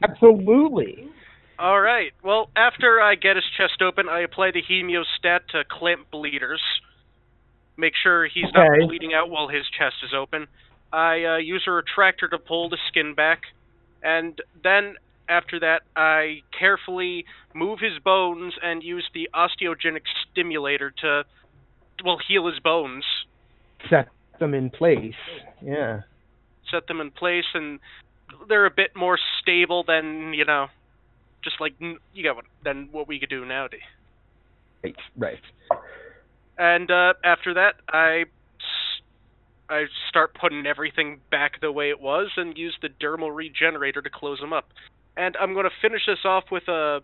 [0.00, 1.08] Absolutely.
[1.58, 2.12] All right.
[2.22, 6.62] Well, after I get his chest open, I apply the hemiostat to clamp bleeders.
[7.76, 10.46] Make sure he's not bleeding out while his chest is open.
[10.92, 13.40] I uh, use a retractor to pull the skin back,
[14.04, 14.94] and then
[15.28, 17.24] after that, I carefully
[17.54, 21.24] move his bones and use the osteogenic stimulator to,
[22.04, 23.04] well, heal his bones,
[23.90, 25.14] Set them in place.
[25.62, 26.02] Yeah.
[26.70, 27.80] set them in place, and
[28.48, 30.66] they're a bit more stable than you know,
[31.42, 33.80] just like you got what than what we could do nowadays.
[34.82, 34.96] Right.
[35.16, 35.38] Right.
[36.58, 38.24] And uh, after that, I
[39.68, 44.10] I start putting everything back the way it was and use the dermal regenerator to
[44.10, 44.68] close them up.
[45.16, 47.00] And I'm going to finish this off with a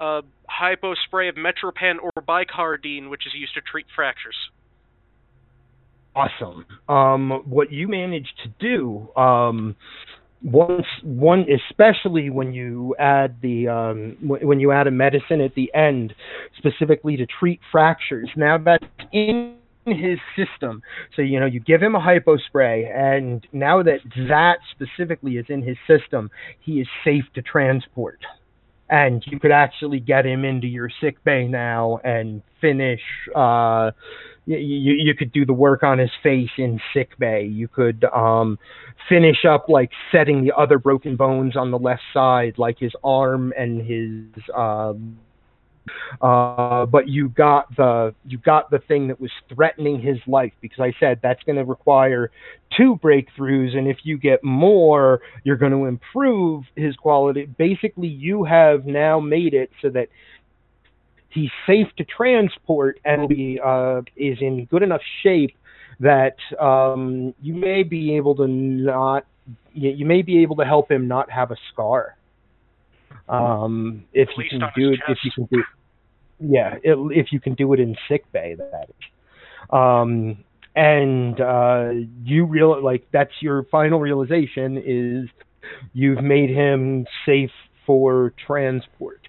[0.00, 4.36] a hypo spray of Metropan or bicaridine, which is used to treat fractures.
[6.14, 6.66] Awesome.
[6.88, 9.74] Um, what you managed to do, um,
[10.42, 15.54] once one, especially when you add the um, w- when you add a medicine at
[15.54, 16.14] the end,
[16.58, 18.28] specifically to treat fractures.
[18.36, 19.56] Now that's in
[19.86, 20.82] his system.
[21.16, 25.46] So you know you give him a hypo spray, and now that that specifically is
[25.48, 26.30] in his system,
[26.60, 28.18] he is safe to transport.
[28.90, 33.00] And you could actually get him into your sick bay now and finish.
[33.34, 33.92] Uh,
[34.46, 37.44] you, you could do the work on his face in sick bay.
[37.44, 38.58] You could um
[39.08, 43.52] finish up like setting the other broken bones on the left side, like his arm
[43.56, 45.18] and his um
[46.20, 50.78] Uh, but you got the you got the thing that was threatening his life because
[50.78, 52.30] I said that's going to require
[52.76, 57.46] two breakthroughs, and if you get more, you're going to improve his quality.
[57.58, 60.08] Basically, you have now made it so that
[61.32, 65.56] he's safe to transport and be uh, is in good enough shape
[66.00, 69.26] that um, you may be able to not
[69.72, 72.16] you, you may be able to help him not have a scar.
[73.28, 75.62] Um, if you can do it, if you can do,
[76.40, 79.70] yeah, it, if you can do it in sick bay, that is.
[79.70, 80.44] Um,
[80.74, 81.90] and uh,
[82.24, 85.28] you real like that's your final realization is
[85.92, 87.50] you've made him safe
[87.86, 89.21] for transport,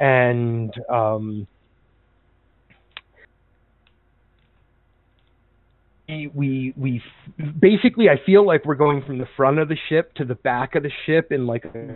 [0.00, 1.46] and um,
[6.08, 7.02] we we
[7.60, 10.74] basically I feel like we're going from the front of the ship to the back
[10.74, 11.94] of the ship in like a,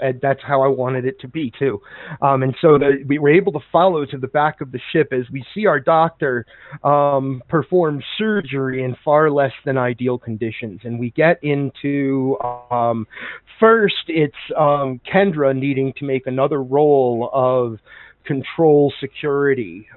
[0.00, 1.80] and that's how I wanted it to be too.
[2.20, 5.12] Um, and so the, we were able to follow to the back of the ship
[5.12, 6.46] as we see our doctor
[6.84, 10.80] um, perform surgery in far less than ideal conditions.
[10.84, 12.38] And we get into
[12.70, 13.06] um,
[13.60, 17.78] first, it's um, Kendra needing to make another role of
[18.24, 19.88] control security,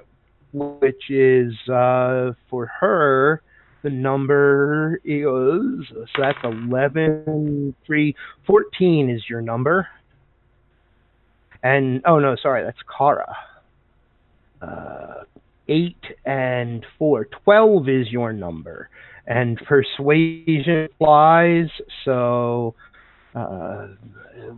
[0.52, 3.42] which is uh, for her.
[3.82, 8.14] The number is so that's eleven three
[8.46, 9.88] fourteen is your number.
[11.62, 13.34] And oh no, sorry, that's Kara.
[14.60, 15.24] Uh,
[15.68, 17.26] eight and four.
[17.26, 18.90] Twelve is your number.
[19.26, 21.68] And persuasion applies,
[22.04, 22.74] so
[23.34, 23.86] uh,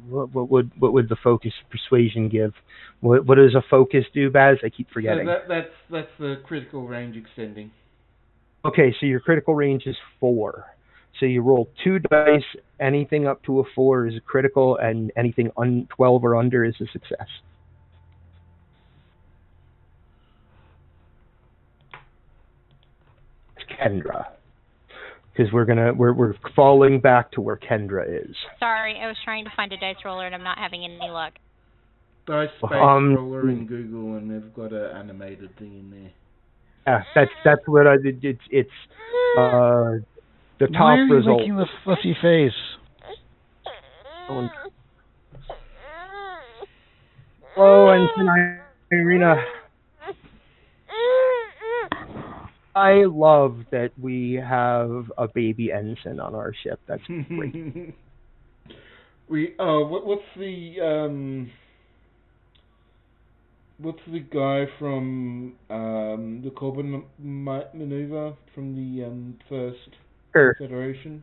[0.08, 2.54] what, what would what would the focus persuasion give?
[3.00, 4.58] What what does a focus do, Baz?
[4.64, 5.26] I keep forgetting.
[5.26, 7.70] So that, that's that's the critical range extending.
[8.64, 10.66] Okay, so your critical range is four.
[11.18, 12.43] So you roll two dice.
[12.80, 16.74] Anything up to a four is a critical, and anything un- twelve or under is
[16.80, 17.28] a success.
[23.56, 24.26] It's Kendra,
[25.32, 28.34] because we're gonna we're we're falling back to where Kendra is.
[28.59, 31.34] Sorry, I was trying to find a dice roller and I'm not having any luck.
[32.26, 36.10] Dice space Um, roller in Google, and they've got an animated thing in there.
[36.86, 38.24] Yeah, that's that's what I did.
[38.24, 38.70] It's it's
[39.38, 40.02] uh
[40.59, 41.40] the top Why are you result.
[41.40, 42.52] making the fussy face?
[44.28, 44.48] Oh,
[47.54, 48.09] Hello, and
[48.90, 49.36] Irina.
[52.74, 56.80] I love that we have a baby ensign on our ship.
[56.88, 57.94] That's great.
[59.28, 61.50] we oh, what, what's the um,
[63.82, 69.90] what's the guy from um the Corbomite ma- maneuver from the um first
[70.32, 70.54] Sure.
[70.59, 71.22] Federation?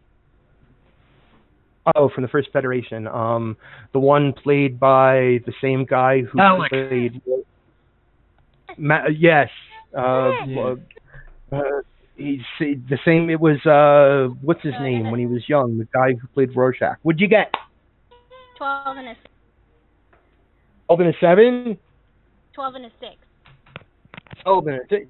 [1.95, 3.07] Oh, from the first Federation.
[3.07, 3.57] Um,
[3.93, 6.69] the one played by the same guy who Alec.
[6.69, 7.21] played.
[8.77, 9.49] Ma- yes.
[9.97, 10.75] Uh, Yeah.
[11.51, 11.59] uh,
[12.15, 13.29] he's the same.
[13.31, 15.79] It was uh, what's his name when he was young?
[15.79, 16.97] The guy who played Rorschach.
[17.01, 17.51] What'd you get?
[18.57, 19.15] Twelve and a.
[20.85, 21.79] Twelve and a seven.
[22.59, 23.15] Twelve and a six.
[24.45, 25.07] Oh, then th-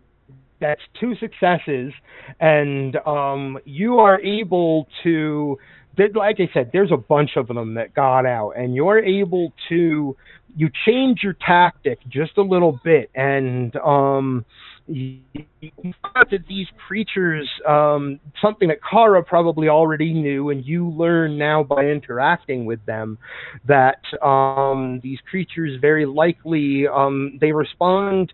[0.62, 1.92] that's two successes,
[2.40, 5.58] and um, you are able to.
[5.98, 10.16] Like I said, there's a bunch of them that got out, and you're able to.
[10.56, 14.46] You change your tactic just a little bit, and um,
[14.90, 21.64] find that these creatures, um, something that Kara probably already knew, and you learn now
[21.64, 23.18] by interacting with them,
[23.68, 28.34] that um, these creatures very likely um, they respond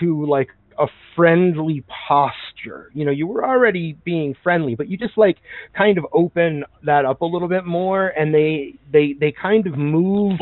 [0.00, 0.48] to like
[0.78, 2.90] a friendly posture.
[2.94, 5.38] You know, you were already being friendly, but you just like
[5.76, 9.76] kind of open that up a little bit more and they they they kind of
[9.76, 10.38] move.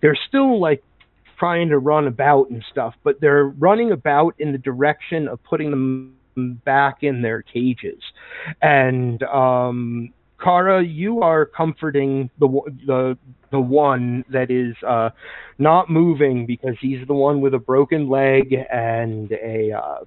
[0.00, 0.82] They're still like
[1.40, 5.70] trying to run about and stuff, but they're running about in the direction of putting
[5.70, 6.14] them
[6.64, 8.02] back in their cages.
[8.62, 12.48] And um Kara, you are comforting the
[12.86, 13.18] the
[13.50, 15.10] the one that is uh
[15.58, 20.04] not moving because he's the one with a broken leg and a uh,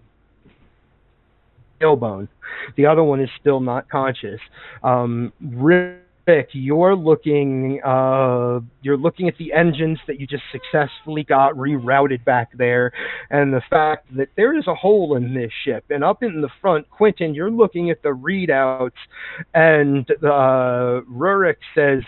[1.80, 2.28] tailbone.
[2.76, 4.40] The other one is still not conscious.
[4.84, 5.32] Um,
[6.26, 12.52] you're looking uh, you're looking at the engines that you just successfully got rerouted back
[12.58, 12.92] there,
[13.30, 15.84] and the fact that there is a hole in this ship.
[15.90, 18.92] And up in the front, Quentin, you're looking at the readouts,
[19.54, 22.04] and uh, Rurak says,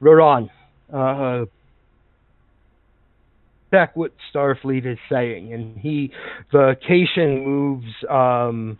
[0.00, 0.48] "Roran."
[0.92, 1.46] Uh,
[3.72, 6.12] check what Starfleet is saying, and he,
[6.52, 8.78] the Caitian moves, um,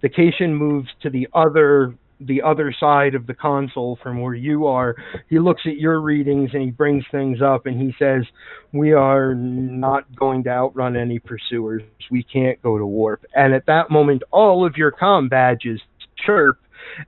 [0.00, 4.66] the Caitian moves to the other the other side of the console from where you
[4.66, 4.94] are.
[5.28, 8.24] He looks at your readings and he brings things up and he says,
[8.72, 11.82] "We are not going to outrun any pursuers.
[12.10, 15.80] We can't go to warp." And at that moment, all of your com badges
[16.16, 16.58] chirp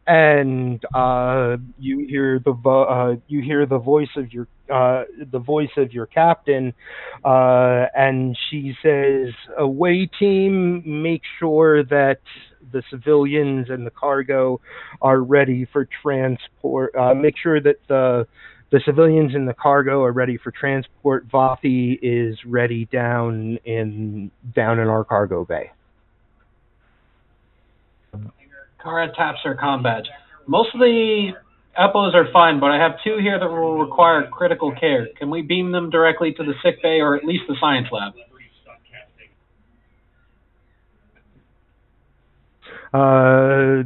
[0.07, 5.39] and uh, you hear the vo- uh, you hear the voice of your uh, the
[5.39, 6.73] voice of your captain,
[7.25, 9.29] uh, and she says,
[9.59, 12.19] "Away team, make sure that
[12.71, 14.61] the civilians and the cargo
[15.01, 16.95] are ready for transport.
[16.95, 18.27] Uh, make sure that the
[18.71, 21.29] the civilians and the cargo are ready for transport.
[21.29, 25.71] Vathi is ready down in down in our cargo bay."
[28.83, 30.07] Kara taps her com badge.
[30.47, 31.33] Most of the
[31.79, 35.09] Epos are fine, but I have two here that will require critical care.
[35.19, 38.13] Can we beam them directly to the sick bay or at least the science lab?
[42.93, 43.83] Uh,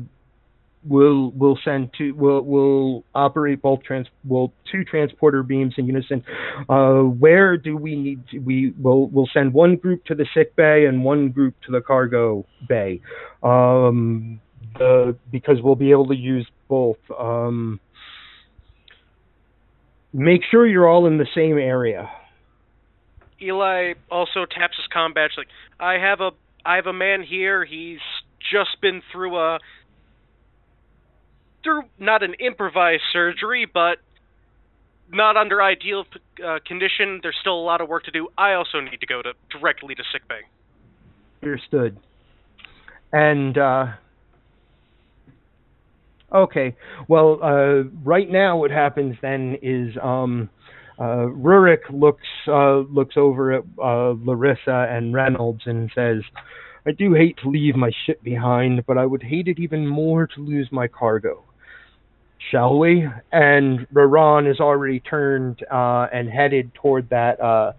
[0.88, 6.24] we'll we'll send two we'll we'll operate both trans well two transporter beams in unison.
[6.68, 10.54] Uh, where do we need to, we will we'll send one group to the sick
[10.56, 13.00] bay and one group to the cargo bay.
[13.42, 14.40] Um,
[14.78, 16.98] the because we'll be able to use both.
[17.18, 17.80] Um,
[20.12, 22.10] make sure you're all in the same area.
[23.40, 26.30] Eli also taps his com badge like, I have a
[26.64, 27.64] I have a man here.
[27.64, 28.00] He's
[28.50, 29.58] just been through a
[31.62, 33.98] through not an improvised surgery, but
[35.10, 36.04] not under ideal
[36.44, 37.20] uh, condition.
[37.22, 38.28] There's still a lot of work to do.
[38.38, 40.40] I also need to go to directly to sickbay.
[41.42, 41.98] Understood.
[43.12, 43.86] And uh,
[46.32, 46.76] okay,
[47.08, 50.50] well, uh, right now what happens then is um,
[50.98, 56.22] uh, Rurak looks uh, looks over at uh, Larissa and Reynolds and says,
[56.86, 60.26] "I do hate to leave my ship behind, but I would hate it even more
[60.26, 61.42] to lose my cargo."
[62.50, 63.08] Shall we?
[63.32, 67.72] And Raran is already turned uh, and headed toward that uh,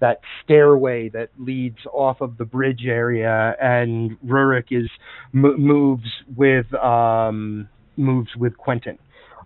[0.00, 4.90] that stairway that leads off of the bridge area, and Rurak is
[5.32, 8.98] m- moves with um, moves with Quentin.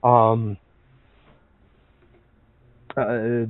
[0.02, 0.56] Um,
[2.96, 3.44] uh,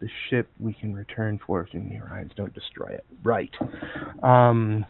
[0.00, 2.32] the ship we can return for if enemy arrives.
[2.36, 3.04] Don't destroy it.
[3.22, 3.54] Right.
[4.22, 4.84] Um,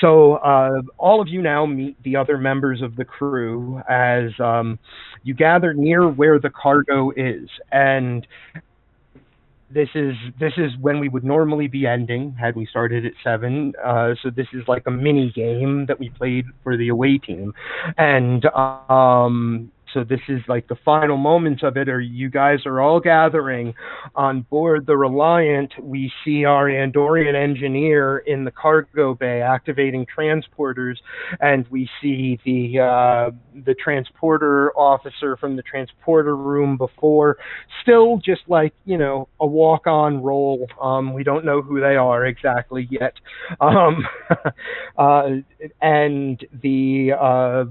[0.00, 4.78] so uh, all of you now meet the other members of the crew as um,
[5.22, 8.26] you gather near where the cargo is, and
[9.70, 13.72] this is this is when we would normally be ending had we started at seven.
[13.84, 17.52] Uh, so this is like a mini game that we played for the away team,
[17.98, 21.88] and um, so this is like the final moments of it.
[21.88, 23.72] Are you guys are all gathering
[24.14, 25.72] on board the Reliant?
[25.80, 30.96] We see our Andorian engineer in the cargo bay activating transporters,
[31.40, 33.30] and we see the uh,
[33.64, 37.38] the transporter officer from the transporter room before,
[37.80, 40.68] still just like you know a walk on role.
[40.78, 43.14] Um, we don't know who they are exactly yet,
[43.62, 44.06] um,
[44.98, 45.28] uh,
[45.80, 47.64] and the uh,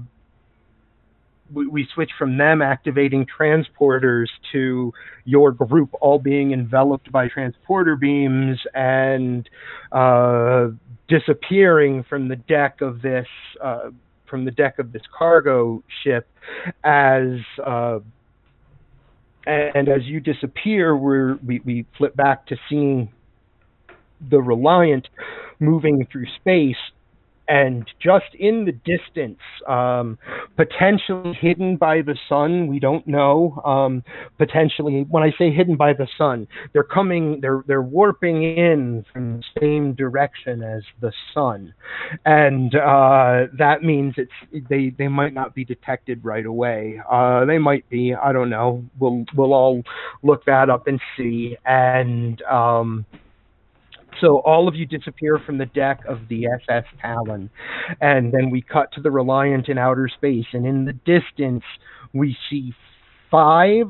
[1.52, 4.92] we, we switch from them activating transporters to
[5.24, 9.48] your group all being enveloped by transporter beams and
[9.92, 10.68] uh,
[11.08, 13.26] disappearing from the deck of this
[13.62, 13.90] uh,
[14.28, 16.28] from the deck of this cargo ship
[16.82, 17.98] as uh,
[19.46, 23.08] and as you disappear we, we flip back to seeing
[24.30, 25.08] the reliant
[25.60, 26.76] moving through space
[27.48, 30.18] and just in the distance, um,
[30.56, 33.60] potentially hidden by the sun, we don't know.
[33.64, 34.02] Um,
[34.38, 39.38] potentially, when I say hidden by the sun, they're coming, they're they're warping in from
[39.38, 41.74] the same direction as the sun,
[42.24, 47.00] and uh, that means it's they they might not be detected right away.
[47.10, 48.84] Uh, they might be, I don't know.
[48.98, 49.82] We'll we'll all
[50.22, 52.40] look that up and see, and.
[52.42, 53.06] Um,
[54.20, 57.50] so all of you disappear from the deck of the SS Talon,
[58.00, 61.64] and then we cut to the Reliant in outer space, and in the distance
[62.12, 62.72] we see
[63.30, 63.86] five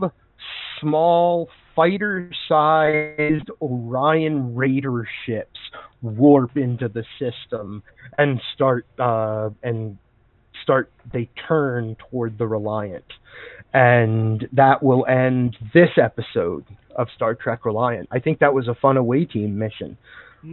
[0.81, 5.59] small fighter-sized Orion Raider ships
[6.03, 7.83] warp into the system
[8.19, 9.99] and start uh, and
[10.63, 13.05] start they turn toward the Reliant,
[13.75, 16.65] and that will end this episode
[16.97, 18.09] of Star Trek Reliant.
[18.11, 19.97] I think that was a fun away team mission.